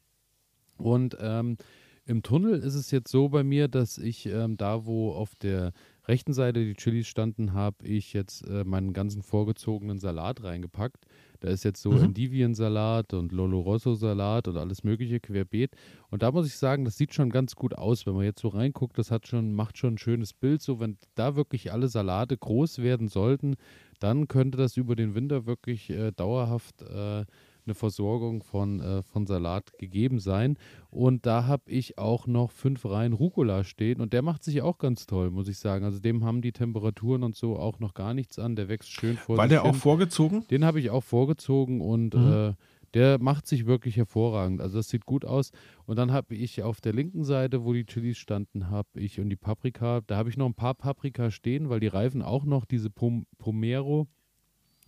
Und 0.78 1.16
ähm, 1.20 1.56
im 2.04 2.22
Tunnel 2.22 2.54
ist 2.58 2.74
es 2.74 2.90
jetzt 2.90 3.10
so 3.10 3.28
bei 3.28 3.44
mir, 3.44 3.68
dass 3.68 3.98
ich 3.98 4.26
ähm, 4.26 4.56
da, 4.56 4.86
wo 4.86 5.12
auf 5.12 5.34
der 5.36 5.72
rechten 6.08 6.32
Seite 6.32 6.64
die 6.64 6.74
Chilis 6.74 7.06
standen, 7.06 7.52
habe 7.52 7.86
ich 7.86 8.12
jetzt 8.12 8.42
äh, 8.48 8.64
meinen 8.64 8.92
ganzen 8.92 9.22
vorgezogenen 9.22 10.00
Salat 10.00 10.42
reingepackt. 10.42 11.04
Da 11.42 11.48
ist 11.48 11.64
jetzt 11.64 11.82
so 11.82 11.90
Mhm. 11.90 12.04
Endiviensalat 12.04 13.14
und 13.14 13.32
Lolo 13.32 13.58
Rosso 13.60 13.94
Salat 13.94 14.46
und 14.46 14.56
alles 14.56 14.84
mögliche 14.84 15.18
querbeet. 15.18 15.74
Und 16.08 16.22
da 16.22 16.30
muss 16.30 16.46
ich 16.46 16.56
sagen, 16.56 16.84
das 16.84 16.96
sieht 16.96 17.14
schon 17.14 17.30
ganz 17.30 17.56
gut 17.56 17.74
aus, 17.74 18.06
wenn 18.06 18.14
man 18.14 18.22
jetzt 18.24 18.40
so 18.40 18.46
reinguckt. 18.48 18.96
Das 18.96 19.10
hat 19.10 19.26
schon, 19.26 19.52
macht 19.52 19.76
schon 19.76 19.94
ein 19.94 19.98
schönes 19.98 20.34
Bild. 20.34 20.62
So, 20.62 20.78
wenn 20.78 20.98
da 21.16 21.34
wirklich 21.34 21.72
alle 21.72 21.88
Salate 21.88 22.36
groß 22.38 22.78
werden 22.78 23.08
sollten, 23.08 23.56
dann 23.98 24.28
könnte 24.28 24.56
das 24.56 24.76
über 24.76 24.94
den 24.94 25.16
Winter 25.16 25.44
wirklich 25.44 25.90
äh, 25.90 26.12
dauerhaft 26.12 26.82
äh, 26.82 27.24
eine 27.66 27.74
Versorgung 27.74 28.42
von, 28.42 28.80
äh, 28.80 29.02
von 29.02 29.26
Salat 29.26 29.76
gegeben 29.78 30.18
sein. 30.18 30.56
Und 30.90 31.26
da 31.26 31.46
habe 31.46 31.70
ich 31.70 31.98
auch 31.98 32.26
noch 32.26 32.50
fünf 32.50 32.84
Reihen 32.84 33.12
Rucola 33.12 33.64
stehen 33.64 34.00
und 34.00 34.12
der 34.12 34.22
macht 34.22 34.42
sich 34.44 34.62
auch 34.62 34.78
ganz 34.78 35.06
toll, 35.06 35.30
muss 35.30 35.48
ich 35.48 35.58
sagen. 35.58 35.84
Also 35.84 36.00
dem 36.00 36.24
haben 36.24 36.42
die 36.42 36.52
Temperaturen 36.52 37.22
und 37.22 37.36
so 37.36 37.56
auch 37.56 37.78
noch 37.78 37.94
gar 37.94 38.14
nichts 38.14 38.38
an. 38.38 38.56
Der 38.56 38.68
wächst 38.68 38.90
schön 38.90 39.16
vor 39.16 39.36
War 39.36 39.48
der 39.48 39.62
auch 39.62 39.70
hin. 39.72 39.74
vorgezogen? 39.74 40.44
Den 40.50 40.64
habe 40.64 40.80
ich 40.80 40.90
auch 40.90 41.04
vorgezogen 41.04 41.80
und 41.80 42.14
Mhm. 42.14 42.32
äh, 42.32 42.54
der 42.94 43.18
macht 43.18 43.46
sich 43.46 43.64
wirklich 43.64 43.96
hervorragend. 43.96 44.60
Also 44.60 44.76
das 44.76 44.88
sieht 44.90 45.06
gut 45.06 45.24
aus. 45.24 45.50
Und 45.86 45.96
dann 45.96 46.12
habe 46.12 46.34
ich 46.34 46.62
auf 46.62 46.82
der 46.82 46.92
linken 46.92 47.24
Seite, 47.24 47.64
wo 47.64 47.72
die 47.72 47.86
Chilis 47.86 48.18
standen, 48.18 48.68
habe 48.68 48.88
ich 49.00 49.18
und 49.18 49.30
die 49.30 49.36
Paprika, 49.36 50.02
da 50.06 50.16
habe 50.18 50.28
ich 50.28 50.36
noch 50.36 50.44
ein 50.44 50.52
paar 50.54 50.74
Paprika 50.74 51.30
stehen, 51.30 51.70
weil 51.70 51.80
die 51.80 51.86
reifen 51.86 52.20
auch 52.20 52.44
noch 52.44 52.66
diese 52.66 52.90
Pom 52.90 53.24
Pomero. 53.38 54.08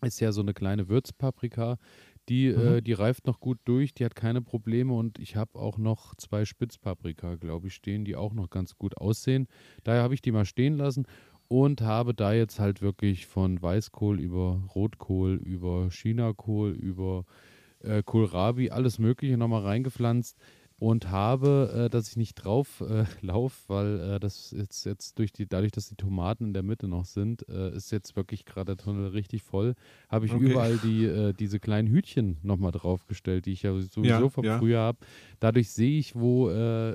Ist 0.02 0.20
ja 0.20 0.32
so 0.32 0.42
eine 0.42 0.52
kleine 0.52 0.88
Würzpaprika. 0.90 1.78
Die, 2.28 2.46
Mhm. 2.54 2.76
äh, 2.76 2.80
die 2.80 2.92
reift 2.94 3.26
noch 3.26 3.40
gut 3.40 3.58
durch, 3.64 3.92
die 3.94 4.04
hat 4.04 4.14
keine 4.16 4.40
Probleme 4.42 4.94
und 4.94 5.18
ich 5.18 5.36
habe 5.36 5.58
auch 5.58 5.76
noch 5.78 6.14
zwei 6.16 6.44
Spitzpaprika, 6.44 7.36
glaube 7.36 7.68
ich, 7.68 7.74
stehen, 7.74 8.04
die 8.04 8.16
auch 8.16 8.32
noch 8.32 8.48
ganz 8.50 8.76
gut 8.76 8.96
aussehen. 8.96 9.46
Daher 9.82 10.02
habe 10.02 10.14
ich 10.14 10.22
die 10.22 10.32
mal 10.32 10.46
stehen 10.46 10.76
lassen 10.76 11.06
und 11.48 11.82
habe 11.82 12.14
da 12.14 12.32
jetzt 12.32 12.58
halt 12.58 12.80
wirklich 12.80 13.26
von 13.26 13.60
Weißkohl 13.60 14.18
über 14.20 14.62
Rotkohl, 14.74 15.34
über 15.36 15.90
Chinakohl, 15.90 16.72
über 16.72 17.24
äh, 17.80 18.02
Kohlrabi, 18.02 18.70
alles 18.70 18.98
Mögliche 18.98 19.36
nochmal 19.36 19.62
reingepflanzt. 19.62 20.38
Und 20.78 21.10
habe, 21.10 21.84
äh, 21.86 21.90
dass 21.90 22.08
ich 22.08 22.16
nicht 22.16 22.34
drauf 22.34 22.80
äh, 22.82 23.04
laufe, 23.20 23.62
weil 23.68 24.00
äh, 24.00 24.20
das 24.20 24.50
jetzt, 24.50 24.84
jetzt 24.84 25.18
durch 25.18 25.32
die, 25.32 25.46
dadurch, 25.46 25.72
dass 25.72 25.88
die 25.88 25.94
Tomaten 25.96 26.46
in 26.46 26.52
der 26.54 26.62
Mitte 26.62 26.88
noch 26.88 27.04
sind, 27.04 27.48
äh, 27.48 27.70
ist 27.74 27.92
jetzt 27.92 28.16
wirklich 28.16 28.44
gerade 28.44 28.76
der 28.76 28.84
Tunnel 28.84 29.08
richtig 29.08 29.42
voll. 29.42 29.74
Habe 30.08 30.26
ich 30.26 30.32
Okay. 30.32 30.40
überall 30.40 30.78
die, 30.78 31.04
äh, 31.04 31.32
diese 31.32 31.60
kleinen 31.60 31.88
Hütchen 31.88 32.38
nochmal 32.42 32.72
draufgestellt, 32.72 33.46
die 33.46 33.52
ich 33.52 33.62
ja 33.62 33.78
sowieso 33.80 34.24
Ja, 34.24 34.28
von 34.28 34.44
ja. 34.44 34.58
früher 34.58 34.80
habe. 34.80 34.98
Dadurch 35.40 35.70
sehe 35.70 35.98
ich, 35.98 36.14
wo 36.16 36.50
äh, 36.50 36.94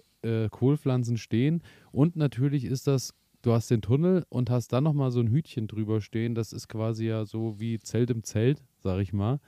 Kohlpflanzen 0.52 1.18
stehen. 1.18 1.62
Und 1.92 2.18
natürlich 2.18 2.65
ist 2.65 2.88
das, 2.88 3.13
du 3.42 3.54
hast 3.54 3.72
den 3.72 3.82
Tunnel 3.82 4.26
und 4.28 4.50
hast 4.50 4.74
dann 4.74 4.84
nochmal 4.84 5.12
so 5.12 5.22
ein 5.22 5.30
Hütchen 5.30 5.68
drüber 5.68 6.02
stehen. 6.02 6.36
Das 6.36 6.52
ist 6.52 6.68
quasi 6.68 7.06
ja 7.08 7.26
so 7.26 7.60
wie 7.60 7.80
Zelt 7.80 8.10
im 8.12 8.24
Zelt, 8.24 8.62
sag 8.80 9.00
ich 9.00 9.13
mal. 9.13 9.39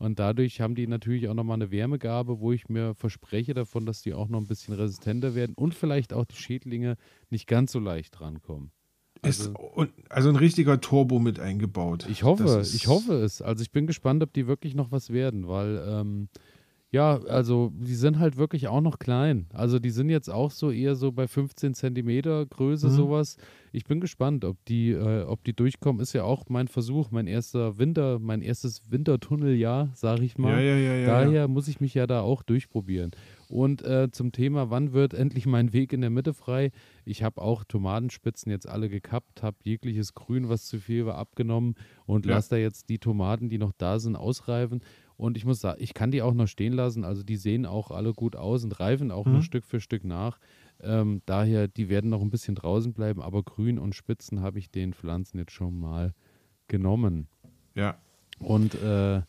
Und 0.00 0.18
dadurch 0.18 0.62
haben 0.62 0.74
die 0.74 0.86
natürlich 0.86 1.28
auch 1.28 1.34
nochmal 1.34 1.56
eine 1.56 1.70
Wärmegabe, 1.70 2.40
wo 2.40 2.52
ich 2.52 2.70
mir 2.70 2.94
verspreche 2.94 3.52
davon, 3.52 3.84
dass 3.84 4.00
die 4.00 4.14
auch 4.14 4.28
noch 4.28 4.40
ein 4.40 4.46
bisschen 4.46 4.72
resistenter 4.74 5.34
werden 5.34 5.52
und 5.54 5.74
vielleicht 5.74 6.14
auch 6.14 6.24
die 6.24 6.36
Schädlinge 6.36 6.96
nicht 7.28 7.46
ganz 7.46 7.70
so 7.72 7.78
leicht 7.80 8.18
rankommen. 8.22 8.70
Ist, 9.22 9.48
Also, 9.48 9.58
und, 9.58 9.92
also 10.08 10.30
ein 10.30 10.36
richtiger 10.36 10.80
Turbo 10.80 11.18
mit 11.18 11.38
eingebaut. 11.38 12.06
ich 12.10 12.22
hoffe, 12.22 12.44
ist- 12.60 12.74
ich 12.74 12.86
hoffe 12.86 13.12
es. 13.12 13.42
Also 13.42 13.60
ich 13.62 13.72
bin 13.72 13.86
gespannt, 13.86 14.22
ob 14.22 14.32
die 14.32 14.46
wirklich 14.46 14.74
noch 14.74 14.90
was 14.90 15.10
werden, 15.10 15.46
weil 15.46 15.84
ähm, 15.86 16.28
ja, 16.92 17.20
also 17.22 17.70
die 17.74 17.94
sind 17.94 18.18
halt 18.18 18.36
wirklich 18.36 18.66
auch 18.68 18.80
noch 18.80 18.98
klein. 18.98 19.46
Also 19.52 19.78
die 19.78 19.90
sind 19.90 20.10
jetzt 20.10 20.28
auch 20.28 20.50
so 20.50 20.70
eher 20.72 20.96
so 20.96 21.12
bei 21.12 21.28
15 21.28 21.74
Zentimeter 21.74 22.44
Größe 22.46 22.88
Mhm. 22.88 22.92
sowas. 22.92 23.36
Ich 23.72 23.84
bin 23.84 24.00
gespannt, 24.00 24.44
ob 24.44 24.56
die, 24.64 24.90
äh, 24.90 25.22
ob 25.22 25.44
die 25.44 25.52
durchkommen. 25.52 26.02
Ist 26.02 26.12
ja 26.12 26.24
auch 26.24 26.48
mein 26.48 26.66
Versuch, 26.66 27.12
mein 27.12 27.28
erster 27.28 27.78
Winter, 27.78 28.18
mein 28.18 28.42
erstes 28.42 28.82
Wintertunneljahr, 28.90 29.90
sage 29.94 30.24
ich 30.24 30.36
mal. 30.38 30.52
Ja, 30.60 30.74
ja, 30.74 30.94
ja. 30.96 31.06
Daher 31.06 31.46
muss 31.46 31.68
ich 31.68 31.80
mich 31.80 31.94
ja 31.94 32.08
da 32.08 32.22
auch 32.22 32.42
durchprobieren. 32.42 33.12
Und 33.48 33.82
äh, 33.82 34.10
zum 34.10 34.32
Thema, 34.32 34.70
wann 34.70 34.92
wird 34.92 35.14
endlich 35.14 35.46
mein 35.46 35.72
Weg 35.72 35.92
in 35.92 36.00
der 36.00 36.10
Mitte 36.10 36.34
frei? 36.34 36.70
Ich 37.04 37.22
habe 37.22 37.40
auch 37.42 37.62
Tomatenspitzen 37.64 38.50
jetzt 38.50 38.68
alle 38.68 38.88
gekappt, 38.88 39.42
habe 39.42 39.56
jegliches 39.62 40.14
Grün, 40.14 40.48
was 40.48 40.66
zu 40.66 40.78
viel 40.80 41.06
war, 41.06 41.16
abgenommen 41.16 41.74
und 42.06 42.26
lasse 42.26 42.50
da 42.50 42.56
jetzt 42.56 42.88
die 42.88 42.98
Tomaten, 42.98 43.48
die 43.48 43.58
noch 43.58 43.72
da 43.78 43.98
sind, 44.00 44.16
ausreifen. 44.16 44.80
Und 45.20 45.36
ich 45.36 45.44
muss 45.44 45.60
sagen, 45.60 45.78
ich 45.82 45.92
kann 45.94 46.10
die 46.10 46.22
auch 46.22 46.32
noch 46.34 46.46
stehen 46.48 46.72
lassen. 46.72 47.04
Also 47.04 47.22
die 47.22 47.36
sehen 47.36 47.66
auch 47.66 47.90
alle 47.90 48.12
gut 48.14 48.36
aus 48.36 48.64
und 48.64 48.78
reifen 48.80 49.10
auch 49.10 49.26
Mhm. 49.26 49.32
noch 49.34 49.42
Stück 49.42 49.64
für 49.66 49.80
Stück 49.80 50.02
nach. 50.04 50.38
Ähm, 50.82 51.20
daher, 51.26 51.68
die 51.68 51.88
werden 51.90 52.08
noch 52.08 52.22
ein 52.22 52.30
bisschen 52.30 52.54
draußen 52.54 52.94
bleiben, 52.94 53.20
aber 53.20 53.42
Grün 53.42 53.78
und 53.78 53.94
Spitzen 53.94 54.40
habe 54.40 54.58
ich 54.58 54.70
den 54.70 54.94
Pflanzen 54.94 55.38
jetzt 55.38 55.52
schon 55.52 55.78
mal 55.78 56.14
genommen. 56.68 57.28
ja. 57.74 57.98
Und 58.38 58.74
äh, 58.76 59.20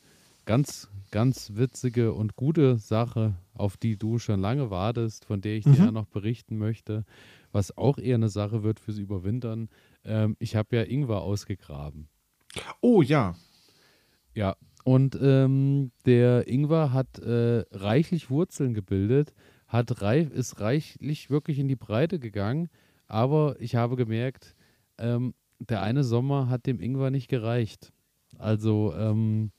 ganz, 0.45 0.89
ganz 1.12 1.51
witzige 1.56 2.13
und 2.13 2.38
gute 2.38 2.77
Sache, 2.77 3.36
auf 3.54 3.75
die 3.75 3.97
du 3.97 4.17
schon 4.19 4.39
lange 4.39 4.69
wartest, 4.69 5.25
von 5.25 5.41
der 5.41 5.58
ich 5.58 5.65
dir 5.65 5.71
Mhm. 5.71 5.75
ja 5.88 5.91
noch 5.91 6.06
berichten 6.06 6.58
möchte, 6.58 7.04
was 7.51 7.77
auch 7.77 7.97
eher 7.97 8.15
eine 8.15 8.30
Sache 8.30 8.63
wird 8.63 8.80
fürs 8.80 8.97
Überwintern. 8.97 9.67
Ähm, 10.06 10.38
ich 10.39 10.56
habe 10.56 10.77
ja 10.77 10.84
Ingwer 10.84 11.21
ausgegraben. 11.23 12.08
Oh 12.80 13.01
ja. 13.01 13.36
Ja, 14.34 14.56
und 14.84 15.17
ähm, 15.22 15.91
der 16.06 16.48
Ingwer 16.48 16.94
hat 16.94 17.20
äh, 17.20 17.63
reichlich 17.72 18.30
Wurzeln 18.30 18.74
gebildet, 18.74 19.34
hat 19.67 20.02
rei 20.02 20.22
ist 20.22 20.60
reichlich 20.60 21.30
wirklich 21.30 21.60
in 21.60 21.67
die 21.67 21.76
Breite 21.76 22.20
gegangen, 22.20 22.70
aber 23.08 23.56
ich 23.60 23.76
habe 23.76 23.96
gemerkt, 23.96 24.56
ähm, 24.98 25.34
der 25.60 25.82
eine 25.82 26.04
Sommer 26.04 26.50
hat 26.50 26.65
dem 26.65 26.80
Ingwer 26.80 27.12
nicht 27.12 27.28
gereicht. 27.28 27.91
Also 28.38 28.94
ähm, 28.98 29.52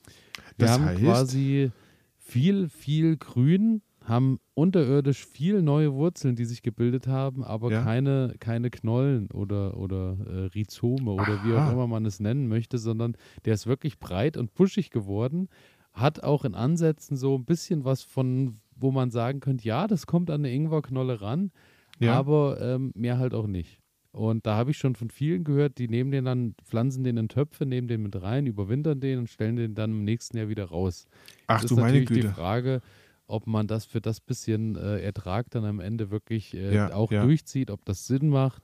wir 0.56 0.66
Das 0.66 0.70
haben 0.72 0.84
heißt? 0.86 1.00
quasi 1.02 1.70
viel, 2.16 2.68
viel 2.68 3.16
Grün, 3.16 3.82
haben 4.04 4.40
unterirdisch 4.54 5.24
viel 5.24 5.62
neue 5.62 5.92
Wurzeln, 5.94 6.36
die 6.36 6.44
sich 6.44 6.62
gebildet 6.62 7.06
haben, 7.06 7.44
aber 7.44 7.70
Ja. 7.70 7.82
keine, 7.82 8.34
keine 8.40 8.70
Knollen 8.70 9.30
oder, 9.30 9.76
oder 9.76 10.16
äh, 10.26 10.44
Rhizome 10.54 11.10
oder 11.12 11.42
wie 11.44 11.54
auch 11.54 11.58
Aha. 11.58 11.72
immer 11.72 11.86
man 11.86 12.04
es 12.06 12.20
nennen 12.20 12.48
möchte, 12.48 12.78
sondern 12.78 13.16
der 13.44 13.54
ist 13.54 13.66
wirklich 13.66 13.98
breit 13.98 14.36
und 14.36 14.54
buschig 14.54 14.90
geworden, 14.90 15.48
hat 15.92 16.22
auch 16.22 16.44
in 16.44 16.54
Ansätzen 16.54 17.16
so 17.16 17.36
ein 17.36 17.44
bisschen 17.44 17.84
was 17.84 18.02
von, 18.02 18.60
wo 18.76 18.90
man 18.90 19.10
sagen 19.10 19.40
könnte, 19.40 19.64
ja, 19.66 19.86
das 19.86 20.06
kommt 20.06 20.30
an 20.30 20.40
eine 20.40 20.52
Ingwerknolle 20.52 21.20
ran, 21.20 21.52
Ja. 22.00 22.18
aber 22.18 22.60
ähm, 22.60 22.92
mehr 22.94 23.18
halt 23.18 23.34
auch 23.34 23.46
nicht. 23.46 23.78
Und 24.10 24.46
da 24.46 24.56
habe 24.56 24.72
ich 24.72 24.76
schon 24.78 24.94
von 24.94 25.08
vielen 25.08 25.42
gehört, 25.42 25.78
die 25.78 25.88
nehmen 25.88 26.10
den 26.10 26.26
dann, 26.26 26.54
pflanzen 26.64 27.02
den 27.02 27.16
in 27.16 27.28
Töpfe, 27.28 27.64
nehmen 27.64 27.88
den 27.88 28.02
mit 28.02 28.20
rein, 28.20 28.46
überwintern 28.46 29.00
den 29.00 29.20
und 29.20 29.30
stellen 29.30 29.56
den 29.56 29.74
dann 29.74 29.90
im 29.92 30.04
nächsten 30.04 30.36
Jahr 30.36 30.48
wieder 30.50 30.66
raus. 30.66 31.06
Ach 31.46 31.62
Es 31.62 31.70
du 31.70 31.74
ist 31.74 31.80
meine 31.80 32.00
natürlich 32.00 32.08
die 32.10 32.20
Güte. 32.20 32.34
Frage, 32.34 32.82
ob 33.26 33.46
man 33.46 33.66
das 33.66 33.84
für 33.84 34.00
das 34.00 34.20
bisschen 34.20 34.76
äh, 34.76 35.00
Ertrag 35.00 35.50
dann 35.50 35.64
am 35.64 35.80
Ende 35.80 36.10
wirklich 36.10 36.54
äh, 36.54 36.74
Ja, 36.74 36.94
auch 36.94 37.10
ja. 37.10 37.22
durchzieht, 37.24 37.70
ob 37.70 37.84
das 37.84 38.06
Sinn 38.06 38.28
macht. 38.28 38.62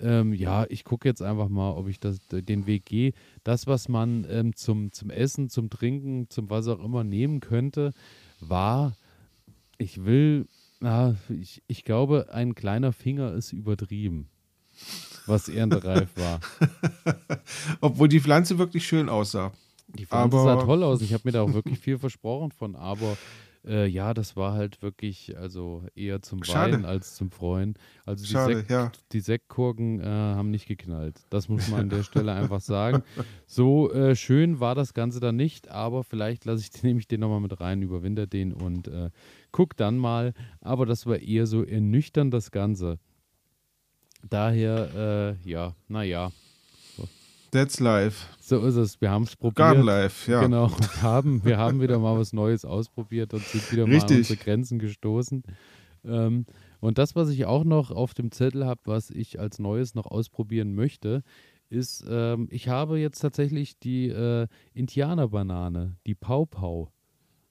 Ähm, 0.00 0.32
ja, 0.32 0.64
ich 0.68 0.84
gucke 0.84 1.08
jetzt 1.08 1.22
einfach 1.22 1.48
mal, 1.48 1.72
ob 1.72 1.88
ich 1.88 1.98
das, 1.98 2.18
den 2.30 2.66
Weg 2.66 2.84
gehe. 2.86 3.12
Das, 3.42 3.66
was 3.66 3.88
man 3.88 4.24
ähm, 4.30 4.54
zum, 4.54 4.92
zum 4.92 5.10
Essen, 5.10 5.48
zum 5.50 5.70
Trinken, 5.70 6.30
zum 6.30 6.48
was 6.50 6.68
auch 6.68 6.78
immer 6.82 7.02
nehmen 7.02 7.40
könnte, 7.40 7.92
war, 8.38 8.96
ich 9.76 10.04
will, 10.04 10.46
na, 10.78 11.16
ich, 11.28 11.62
ich 11.66 11.82
glaube, 11.84 12.28
ein 12.32 12.54
kleiner 12.54 12.92
Finger 12.92 13.32
ist 13.32 13.52
übertrieben, 13.52 14.28
was 15.26 15.48
erntereif 15.48 16.10
war. 16.16 16.38
Obwohl 17.80 18.08
die 18.08 18.20
Pflanze 18.20 18.56
wirklich 18.58 18.86
schön 18.86 19.08
aussah. 19.08 19.52
Die 19.88 20.06
Pflanze 20.06 20.36
Aber- 20.36 20.44
sah 20.60 20.64
toll 20.64 20.82
aus. 20.84 21.02
Ich 21.02 21.12
habe 21.12 21.22
mir 21.24 21.32
da 21.32 21.42
auch 21.42 21.52
wirklich 21.54 21.78
viel 21.80 21.98
versprochen 21.98 22.52
von, 22.52 22.76
aber 22.76 23.16
äh, 23.64 23.86
ja, 23.86 24.14
das 24.14 24.36
war 24.36 24.54
halt 24.54 24.82
wirklich 24.82 25.36
also 25.36 25.84
eher 25.94 26.22
zum 26.22 26.42
Schade. 26.44 26.72
Weinen 26.72 26.84
als 26.84 27.14
zum 27.14 27.30
Freuen. 27.30 27.74
Also 28.04 28.24
die, 28.24 28.30
Schade, 28.30 28.56
Sekt, 28.56 28.70
ja. 28.70 28.92
die 29.12 29.20
Sektkorken 29.20 30.00
äh, 30.00 30.04
haben 30.04 30.50
nicht 30.50 30.66
geknallt. 30.66 31.20
Das 31.30 31.48
muss 31.48 31.68
man 31.68 31.80
an 31.80 31.88
der 31.90 32.02
Stelle 32.04 32.32
einfach 32.32 32.60
sagen. 32.60 33.02
So 33.46 33.92
äh, 33.92 34.16
schön 34.16 34.60
war 34.60 34.74
das 34.74 34.94
Ganze 34.94 35.20
dann 35.20 35.36
nicht, 35.36 35.68
aber 35.68 36.04
vielleicht 36.04 36.44
lasse 36.44 36.62
ich 36.62 36.82
nehme 36.82 37.00
ich 37.00 37.08
den 37.08 37.20
nochmal 37.20 37.40
mit 37.40 37.60
rein, 37.60 37.82
überwinter 37.82 38.26
den 38.26 38.52
und 38.52 38.88
äh, 38.88 39.10
guck 39.52 39.76
dann 39.76 39.98
mal. 39.98 40.32
Aber 40.60 40.86
das 40.86 41.06
war 41.06 41.18
eher 41.18 41.46
so 41.46 41.64
ernüchternd 41.64 42.32
das 42.32 42.50
Ganze. 42.50 42.98
Daher, 44.28 45.36
äh, 45.44 45.48
ja, 45.48 45.74
naja, 45.86 46.32
That's 47.50 47.80
life. 47.80 48.26
so 48.40 48.60
ist 48.64 48.76
es. 48.76 49.00
Wir 49.00 49.10
haben 49.10 49.22
es 49.24 49.36
probiert. 49.36 49.56
Garden 49.56 49.82
life, 49.84 50.30
ja. 50.30 50.40
Genau, 50.42 50.70
wir 50.70 51.02
haben, 51.02 51.44
wir 51.44 51.56
haben 51.58 51.80
wieder 51.80 51.98
mal 51.98 52.18
was 52.18 52.32
Neues 52.32 52.64
ausprobiert 52.64 53.32
und 53.34 53.42
sind 53.42 53.70
wieder 53.72 53.82
mal 53.86 53.92
an 53.94 54.00
Richtig. 54.00 54.18
unsere 54.18 54.38
Grenzen 54.38 54.78
gestoßen. 54.78 55.42
Ähm, 56.04 56.46
und 56.80 56.98
das, 56.98 57.16
was 57.16 57.28
ich 57.30 57.44
auch 57.46 57.64
noch 57.64 57.90
auf 57.90 58.14
dem 58.14 58.30
Zettel 58.30 58.64
habe, 58.66 58.80
was 58.84 59.10
ich 59.10 59.40
als 59.40 59.58
Neues 59.58 59.94
noch 59.94 60.06
ausprobieren 60.06 60.74
möchte, 60.74 61.22
ist, 61.70 62.04
ähm, 62.08 62.48
ich 62.50 62.68
habe 62.68 62.98
jetzt 62.98 63.20
tatsächlich 63.20 63.78
die 63.78 64.08
äh, 64.08 64.46
Indianerbanane, 64.74 65.96
die 66.06 66.14
Pau 66.14 66.44
Pau. 66.46 66.90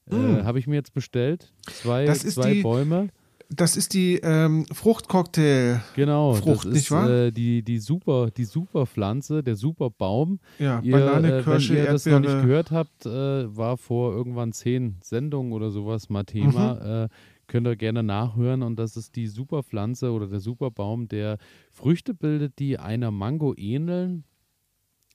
Äh, 0.09 0.15
Mm. 0.15 0.45
habe 0.45 0.57
ich 0.57 0.67
mir 0.67 0.75
jetzt 0.75 0.93
bestellt. 0.93 1.51
Zwei, 1.69 2.05
Das 2.05 2.23
ist 2.23 2.35
zwei 2.35 2.53
die- 2.53 2.61
Bäume. 2.61 3.09
Das 3.49 3.77
ist 3.77 3.93
die 3.93 4.15
ähm, 4.17 4.65
Fruchtcocktail. 4.71 5.81
Genau, 5.95 6.33
Frucht, 6.33 6.65
das 6.65 6.73
nicht 6.73 6.83
ist 6.83 6.91
wahr? 6.91 7.09
Äh, 7.09 7.31
die, 7.31 7.63
die 7.63 7.79
super, 7.79 8.29
die 8.29 8.43
super 8.43 8.85
Pflanze, 8.85 9.41
der 9.41 9.55
super 9.55 9.89
Baum. 9.89 10.39
Ja, 10.59 10.81
Ihr, 10.81 10.91
Banane, 10.91 11.39
äh, 11.39 11.43
Kirsche, 11.43 11.75
wenn 11.75 11.85
ihr 11.85 11.91
das 11.91 12.05
noch 12.05 12.19
nicht 12.19 12.41
gehört 12.41 12.71
habt, 12.71 13.05
äh, 13.05 13.55
war 13.55 13.77
vor 13.77 14.13
irgendwann 14.13 14.51
zehn 14.51 14.97
Sendungen 15.01 15.53
oder 15.53 15.71
sowas 15.71 16.09
mal 16.09 16.25
Thema. 16.25 16.73
Mhm. 16.73 17.05
Äh, 17.05 17.07
könnt 17.47 17.67
ihr 17.67 17.77
gerne 17.77 18.03
nachhören. 18.03 18.63
Und 18.63 18.77
das 18.77 18.97
ist 18.97 19.15
die 19.15 19.27
Superpflanze 19.27 20.11
oder 20.11 20.27
der 20.27 20.39
Superbaum, 20.39 21.07
der 21.07 21.37
Früchte 21.71 22.13
bildet, 22.13 22.59
die 22.59 22.77
einer 22.77 23.11
Mango 23.11 23.53
ähneln 23.55 24.25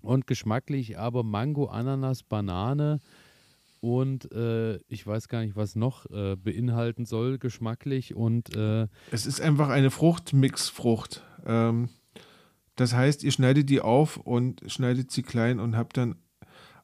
und 0.01 0.27
geschmacklich 0.27 0.99
aber 0.99 1.23
Mango, 1.23 1.66
Ananas, 1.66 2.23
Banane 2.23 3.01
und 3.83 4.31
äh, 4.31 4.77
ich 4.87 5.05
weiß 5.05 5.27
gar 5.27 5.40
nicht, 5.40 5.57
was 5.57 5.75
noch 5.75 6.09
äh, 6.11 6.37
beinhalten 6.37 7.05
soll, 7.05 7.38
geschmacklich 7.38 8.14
und 8.14 8.55
äh, 8.55 8.87
Es 9.11 9.27
ist 9.27 9.40
einfach 9.40 9.71
eine 9.71 9.90
Frucht, 9.90 10.33
Mixfrucht. 10.33 11.25
Ähm, 11.45 11.88
das 12.77 12.95
heißt, 12.95 13.25
ihr 13.25 13.33
schneidet 13.33 13.68
die 13.68 13.81
auf 13.81 14.18
und 14.18 14.62
schneidet 14.68 15.11
sie 15.11 15.25
klein 15.25 15.59
und 15.59 15.77
habt 15.77 15.97
dann 15.97 16.14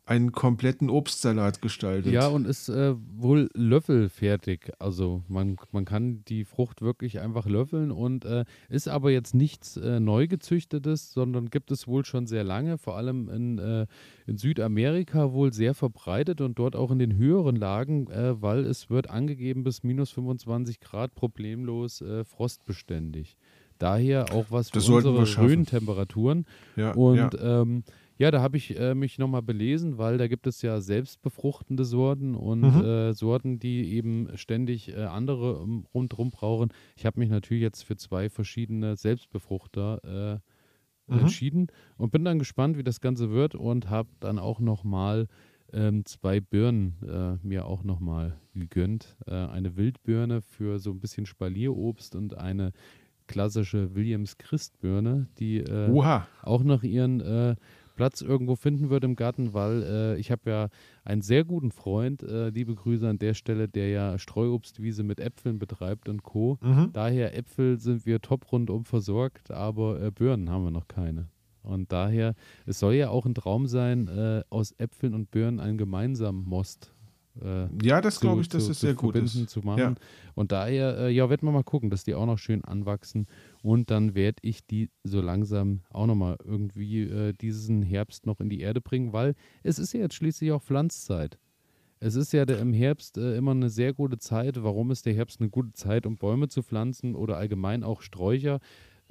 einen 0.09 0.33
kompletten 0.33 0.89
Obstsalat 0.89 1.61
gestaltet. 1.61 2.13
Ja, 2.13 2.29
und 2.29 2.47
ist 2.47 2.71
äh, 2.71 2.95
wohl 3.17 3.51
löffelfertig. 3.53 4.73
Also 4.79 5.23
man, 5.29 5.59
man 5.71 5.85
kann 5.85 6.25
die 6.29 6.47
Frucht 6.47 6.81
wirklich 6.81 7.21
einfach 7.21 7.45
löffeln 7.45 7.91
und 7.91 8.25
äh, 8.25 8.47
ist 8.71 8.89
aber 8.89 9.11
jetzt 9.11 9.35
nichts 9.35 9.77
äh, 9.77 10.01
neu 10.01 10.27
gezüchtetes, 10.27 11.13
sondern 11.13 11.51
gibt 11.51 11.71
es 11.71 11.87
wohl 11.87 12.07
schon 12.07 12.27
sehr 12.27 12.43
lange, 12.43 12.79
vor 12.79 12.97
allem 12.97 13.29
in, 13.29 13.59
äh, 13.59 13.87
in 14.27 14.39
Südamerika 14.39 15.35
wohl 15.35 15.53
sehr 15.53 15.75
verbreitet 15.75 16.41
und 16.41 16.59
dort 16.59 16.75
auch 16.75 16.91
in 16.91 16.99
den 16.99 17.15
höheren 17.19 17.57
Lagen, 17.57 18.07
äh, 18.11 18.41
weil 18.41 18.65
es 18.65 18.89
wird 18.89 19.11
angegeben 19.11 19.63
bis 19.63 19.83
minus 19.83 20.11
25 20.13 20.81
Grad 20.81 21.15
problemlos 21.15 22.01
äh, 22.01 22.25
frostbeständig. 22.25 23.37
Daher 23.79 24.33
auch 24.33 24.47
was 24.49 24.71
für 24.71 24.79
Das 24.79 24.89
unsere. 24.89 25.25
Höhentemperaturen. 25.37 26.47
ja, 26.77 26.93
Und 26.93 27.35
ja. 27.35 27.61
ähm, 27.61 27.85
Ja, 28.19 28.33
da 28.33 28.43
habe 28.43 28.57
ich 28.57 28.77
äh, 28.79 28.95
mich 28.95 29.19
nochmal 29.19 29.43
belesen, 29.43 29.97
weil 29.97 30.19
da 30.19 30.27
gibt 30.27 30.47
es 30.49 30.61
ja 30.63 30.81
selbstbefruchtende 30.81 31.85
Sorten 31.85 32.35
und 32.35 32.75
Mhm. 32.75 32.81
äh, 32.81 33.13
Sorten, 33.13 33.61
die 33.61 33.93
eben 33.95 34.37
ständig 34.37 34.89
äh, 34.93 35.05
andere 35.05 35.59
um, 35.61 35.87
rundherum 35.95 36.31
brauchen. 36.31 36.71
Ich 36.97 37.07
habe 37.07 37.21
mich 37.21 37.29
natürlich 37.29 37.63
jetzt 37.63 37.83
für 37.85 37.97
zwei 37.97 38.29
verschiedene 38.29 38.97
Selbstbefruchter 38.97 40.41
äh, 40.41 40.41
Mhm. 41.09 41.19
entschieden 41.19 41.69
und 41.97 42.13
bin 42.13 42.25
dann 42.25 42.39
gespannt, 42.41 42.77
wie 42.79 42.85
das 42.85 43.01
Ganze 43.01 43.31
wird 43.31 43.55
und 43.55 43.91
habe 43.91 44.11
dann 44.21 44.39
auch 44.39 44.61
nochmal 44.61 45.29
ähm, 45.73 46.05
zwei 46.05 46.41
Birnen 46.41 46.97
äh, 47.07 47.47
mir 47.47 47.67
auch 47.67 47.85
nochmal 47.85 48.41
gegönnt. 48.55 49.17
Äh, 49.27 49.35
eine 49.35 49.77
Wildbirne 49.77 50.43
für 50.43 50.79
so 50.81 50.91
ein 50.91 51.01
bisschen 51.01 51.27
Spalierobst 51.27 52.17
und 52.17 52.37
eine 52.37 52.73
klassische 53.27 53.95
Williams 53.95 54.39
Christbirne, 54.39 55.29
die 55.39 55.63
auch 56.43 56.65
noch 56.65 56.83
ihren 56.83 57.21
Platz 57.99 58.21
irgendwo 58.23 58.55
finden 58.55 58.91
wird 58.91 59.03
im 59.03 59.17
Garten, 59.17 59.55
weil 59.55 59.83
äh, 59.83 60.17
ich 60.21 60.31
habe 60.31 60.49
ja 60.49 60.69
einen 61.05 61.21
sehr 61.21 61.45
guten 61.45 61.73
Freund, 61.73 62.23
äh, 62.23 62.51
liebe 62.51 62.73
Grüße 62.77 63.09
an 63.09 63.19
der 63.19 63.35
Stelle, 63.35 63.67
der 63.69 63.89
ja 63.89 64.19
Streuobstwiese 64.21 65.03
mit 65.03 65.19
Äpfeln 65.19 65.59
betreibt 65.59 66.09
und 66.09 66.23
Co. 66.23 66.59
Mhm. 66.63 66.91
Daher 66.93 67.37
Äpfel 67.37 67.81
sind 67.81 68.07
wir 68.07 68.21
top 68.21 68.53
rundum 68.53 68.85
versorgt, 68.85 69.51
aber 69.51 70.01
äh, 70.01 70.11
Birnen 70.13 70.49
haben 70.49 70.63
wir 70.63 70.71
noch 70.71 70.87
keine. 70.87 71.27
Und 71.63 71.91
daher, 71.91 72.37
es 72.67 72.79
soll 72.79 72.95
ja 72.95 73.11
auch 73.11 73.27
ein 73.27 73.35
Traum 73.35 73.67
sein, 73.67 74.07
äh, 74.07 74.45
aus 74.49 74.73
Äpfeln 74.79 75.13
und 75.13 75.33
Birnen 75.33 75.59
einen 75.59 75.77
gemeinsamen 75.77 76.45
Most 76.49 76.93
äh, 77.43 77.67
Ja, 77.83 78.01
das 78.01 78.21
glaube 78.21 78.43
ich, 78.43 78.49
dass 78.49 78.67
zu 78.67 78.73
sehr 78.73 78.95
gut 78.95 79.17
ist. 79.17 79.51
zu 79.51 79.61
machen. 79.61 79.79
Ja. 79.79 79.95
Und 80.35 80.53
daher, 80.53 80.99
äh, 80.99 81.11
ja, 81.11 81.29
werden 81.29 81.47
wir 81.47 81.53
mal 81.53 81.65
gucken, 81.65 81.91
dass 81.91 82.05
die 82.05 82.15
auch 82.15 82.27
noch 82.27 82.39
schön 82.39 82.65
anwachsen. 82.65 83.27
Und 83.63 83.91
dann 83.91 84.15
werde 84.15 84.39
ich 84.43 84.67
die 84.67 84.91
so 85.05 85.21
langsam 85.21 85.81
auch 85.91 86.07
nochmal 86.07 86.37
irgendwie 86.45 87.03
äh, 87.03 87.33
diesen 87.33 87.83
Herbst 87.83 88.27
noch 88.27 88.41
in 88.41 88.49
die 88.49 88.61
Erde 88.61 88.81
bringen, 88.81 89.13
weil 89.13 89.35
es 89.63 89.79
ist 89.79 89.93
ja 89.93 90.01
jetzt 90.01 90.15
schließlich 90.15 90.53
auch 90.53 90.63
Pflanzzeit. 90.63 91.39
Es 92.01 92.15
ist 92.15 92.33
ja 92.33 92.47
der, 92.47 92.61
im 92.61 92.73
Herbst 92.73 93.19
äh, 93.19 93.37
immer 93.37 93.51
eine 93.51 93.71
sehr 93.71 93.93
gute 93.93 94.19
Zeit. 94.19 94.63
Warum 94.63 94.91
ist 94.93 95.07
der 95.07 95.15
Herbst 95.15 95.41
eine 95.41 95.51
gute 95.51 95.73
Zeit, 95.73 96.07
um 96.07 96.17
Bäume 96.17 96.49
zu 96.49 96.63
pflanzen 96.63 97.17
oder 97.17 97.37
allgemein 97.37 97.83
auch 97.83 98.03
Sträucher? 98.03 98.61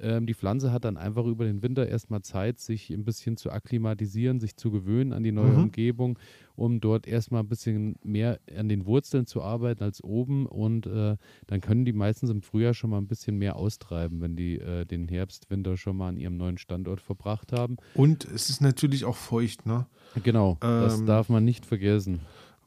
Ähm, 0.00 0.26
die 0.26 0.34
Pflanze 0.34 0.72
hat 0.72 0.84
dann 0.84 0.96
einfach 0.96 1.24
über 1.26 1.44
den 1.44 1.62
Winter 1.62 1.88
erstmal 1.88 2.22
Zeit, 2.22 2.60
sich 2.60 2.90
ein 2.90 3.04
bisschen 3.04 3.36
zu 3.36 3.50
akklimatisieren, 3.50 4.40
sich 4.40 4.56
zu 4.56 4.70
gewöhnen 4.70 5.12
an 5.12 5.22
die 5.22 5.32
neue 5.32 5.52
Mhm. 5.52 5.64
Umgebung, 5.64 6.18
um 6.56 6.80
dort 6.80 7.06
erstmal 7.06 7.42
ein 7.42 7.48
bisschen 7.48 7.96
mehr 8.04 8.38
an 8.56 8.68
den 8.68 8.86
Wurzeln 8.86 9.26
zu 9.26 9.42
arbeiten 9.42 9.82
als 9.82 10.02
oben. 10.04 10.46
Und 10.46 10.86
äh, 10.86 11.16
dann 11.46 11.60
können 11.60 11.84
die 11.84 11.92
meistens 11.92 12.30
im 12.30 12.42
Frühjahr 12.42 12.74
schon 12.74 12.90
mal 12.90 12.98
ein 12.98 13.08
bisschen 13.08 13.38
mehr 13.38 13.56
austreiben, 13.56 14.20
wenn 14.20 14.36
die 14.36 14.58
äh, 14.58 14.84
den 14.84 15.08
Herbst, 15.08 15.50
Winter 15.50 15.76
schon 15.76 15.96
mal 15.96 16.08
an 16.08 16.16
ihrem 16.16 16.36
neuen 16.36 16.58
Standort 16.58 17.00
verbracht 17.00 17.52
haben. 17.52 17.76
Und 17.94 18.24
es 18.24 18.50
ist 18.50 18.60
natürlich 18.60 19.04
auch 19.04 19.16
feucht, 19.16 19.66
ne? 19.66 19.86
Genau, 20.22 20.56
das 20.60 21.00
Ähm, 21.00 21.06
darf 21.06 21.28
man 21.28 21.44
nicht 21.44 21.66
vergessen. 21.66 22.20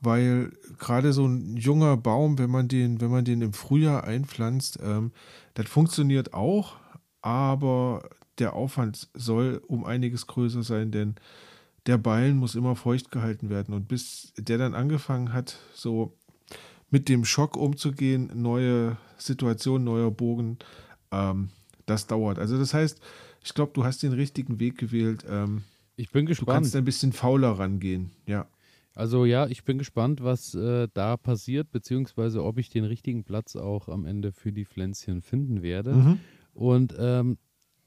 Weil 0.03 0.51
gerade 0.79 1.13
so 1.13 1.27
ein 1.27 1.57
junger 1.57 1.95
Baum, 1.95 2.39
wenn 2.39 2.49
man 2.49 2.67
den, 2.67 2.99
wenn 3.01 3.11
man 3.11 3.23
den 3.23 3.41
im 3.41 3.53
Frühjahr 3.53 4.03
einpflanzt, 4.03 4.79
ähm, 4.83 5.11
das 5.53 5.67
funktioniert 5.67 6.33
auch, 6.33 6.77
aber 7.21 8.09
der 8.39 8.53
Aufwand 8.53 9.09
soll 9.13 9.61
um 9.67 9.85
einiges 9.85 10.27
größer 10.27 10.63
sein, 10.63 10.91
denn 10.91 11.15
der 11.85 11.97
Ballen 11.97 12.37
muss 12.37 12.55
immer 12.55 12.75
feucht 12.75 13.11
gehalten 13.11 13.49
werden. 13.49 13.73
Und 13.73 13.87
bis 13.87 14.33
der 14.37 14.57
dann 14.57 14.73
angefangen 14.75 15.33
hat, 15.33 15.57
so 15.73 16.13
mit 16.89 17.09
dem 17.09 17.25
Schock 17.25 17.55
umzugehen, 17.57 18.31
neue 18.35 18.97
Situationen, 19.17 19.85
neuer 19.85 20.11
Bogen, 20.11 20.57
ähm, 21.11 21.49
das 21.85 22.07
dauert. 22.07 22.37
Also 22.39 22.57
das 22.57 22.73
heißt, 22.73 22.99
ich 23.43 23.53
glaube, 23.53 23.71
du 23.73 23.83
hast 23.83 24.03
den 24.03 24.13
richtigen 24.13 24.59
Weg 24.59 24.77
gewählt. 24.77 25.25
Ähm, 25.27 25.63
Ich 25.95 26.11
bin 26.11 26.25
du 26.25 26.29
gespannt. 26.29 26.57
kannst 26.57 26.75
ein 26.75 26.85
bisschen 26.85 27.13
fauler 27.13 27.51
rangehen. 27.51 28.11
Ja. 28.25 28.47
Also 28.93 29.25
ja, 29.25 29.47
ich 29.47 29.63
bin 29.63 29.77
gespannt, 29.77 30.21
was 30.21 30.53
äh, 30.53 30.87
da 30.93 31.15
passiert, 31.17 31.71
beziehungsweise 31.71 32.43
ob 32.43 32.57
ich 32.57 32.69
den 32.69 32.83
richtigen 32.83 33.23
Platz 33.23 33.55
auch 33.55 33.87
am 33.87 34.05
Ende 34.05 34.33
für 34.33 34.51
die 34.51 34.65
Pflänzchen 34.65 35.21
finden 35.21 35.61
werde. 35.61 35.93
Mhm. 35.93 36.19
Und 36.53 36.95
ähm, 36.99 37.37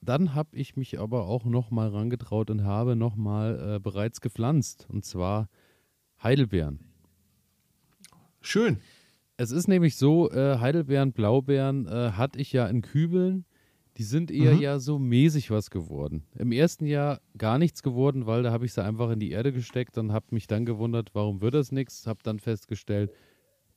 dann 0.01 0.35
habe 0.35 0.57
ich 0.57 0.77
mich 0.77 0.99
aber 1.01 1.27
auch 1.27 1.45
nochmal 1.45 1.89
rangetraut 1.89 2.51
und 2.51 2.65
habe 2.65 2.97
nochmal 2.97 3.77
äh, 3.77 3.81
bereits 3.81 4.21
gepflanzt, 4.21 4.87
und 4.91 5.05
zwar 5.05 5.49
Heidelbeeren. 6.23 6.81
Schön. 8.41 8.79
Es 9.37 9.51
ist 9.51 9.67
nämlich 9.69 9.97
so, 9.97 10.31
äh, 10.31 10.59
Heidelbeeren, 10.59 11.13
Blaubeeren 11.13 11.87
äh, 11.87 12.13
hatte 12.13 12.39
ich 12.39 12.53
ja 12.53 12.67
in 12.67 12.83
Kübeln. 12.83 13.45
Die 13.97 14.03
sind 14.03 14.31
eher 14.31 14.55
Mhm. 14.55 14.61
ja 14.61 14.79
so 14.81 14.99
mäßig 14.99 15.51
was 15.51 15.71
geworden. 15.71 16.25
Im 16.37 16.53
ersten 16.53 16.85
Jahr 16.85 17.21
gar 17.39 17.59
nichts 17.59 17.83
geworden, 17.83 18.27
weil 18.27 18.43
da 18.43 18.51
habe 18.51 18.65
ich 18.67 18.73
sie 18.73 18.83
einfach 18.85 19.11
in 19.11 19.21
die 19.21 19.31
Erde 19.31 19.53
gesteckt 19.53 19.97
und 19.99 20.13
habe 20.13 20.27
mich 20.31 20.47
dann 20.47 20.65
gewundert, 20.65 21.11
warum 21.15 21.41
wird 21.41 21.55
das 21.55 21.73
nichts. 21.73 22.07
Habe 22.07 22.21
dann 22.23 22.41
festgestellt, 22.41 23.13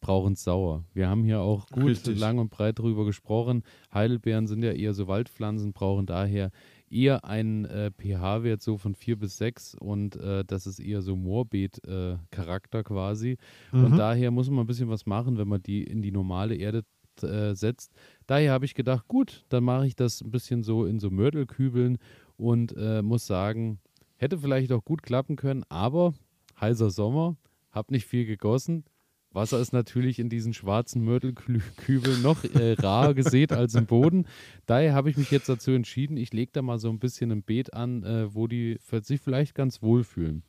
brauchen 0.07 0.33
es 0.33 0.43
sauer. 0.45 0.85
Wir 0.93 1.09
haben 1.09 1.25
hier 1.25 1.41
auch 1.41 1.67
gut 1.67 1.83
Richtig. 1.83 2.17
lang 2.17 2.37
und 2.37 2.49
breit 2.49 2.79
drüber 2.79 3.03
gesprochen. 3.03 3.63
Heidelbeeren 3.93 4.47
sind 4.47 4.63
ja 4.63 4.71
eher 4.71 4.93
so 4.93 5.07
Waldpflanzen, 5.09 5.73
brauchen 5.73 6.05
daher 6.05 6.51
eher 6.89 7.25
einen 7.25 7.65
äh, 7.65 7.91
pH-Wert 7.91 8.61
so 8.61 8.77
von 8.77 8.95
4 8.95 9.19
bis 9.19 9.37
6 9.37 9.75
und 9.75 10.15
äh, 10.15 10.45
das 10.45 10.65
ist 10.65 10.79
eher 10.79 11.01
so 11.01 11.17
Moorbeet-Charakter 11.17 12.83
quasi. 12.85 13.37
Und 13.73 13.91
Mhm. 13.91 13.97
daher 13.97 14.31
muss 14.31 14.49
man 14.49 14.61
ein 14.61 14.67
bisschen 14.67 14.87
was 14.87 15.05
machen, 15.05 15.37
wenn 15.37 15.49
man 15.49 15.61
die 15.61 15.83
in 15.83 16.01
die 16.01 16.11
normale 16.13 16.55
Erde 16.55 16.83
äh, 17.21 17.53
setzt. 17.53 17.91
Daher 18.27 18.53
habe 18.53 18.63
ich 18.63 18.75
gedacht, 18.75 19.09
gut, 19.09 19.43
dann 19.49 19.65
mache 19.65 19.87
ich 19.87 19.95
das 19.97 20.21
ein 20.21 20.31
bisschen 20.31 20.63
so 20.63 20.85
in 20.85 20.99
so 20.99 21.09
Mörtelkübeln 21.09 21.97
und 22.37 22.73
äh, 22.77 23.01
muss 23.01 23.27
sagen, 23.27 23.79
hätte 24.15 24.37
vielleicht 24.37 24.71
auch 24.71 24.85
gut 24.85 25.03
klappen 25.03 25.35
können, 25.35 25.65
aber 25.67 26.13
heißer 26.61 26.91
Sommer, 26.91 27.35
habe 27.71 27.91
nicht 27.93 28.05
viel 28.05 28.25
gegossen. 28.25 28.85
Wasser 29.37 29.59
ist 29.59 29.71
natürlich 29.71 30.19
in 30.19 30.29
diesen 30.29 30.53
schwarzen 30.53 31.05
Mörtelkübeln 31.05 32.21
noch 32.23 32.43
äh, 32.43 32.73
rar 32.73 33.13
gesät 33.13 33.53
als 33.53 33.75
im 33.75 33.85
Boden. 33.85 34.25
Daher 34.65 34.93
habe 34.93 35.09
ich 35.09 35.15
mich 35.15 35.31
jetzt 35.31 35.47
dazu 35.47 35.71
entschieden, 35.71 36.17
ich 36.17 36.33
lege 36.33 36.51
da 36.51 36.61
mal 36.61 36.79
so 36.79 36.89
ein 36.89 36.99
bisschen 36.99 37.31
ein 37.31 37.43
Beet 37.43 37.73
an, 37.73 38.03
äh, 38.03 38.33
wo 38.33 38.47
die 38.47 38.79
sich 39.03 39.21
vielleicht 39.21 39.55
ganz 39.55 39.81
wohlfühlen. 39.81 40.43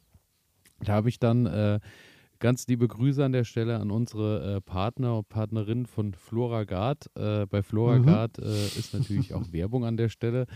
Da 0.81 0.95
habe 0.95 1.09
ich 1.09 1.19
dann 1.19 1.47
äh, 1.47 1.81
ganz 2.39 2.67
liebe 2.67 2.89
Grüße 2.89 3.25
an 3.25 3.33
der 3.33 3.45
Stelle 3.45 3.79
an 3.79 3.91
unsere 3.91 4.57
äh, 4.57 4.61
Partner 4.61 5.19
und 5.19 5.29
Partnerin 5.29 5.87
von 5.87 6.15
Floragard. 6.15 7.11
Äh, 7.15 7.47
bei 7.47 7.63
Floragard 7.63 8.39
äh, 8.39 8.67
ist 8.67 8.95
natürlich 8.95 9.35
auch 9.35 9.53
Werbung 9.53 9.85
an 9.85 9.97
der 9.97 10.09
Stelle. 10.09 10.47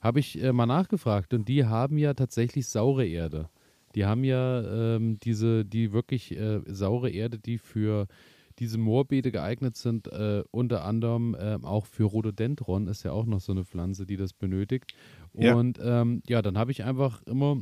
Habe 0.00 0.20
ich 0.20 0.42
mal 0.52 0.66
nachgefragt 0.66 1.32
und 1.32 1.48
die 1.48 1.64
haben 1.64 1.96
ja 1.96 2.12
tatsächlich 2.12 2.66
saure 2.66 3.06
Erde. 3.06 3.48
Die 3.94 4.04
haben 4.04 4.24
ja 4.24 4.96
ähm, 4.96 5.18
diese, 5.20 5.64
die 5.64 5.92
wirklich 5.92 6.36
äh, 6.36 6.60
saure 6.66 7.10
Erde, 7.10 7.38
die 7.38 7.58
für 7.58 8.06
diese 8.58 8.78
Moorbeete 8.78 9.32
geeignet 9.32 9.76
sind, 9.76 10.08
äh, 10.08 10.44
unter 10.50 10.84
anderem 10.84 11.36
ähm, 11.38 11.64
auch 11.64 11.86
für 11.86 12.04
Rhododendron 12.04 12.86
ist 12.86 13.02
ja 13.02 13.12
auch 13.12 13.26
noch 13.26 13.40
so 13.40 13.52
eine 13.52 13.64
Pflanze, 13.64 14.06
die 14.06 14.16
das 14.16 14.32
benötigt. 14.32 14.94
Ja. 15.32 15.54
Und 15.54 15.80
ähm, 15.82 16.22
ja, 16.28 16.40
dann 16.40 16.56
habe 16.56 16.70
ich 16.70 16.84
einfach 16.84 17.22
immer 17.22 17.60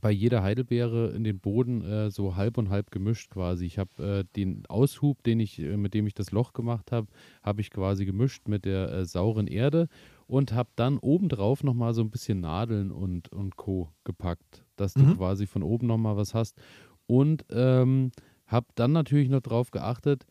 bei 0.00 0.10
jeder 0.10 0.42
Heidelbeere 0.42 1.10
in 1.10 1.24
den 1.24 1.40
Boden 1.40 1.82
äh, 1.82 2.10
so 2.10 2.36
halb 2.36 2.58
und 2.58 2.70
halb 2.70 2.90
gemischt 2.90 3.30
quasi. 3.30 3.64
Ich 3.66 3.78
habe 3.78 4.02
äh, 4.02 4.24
den 4.36 4.64
Aushub, 4.66 5.22
den 5.22 5.40
ich, 5.40 5.58
äh, 5.58 5.76
mit 5.76 5.94
dem 5.94 6.06
ich 6.06 6.14
das 6.14 6.32
Loch 6.32 6.52
gemacht 6.52 6.92
habe, 6.92 7.08
habe 7.42 7.60
ich 7.60 7.70
quasi 7.70 8.04
gemischt 8.04 8.48
mit 8.48 8.64
der 8.64 8.92
äh, 8.92 9.04
sauren 9.04 9.46
Erde 9.46 9.88
und 10.26 10.52
habe 10.52 10.70
dann 10.76 10.98
obendrauf 10.98 11.62
nochmal 11.64 11.94
so 11.94 12.02
ein 12.02 12.10
bisschen 12.10 12.40
Nadeln 12.40 12.90
und, 12.90 13.30
und 13.32 13.56
Co. 13.56 13.92
gepackt, 14.04 14.64
dass 14.76 14.96
du 14.96 15.06
Mhm. 15.06 15.16
quasi 15.16 15.46
von 15.46 15.62
oben 15.62 15.86
nochmal 15.86 16.16
was 16.16 16.34
hast. 16.34 16.60
Und 17.06 17.44
ähm, 17.50 18.10
habe 18.46 18.66
dann 18.74 18.92
natürlich 18.92 19.28
noch 19.28 19.40
drauf 19.40 19.70
geachtet, 19.70 20.26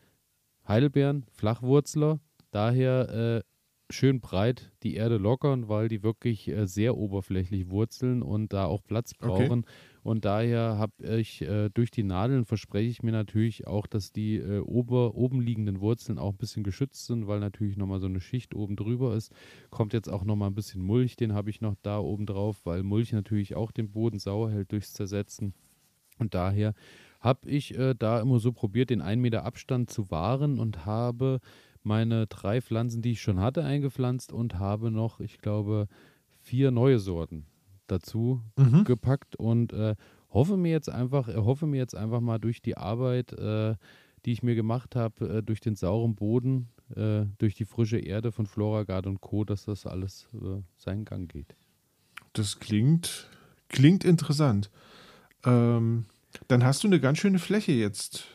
Heidelbeeren, 0.66 1.24
Flachwurzler, 1.32 2.18
daher 2.50 3.42
äh, 3.44 3.92
schön 3.92 4.20
breit 4.20 4.72
die 4.82 4.94
Erde 4.94 5.16
lockern, 5.16 5.68
weil 5.68 5.88
die 5.88 6.02
wirklich 6.02 6.48
äh, 6.48 6.66
sehr 6.66 6.96
oberflächlich 6.96 7.70
wurzeln 7.70 8.22
und 8.22 8.52
da 8.52 8.66
auch 8.66 8.82
Platz 8.84 9.12
Okay. 9.22 9.54
Und 10.06 10.24
daher 10.24 10.78
habe 10.78 11.18
ich 11.18 11.42
äh, 11.42 11.68
durch 11.68 11.90
die 11.90 12.04
Nadeln 12.04 12.44
verspreche 12.44 12.88
ich 12.88 13.02
mir 13.02 13.10
natürlich 13.10 13.66
auch, 13.66 13.88
dass 13.88 14.12
die 14.12 14.36
äh, 14.36 14.60
ober, 14.60 15.16
oben 15.16 15.40
liegenden 15.40 15.80
Wurzeln 15.80 16.20
auch 16.20 16.30
ein 16.30 16.36
bisschen 16.36 16.62
geschützt 16.62 17.06
sind, 17.06 17.26
weil 17.26 17.40
natürlich 17.40 17.76
nochmal 17.76 17.98
so 17.98 18.06
eine 18.06 18.20
Schicht 18.20 18.54
oben 18.54 18.76
drüber 18.76 19.16
ist. 19.16 19.32
Kommt 19.70 19.92
jetzt 19.94 20.08
auch 20.08 20.22
nochmal 20.22 20.48
ein 20.48 20.54
bisschen 20.54 20.80
Mulch, 20.80 21.16
den 21.16 21.34
habe 21.34 21.50
ich 21.50 21.60
noch 21.60 21.74
da 21.82 21.98
oben 21.98 22.24
drauf, 22.24 22.60
weil 22.62 22.84
Mulch 22.84 23.10
natürlich 23.10 23.56
auch 23.56 23.72
den 23.72 23.90
Boden 23.90 24.20
sauer 24.20 24.52
hält 24.52 24.70
durchs 24.70 24.92
Zersetzen. 24.92 25.54
Und 26.20 26.34
daher 26.34 26.74
habe 27.18 27.50
ich 27.50 27.76
äh, 27.76 27.96
da 27.98 28.20
immer 28.20 28.38
so 28.38 28.52
probiert, 28.52 28.90
den 28.90 29.02
1 29.02 29.20
Meter 29.20 29.44
Abstand 29.44 29.90
zu 29.90 30.08
wahren 30.12 30.60
und 30.60 30.86
habe 30.86 31.40
meine 31.82 32.28
drei 32.28 32.62
Pflanzen, 32.62 33.02
die 33.02 33.10
ich 33.10 33.20
schon 33.20 33.40
hatte, 33.40 33.64
eingepflanzt 33.64 34.32
und 34.32 34.60
habe 34.60 34.92
noch, 34.92 35.18
ich 35.18 35.38
glaube, 35.38 35.88
vier 36.42 36.70
neue 36.70 37.00
Sorten 37.00 37.44
dazu 37.86 38.40
Mhm. 38.56 38.84
gepackt 38.84 39.36
und 39.36 39.72
äh, 39.72 39.94
hoffe 40.30 40.56
mir 40.56 40.70
jetzt 40.72 40.88
einfach, 40.90 41.28
äh, 41.28 41.36
hoffe 41.36 41.66
mir 41.66 41.78
jetzt 41.78 41.94
einfach 41.94 42.20
mal 42.20 42.38
durch 42.38 42.60
die 42.62 42.76
Arbeit, 42.76 43.32
äh, 43.32 43.74
die 44.24 44.32
ich 44.32 44.42
mir 44.42 44.54
gemacht 44.54 44.96
habe, 44.96 45.38
äh, 45.38 45.42
durch 45.42 45.60
den 45.60 45.76
sauren 45.76 46.14
Boden, 46.14 46.68
äh, 46.94 47.24
durch 47.38 47.54
die 47.54 47.64
frische 47.64 47.98
Erde 47.98 48.32
von 48.32 48.46
Floragard 48.46 49.06
und 49.06 49.20
Co., 49.20 49.44
dass 49.44 49.64
das 49.64 49.86
alles 49.86 50.26
äh, 50.34 50.62
seinen 50.76 51.04
Gang 51.04 51.30
geht. 51.30 51.54
Das 52.32 52.58
klingt, 52.58 53.28
Klingt 53.68 54.04
interessant. 54.04 54.70
Ähm, 55.44 56.04
dann 56.48 56.64
hast 56.64 56.84
du 56.84 56.88
eine 56.88 57.00
ganz 57.00 57.18
schöne 57.18 57.38
Fläche 57.38 57.72
jetzt 57.72 58.26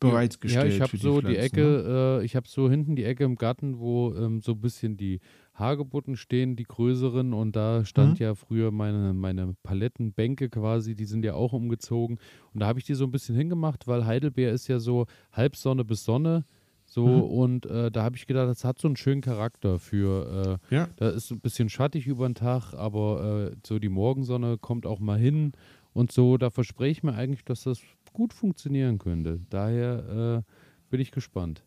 bereitgestellt. 0.00 0.66
Ja, 0.70 0.74
ich 0.74 0.80
habe 0.80 0.92
die 0.96 1.02
so 1.02 1.20
die 1.20 1.34
Pflanzen, 1.34 1.40
Ecke, 1.40 2.18
ne? 2.18 2.24
ich 2.24 2.36
habe 2.36 2.48
so 2.48 2.68
hinten 2.70 2.96
die 2.96 3.04
Ecke 3.04 3.24
im 3.24 3.36
Garten, 3.36 3.78
wo 3.78 4.14
ähm, 4.14 4.40
so 4.40 4.52
ein 4.52 4.60
bisschen 4.60 4.96
die 4.96 5.20
Hagebutten 5.58 6.16
stehen, 6.16 6.56
die 6.56 6.64
größeren. 6.64 7.32
Und 7.34 7.56
da 7.56 7.84
stand 7.84 8.20
Mhm. 8.20 8.24
ja 8.24 8.34
früher 8.34 8.70
meine, 8.70 9.12
meine 9.14 9.54
Palettenbänke 9.62 10.48
quasi, 10.50 10.94
die 10.94 11.04
sind 11.04 11.24
ja 11.24 11.34
auch 11.34 11.52
umgezogen. 11.52 12.18
Und 12.54 12.60
da 12.60 12.66
habe 12.66 12.78
ich 12.78 12.84
die 12.84 12.94
so 12.94 13.04
ein 13.04 13.10
bisschen 13.10 13.34
hingemacht, 13.36 13.86
weil 13.86 14.06
Heidelbeer 14.06 14.52
ist 14.52 14.68
ja 14.68 14.78
so 14.78 15.06
Halbsonne 15.32 15.84
bis 15.84 16.04
Sonne. 16.04 16.44
So, 16.86 17.06
Mhm. 17.06 17.22
und 17.22 17.66
äh, 17.66 17.90
da 17.90 18.02
habe 18.02 18.16
ich 18.16 18.26
gedacht, 18.26 18.48
das 18.48 18.64
hat 18.64 18.78
so 18.78 18.88
einen 18.88 18.96
schönen 18.96 19.20
Charakter 19.20 19.78
für, 19.78 20.58
äh, 20.70 20.74
Ja, 20.74 20.88
da 20.96 21.10
ist 21.10 21.30
ein 21.30 21.40
bisschen 21.40 21.68
schattig 21.68 22.06
über 22.06 22.26
den 22.26 22.34
Tag, 22.34 22.72
aber 22.72 23.50
äh, 23.52 23.56
so 23.66 23.78
die 23.78 23.90
Morgensonne 23.90 24.56
kommt 24.56 24.86
auch 24.86 24.98
mal 24.98 25.18
hin 25.18 25.52
und 25.92 26.12
so. 26.12 26.38
Da 26.38 26.48
verspreche 26.48 26.92
ich 26.92 27.02
mir 27.02 27.12
eigentlich, 27.14 27.44
dass 27.44 27.64
das 27.64 27.80
gut 28.14 28.32
funktionieren 28.32 28.96
könnte. 28.98 29.40
Daher 29.50 30.44
äh, 30.46 30.52
bin 30.90 31.00
ich 31.00 31.10
gespannt. 31.10 31.62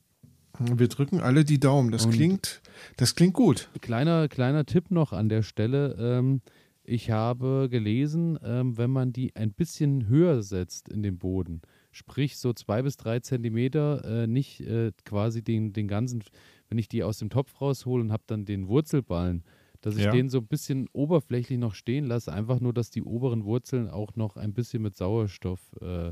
Wir 0.80 0.88
drücken 0.88 1.20
alle 1.20 1.44
die 1.46 1.60
Daumen. 1.60 1.92
Das 1.92 2.06
Und- 2.06 2.12
klingt, 2.14 2.62
das 2.98 3.16
klingt 3.16 3.34
gut. 3.34 3.70
Kleiner, 3.82 4.28
kleiner 4.28 4.66
Tipp 4.66 4.92
noch 4.92 5.14
an 5.14 5.30
der 5.30 5.42
Stelle. 5.44 5.96
Ähm, 6.00 6.42
ich 6.84 7.12
habe 7.12 7.68
gelesen, 7.70 8.40
ähm, 8.44 8.78
wenn 8.78 8.90
man 8.90 9.14
die 9.14 9.36
ein 9.36 9.54
bisschen 9.54 10.08
höher 10.08 10.42
setzt 10.44 10.90
in 10.90 11.04
den 11.04 11.18
Boden, 11.20 11.62
sprich 11.92 12.38
so 12.38 12.54
zwei 12.54 12.82
bis 12.82 12.98
drei 12.98 13.20
Zentimeter, 13.20 14.24
äh, 14.24 14.28
nicht 14.28 14.62
äh, 14.62 14.92
quasi 15.06 15.44
den, 15.44 15.74
den 15.74 15.88
ganzen, 15.88 16.24
wenn 16.70 16.78
ich 16.78 16.90
die 16.90 17.04
aus 17.04 17.20
dem 17.20 17.30
Topf 17.30 17.62
raushole 17.62 18.02
und 18.04 18.12
habe 18.12 18.24
dann 18.28 18.46
den 18.46 18.68
Wurzelballen, 18.68 19.44
dass 19.82 19.96
ich 19.96 20.04
Ja. 20.06 20.12
den 20.12 20.30
so 20.30 20.40
ein 20.40 20.48
bisschen 20.48 20.88
oberflächlich 20.94 21.60
noch 21.60 21.76
stehen 21.76 22.06
lasse, 22.06 22.34
einfach 22.34 22.60
nur, 22.60 22.74
dass 22.74 22.90
die 22.90 23.04
oberen 23.04 23.46
Wurzeln 23.46 23.88
auch 23.90 24.16
noch 24.16 24.36
ein 24.36 24.54
bisschen 24.54 24.82
mit 24.82 24.96
Sauerstoff 24.96 25.60
äh, 25.82 26.12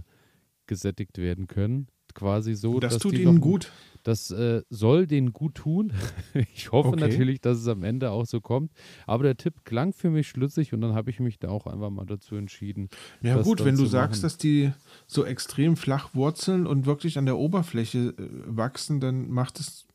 gesättigt 0.67 1.17
werden 1.17 1.47
können. 1.47 1.87
Quasi 2.13 2.55
so, 2.55 2.79
das 2.79 2.97
tut 2.97 3.13
ihnen 3.13 3.35
noch, 3.35 3.41
gut. 3.41 3.71
das 4.03 4.31
äh, 4.31 4.61
soll 4.69 5.07
denen 5.07 5.33
gut 5.33 5.55
tun. 5.55 5.93
ich 6.53 6.71
hoffe 6.71 6.89
Okay. 6.89 6.99
natürlich, 6.99 7.41
dass 7.41 7.57
es 7.57 7.67
am 7.67 7.83
Ende 7.83 8.11
auch 8.11 8.25
so 8.25 8.41
kommt. 8.41 8.71
Aber 9.05 9.23
der 9.23 9.37
Tipp 9.37 9.63
klang 9.65 9.93
für 9.93 10.09
mich 10.09 10.27
schlüssig 10.27 10.73
und 10.73 10.81
dann 10.81 10.93
habe 10.93 11.09
ich 11.09 11.19
mich 11.19 11.39
da 11.39 11.49
auch 11.49 11.67
einfach 11.67 11.89
mal 11.89 12.05
dazu 12.05 12.35
entschieden. 12.35 12.89
Ja 13.21 13.41
gut, 13.41 13.63
wenn 13.63 13.75
du 13.77 13.85
sagst, 13.85 14.21
machen. 14.21 14.23
dass 14.23 14.37
die 14.37 14.71
so 15.07 15.25
extrem 15.25 15.75
flach 15.75 16.13
wurzeln 16.13 16.65
und 16.67 16.85
wirklich 16.85 17.17
an 17.17 17.25
der 17.25 17.37
Oberfläche 17.37 18.13
äh, 18.17 18.29
wachsen, 18.45 18.99
dann 18.99 19.29
macht 19.29 19.59
es 19.59 19.85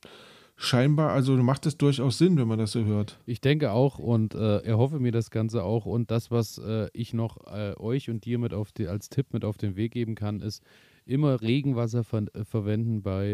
scheinbar, 0.57 1.11
also 1.11 1.37
macht 1.37 1.67
es 1.67 1.77
durchaus 1.77 2.19
Sinn, 2.19 2.37
wenn 2.37 2.47
man 2.47 2.59
das 2.59 2.73
so 2.73 2.85
hört. 2.85 3.19
Ich 3.27 3.41
denke 3.41 3.73
auch 3.73 3.99
und 3.99 4.35
äh, 4.35 4.59
erhoffe 4.59 5.01
mir 5.01 5.13
das 5.13 5.31
Ganze 5.31 5.65
auch. 5.65 5.85
Und 5.87 6.11
das, 6.11 6.31
was 6.31 6.59
äh, 6.59 6.89
ich 6.93 7.13
noch 7.13 7.47
äh, 7.47 7.75
euch 7.77 8.09
und 8.09 8.25
dir 8.25 8.39
mit 8.39 8.55
auf 8.55 8.73
die, 8.73 8.87
als 8.87 9.09
Tipp 9.09 9.33
mit 9.33 9.45
auf 9.45 9.57
den 9.57 9.77
Weg 9.77 9.93
geben 9.93 10.15
kann, 10.15 10.41
ist 10.41 10.63
immer 11.07 11.41
Regenwasser 11.43 12.05
ver 12.05 12.25
äh, 12.35 12.45
verwenden 12.45 13.03
bei 13.03 13.33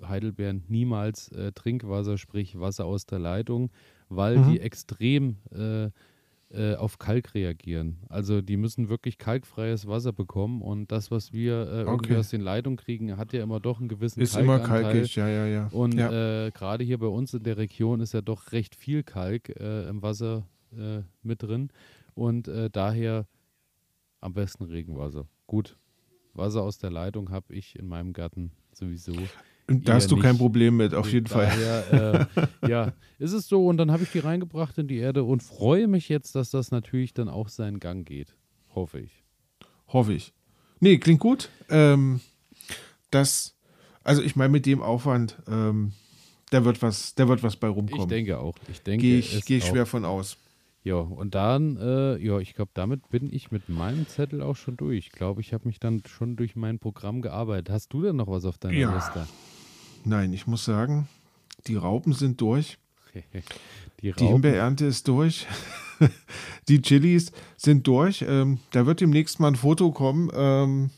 äh, 0.00 0.06
Heidelbeeren, 0.06 0.64
niemals 0.68 1.28
äh, 1.32 1.52
Trinkwasser, 1.52 2.18
sprich 2.18 2.58
Wasser 2.58 2.84
aus 2.86 3.06
der 3.06 3.18
Leitung, 3.18 3.70
weil 4.08 4.38
Mhm. 4.38 4.42
die 4.42 4.60
extrem 4.60 5.36
äh, 5.52 5.90
äh, 6.50 6.76
auf 6.76 6.98
Kalk 6.98 7.34
reagieren. 7.34 7.98
Also 8.08 8.40
die 8.40 8.56
müssen 8.56 8.88
wirklich 8.88 9.18
kalkfreies 9.18 9.86
Wasser 9.88 10.12
bekommen 10.12 10.62
und 10.62 10.92
das, 10.92 11.10
was 11.10 11.32
wir 11.32 11.52
äh, 11.54 11.80
irgendwie 11.82 12.12
Okay. 12.12 12.16
aus 12.16 12.28
den 12.30 12.42
Leitungen 12.42 12.76
kriegen, 12.76 13.16
hat 13.16 13.32
ja 13.32 13.42
immer 13.42 13.58
doch 13.60 13.80
einen 13.80 13.88
gewissen 13.88 14.20
Ist 14.20 14.36
immer 14.36 14.60
kalkig, 14.60 15.16
ja, 15.16 15.28
ja, 15.28 15.46
ja. 15.46 15.66
Und 15.72 15.94
ja. 15.94 16.46
äh, 16.46 16.50
gerade 16.52 16.84
hier 16.84 16.98
bei 16.98 17.06
uns 17.08 17.34
in 17.34 17.42
der 17.42 17.56
Region 17.56 18.00
ist 18.00 18.12
ja 18.14 18.20
doch 18.20 18.52
recht 18.52 18.76
viel 18.76 19.02
Kalk 19.02 19.48
äh, 19.58 19.88
im 19.88 20.02
Wasser 20.02 20.46
äh, 20.76 21.00
mit 21.22 21.42
drin. 21.42 21.70
Und 22.14 22.48
daher 22.72 23.26
am 24.20 24.34
besten 24.34 24.64
Regenwasser. 24.64 25.26
Gut, 25.48 25.76
Wasser 26.34 26.62
aus 26.62 26.78
der 26.78 26.90
Leitung 26.90 27.30
habe 27.30 27.54
ich 27.54 27.78
in 27.78 27.86
meinem 27.86 28.12
Garten 28.12 28.52
sowieso. 28.72 29.14
Und 29.66 29.88
da 29.88 29.94
hast 29.94 30.10
du 30.10 30.16
kein 30.16 30.32
nicht. 30.32 30.40
Problem 30.40 30.76
mit, 30.76 30.92
auf 30.94 31.10
jeden 31.10 31.26
Fall. 31.26 31.46
Daher, 31.46 32.28
äh, 32.62 32.68
ja, 32.68 32.92
ist 33.18 33.32
es 33.32 33.48
so. 33.48 33.66
Und 33.66 33.78
dann 33.78 33.90
habe 33.90 34.02
ich 34.02 34.12
die 34.12 34.18
reingebracht 34.18 34.76
in 34.76 34.88
die 34.88 34.98
Erde 34.98 35.24
und 35.24 35.42
freue 35.42 35.86
mich 35.88 36.08
jetzt, 36.10 36.34
dass 36.34 36.50
das 36.50 36.70
natürlich 36.70 37.14
dann 37.14 37.28
auch 37.30 37.48
seinen 37.48 37.80
Gang 37.80 38.06
geht. 38.06 38.34
Hoffe 38.74 39.00
ich. 39.00 39.24
Hoffe 39.88 40.12
ich. 40.12 40.34
Nee, 40.80 40.98
klingt 40.98 41.20
gut. 41.20 41.48
Ähm, 41.70 42.20
das, 43.10 43.56
also 44.02 44.20
ich 44.20 44.36
meine, 44.36 44.50
mit 44.50 44.66
dem 44.66 44.82
Aufwand, 44.82 45.36
ähm, 45.48 45.92
da 46.50 46.64
wird 46.66 46.82
was, 46.82 47.14
da 47.14 47.26
wird 47.28 47.42
was 47.42 47.56
bei 47.56 47.68
Ich 47.68 47.74
rumkommen. 47.74 48.08
denke 48.08 48.38
auch. 48.38 48.54
Ich 48.70 48.82
denke, 48.82 49.00
Gehe 49.02 49.18
ich, 49.18 49.44
geh 49.46 49.56
ich 49.58 49.64
schwer 49.64 49.86
von 49.86 50.04
aus. 50.04 50.36
Ja, 50.84 50.96
und 50.96 51.34
dann, 51.34 51.78
äh, 51.78 52.18
ja, 52.18 52.38
ich 52.40 52.54
glaube, 52.54 52.70
damit 52.74 53.08
bin 53.08 53.32
ich 53.32 53.50
mit 53.50 53.70
meinem 53.70 54.06
Zettel 54.06 54.42
auch 54.42 54.54
schon 54.54 54.76
durch. 54.76 54.98
Ich 54.98 55.12
glaube, 55.12 55.40
ich 55.40 55.54
habe 55.54 55.66
mich 55.66 55.80
dann 55.80 56.02
schon 56.06 56.36
durch 56.36 56.56
mein 56.56 56.78
Programm 56.78 57.22
gearbeitet. 57.22 57.70
Hast 57.70 57.92
du 57.94 58.02
denn 58.02 58.16
noch 58.16 58.28
was 58.28 58.44
auf 58.44 58.58
deiner 58.58 58.74
Ja. 58.76 58.94
Liste? 58.94 59.26
Nein, 60.04 60.34
ich 60.34 60.46
muss 60.46 60.66
sagen, 60.66 61.08
die 61.66 61.76
Raupen 61.76 62.12
sind 62.12 62.38
durch. 62.42 62.76
Die 63.14 63.22
Die 64.00 64.10
Raupen. 64.10 64.26
Himbeerernte 64.26 64.84
ist 64.84 65.08
durch. 65.08 65.46
die 66.68 66.82
Chilis 66.82 67.32
sind 67.56 67.86
durch. 67.86 68.22
Ähm, 68.28 68.58
da 68.72 68.84
wird 68.84 69.00
demnächst 69.00 69.40
mal 69.40 69.48
ein 69.48 69.56
Foto 69.56 69.90
kommen. 69.92 70.30
Ähm, 70.34 70.90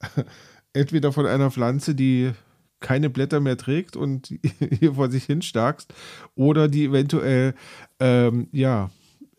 entweder 0.74 1.12
von 1.12 1.24
einer 1.26 1.50
Pflanze, 1.50 1.94
die 1.94 2.32
keine 2.80 3.08
Blätter 3.08 3.40
mehr 3.40 3.56
trägt 3.56 3.96
und 3.96 4.34
hier 4.80 4.94
vor 4.94 5.10
sich 5.10 5.24
hin 5.24 5.40
starkst, 5.40 5.94
oder 6.34 6.68
die 6.68 6.84
eventuell, 6.84 7.54
ähm, 8.00 8.48
ja, 8.52 8.90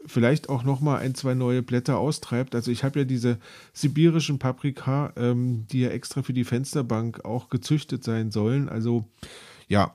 vielleicht 0.08 0.50
auch 0.50 0.64
noch 0.64 0.82
mal 0.82 0.98
ein, 0.98 1.16
zwei 1.16 1.34
neue 1.34 1.62
Blätter 1.64 1.98
austreibt. 1.98 2.56
Also 2.56 2.72
ich 2.72 2.84
habe 2.84 3.00
ja 3.00 3.06
diese 3.06 3.38
sibirischen 3.74 4.40
Paprika, 4.40 5.14
ähm, 5.18 5.66
die 5.72 5.82
ja 5.82 5.90
extra 5.90 6.22
für 6.22 6.34
die 6.34 6.44
Fensterbank 6.44 7.26
auch 7.26 7.50
gezüchtet 7.50 8.04
sein 8.04 8.32
sollen. 8.32 8.70
Also 8.70 9.06
ja, 9.68 9.94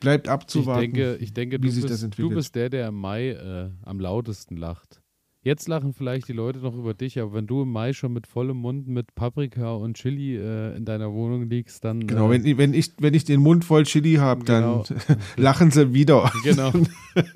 bleibt 0.00 0.26
ich 0.26 0.32
abzuwarten. 0.32 0.80
denke, 0.92 1.16
ich 1.16 1.32
denke 1.32 1.58
wie 1.62 1.66
du, 1.66 1.72
sich 1.72 1.82
das 1.82 1.90
bist, 1.92 2.02
du 2.02 2.06
entwickelt. 2.06 2.34
bist 2.34 2.54
der, 2.54 2.70
der 2.70 2.88
im 2.88 2.96
Mai 2.96 3.30
äh, 3.30 3.70
am 3.84 4.00
lautesten 4.00 4.56
lacht. 4.56 5.00
Jetzt 5.44 5.66
lachen 5.66 5.92
vielleicht 5.92 6.28
die 6.28 6.32
Leute 6.34 6.60
noch 6.60 6.76
über 6.76 6.94
dich, 6.94 7.18
aber 7.18 7.32
wenn 7.32 7.48
du 7.48 7.62
im 7.62 7.72
Mai 7.72 7.92
schon 7.94 8.12
mit 8.12 8.28
vollem 8.28 8.58
Mund 8.58 8.86
mit 8.86 9.12
Paprika 9.16 9.72
und 9.72 9.96
Chili 9.96 10.36
äh, 10.36 10.76
in 10.76 10.84
deiner 10.84 11.12
Wohnung 11.12 11.48
liegst, 11.50 11.82
dann. 11.84 12.06
Genau, 12.06 12.30
äh, 12.30 12.44
wenn, 12.44 12.58
wenn, 12.58 12.74
ich, 12.74 12.92
wenn 12.98 13.12
ich 13.12 13.24
den 13.24 13.40
Mund 13.40 13.64
voll 13.64 13.82
Chili 13.82 14.14
habe, 14.14 14.44
dann 14.44 14.62
Genau. 14.84 14.84
lachen 15.36 15.72
sie 15.72 15.92
wieder. 15.92 16.30
Genau, 16.44 16.70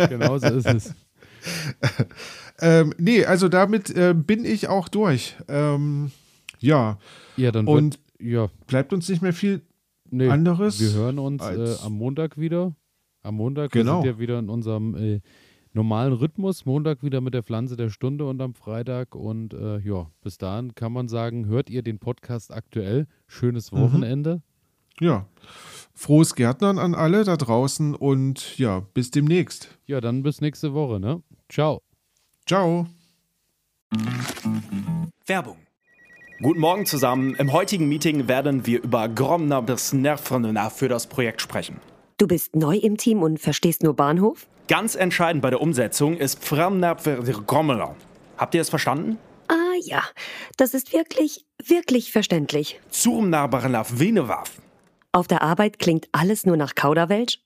genau 0.09 0.39
so 0.39 0.47
ist 0.47 0.67
es. 0.67 0.95
Ähm, 2.59 2.95
nee, 2.97 3.23
also 3.25 3.49
damit 3.51 3.91
äh, 3.91 4.15
bin 4.15 4.47
ich 4.47 4.69
auch 4.69 4.89
durch. 4.89 5.37
Ähm, 5.47 6.11
ja, 6.59 6.99
Ja, 7.37 7.53
dann 7.53 7.67
wird, 7.67 7.77
und 7.77 7.99
ja, 8.19 8.49
bleibt 8.67 8.95
uns 8.95 9.09
nicht 9.11 9.21
mehr 9.21 9.35
viel 9.35 9.61
nee, 10.11 10.29
anderes. 10.31 10.81
Wir 10.81 10.93
hören 10.93 11.19
uns 11.19 11.43
äh, 11.43 11.75
am 11.85 11.93
Montag 11.93 12.39
wieder. 12.39 12.75
Am 13.23 13.35
Montag 13.35 13.73
Genau. 13.73 13.99
wir 13.99 14.03
sind 14.05 14.15
ja 14.15 14.19
wieder 14.19 14.39
in 14.39 14.49
unserem 14.49 14.95
äh, 14.95 15.21
normalen 15.75 16.15
Rhythmus. 16.15 16.65
Montag 16.65 17.03
wieder 17.03 17.21
mit 17.21 17.35
der 17.35 17.43
Pflanze 17.43 17.77
der 17.77 17.91
Stunde 17.91 18.25
und 18.27 18.41
am 18.41 18.55
Freitag. 18.55 19.15
Und 19.15 19.53
äh, 19.53 19.79
ja, 19.81 20.11
bis 20.23 20.39
dahin 20.39 20.75
kann 20.75 20.93
man 20.93 21.09
sagen, 21.09 21.45
hört 21.49 21.69
ihr 21.69 21.83
den 21.83 21.99
Podcast 21.99 22.55
aktuell. 22.55 23.07
Schönes 23.27 23.71
Mhm. 23.71 23.81
Wochenende. 23.81 24.41
Ja, 24.99 25.27
frohes 25.93 26.35
Gärtnern 26.35 26.79
an 26.79 26.95
alle 26.95 27.23
da 27.25 27.37
draußen 27.37 27.95
und 27.95 28.57
ja, 28.57 28.81
bis 28.95 29.11
demnächst. 29.11 29.77
Ja, 29.85 30.01
dann 30.01 30.23
bis 30.23 30.41
nächste 30.41 30.73
Woche. 30.73 30.99
Ne? 31.01 31.23
Ciao. 31.49 31.81
Ciao. 32.47 32.87
Werbung. 35.27 35.57
Guten 36.43 36.61
Morgen 36.61 36.87
zusammen. 36.87 37.35
Im 37.37 37.53
heutigen 37.53 37.89
Meeting 37.89 38.29
werden 38.29 38.67
wir 38.67 38.83
über 38.83 39.09
Gromner 39.09 39.63
bis 39.63 39.93
Nervrenner 39.93 40.71
für 40.71 40.89
das 40.89 41.07
Projekt 41.07 41.41
sprechen. 41.41 41.81
Du 42.19 42.27
bist 42.27 42.55
neu 42.55 42.77
im 42.77 42.97
Team 42.97 43.23
und 43.23 43.39
verstehst 43.41 43.83
nur 43.83 43.95
Bahnhof? 43.95 44.47
Ganz 44.69 44.95
entscheidend 44.95 45.43
bei 45.43 45.51
der 45.51 45.61
Umsetzung 45.61 46.17
ist 46.17 46.41
Gromner. 46.47 47.97
Habt 48.37 48.55
ihr 48.55 48.61
es 48.61 48.69
verstanden? 48.69 49.19
Ah 49.49 49.75
ja, 49.83 50.03
das 50.57 50.75
ist 50.75 50.93
wirklich, 50.93 51.47
wirklich 51.65 52.13
verständlich. 52.13 52.81
Zurmnarbarnaf 52.91 53.99
Venewaf. 53.99 54.61
Auf 55.13 55.29
der 55.29 55.43
Arbeit 55.43 55.79
klingt 55.79 56.09
alles 56.13 56.45
nur 56.45 56.57
nach 56.57 56.75
Kauderwelsch? 56.75 57.39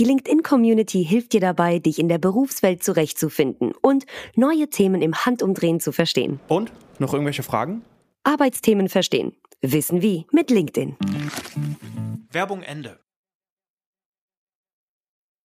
Die 0.00 0.04
LinkedIn-Community 0.04 1.04
hilft 1.04 1.34
dir 1.34 1.40
dabei, 1.40 1.78
dich 1.78 2.00
in 2.00 2.08
der 2.08 2.18
Berufswelt 2.18 2.82
zurechtzufinden 2.82 3.72
und 3.80 4.06
neue 4.34 4.68
Themen 4.68 5.00
im 5.02 5.14
Handumdrehen 5.14 5.78
zu 5.78 5.92
verstehen. 5.92 6.40
Und? 6.48 6.72
Noch 6.98 7.12
irgendwelche 7.12 7.44
Fragen? 7.44 7.84
Arbeitsthemen 8.24 8.88
verstehen. 8.88 9.36
Wissen 9.62 10.02
wie 10.02 10.26
mit 10.32 10.50
LinkedIn. 10.50 10.96
Werbung 12.32 12.62
Ende. 12.62 12.98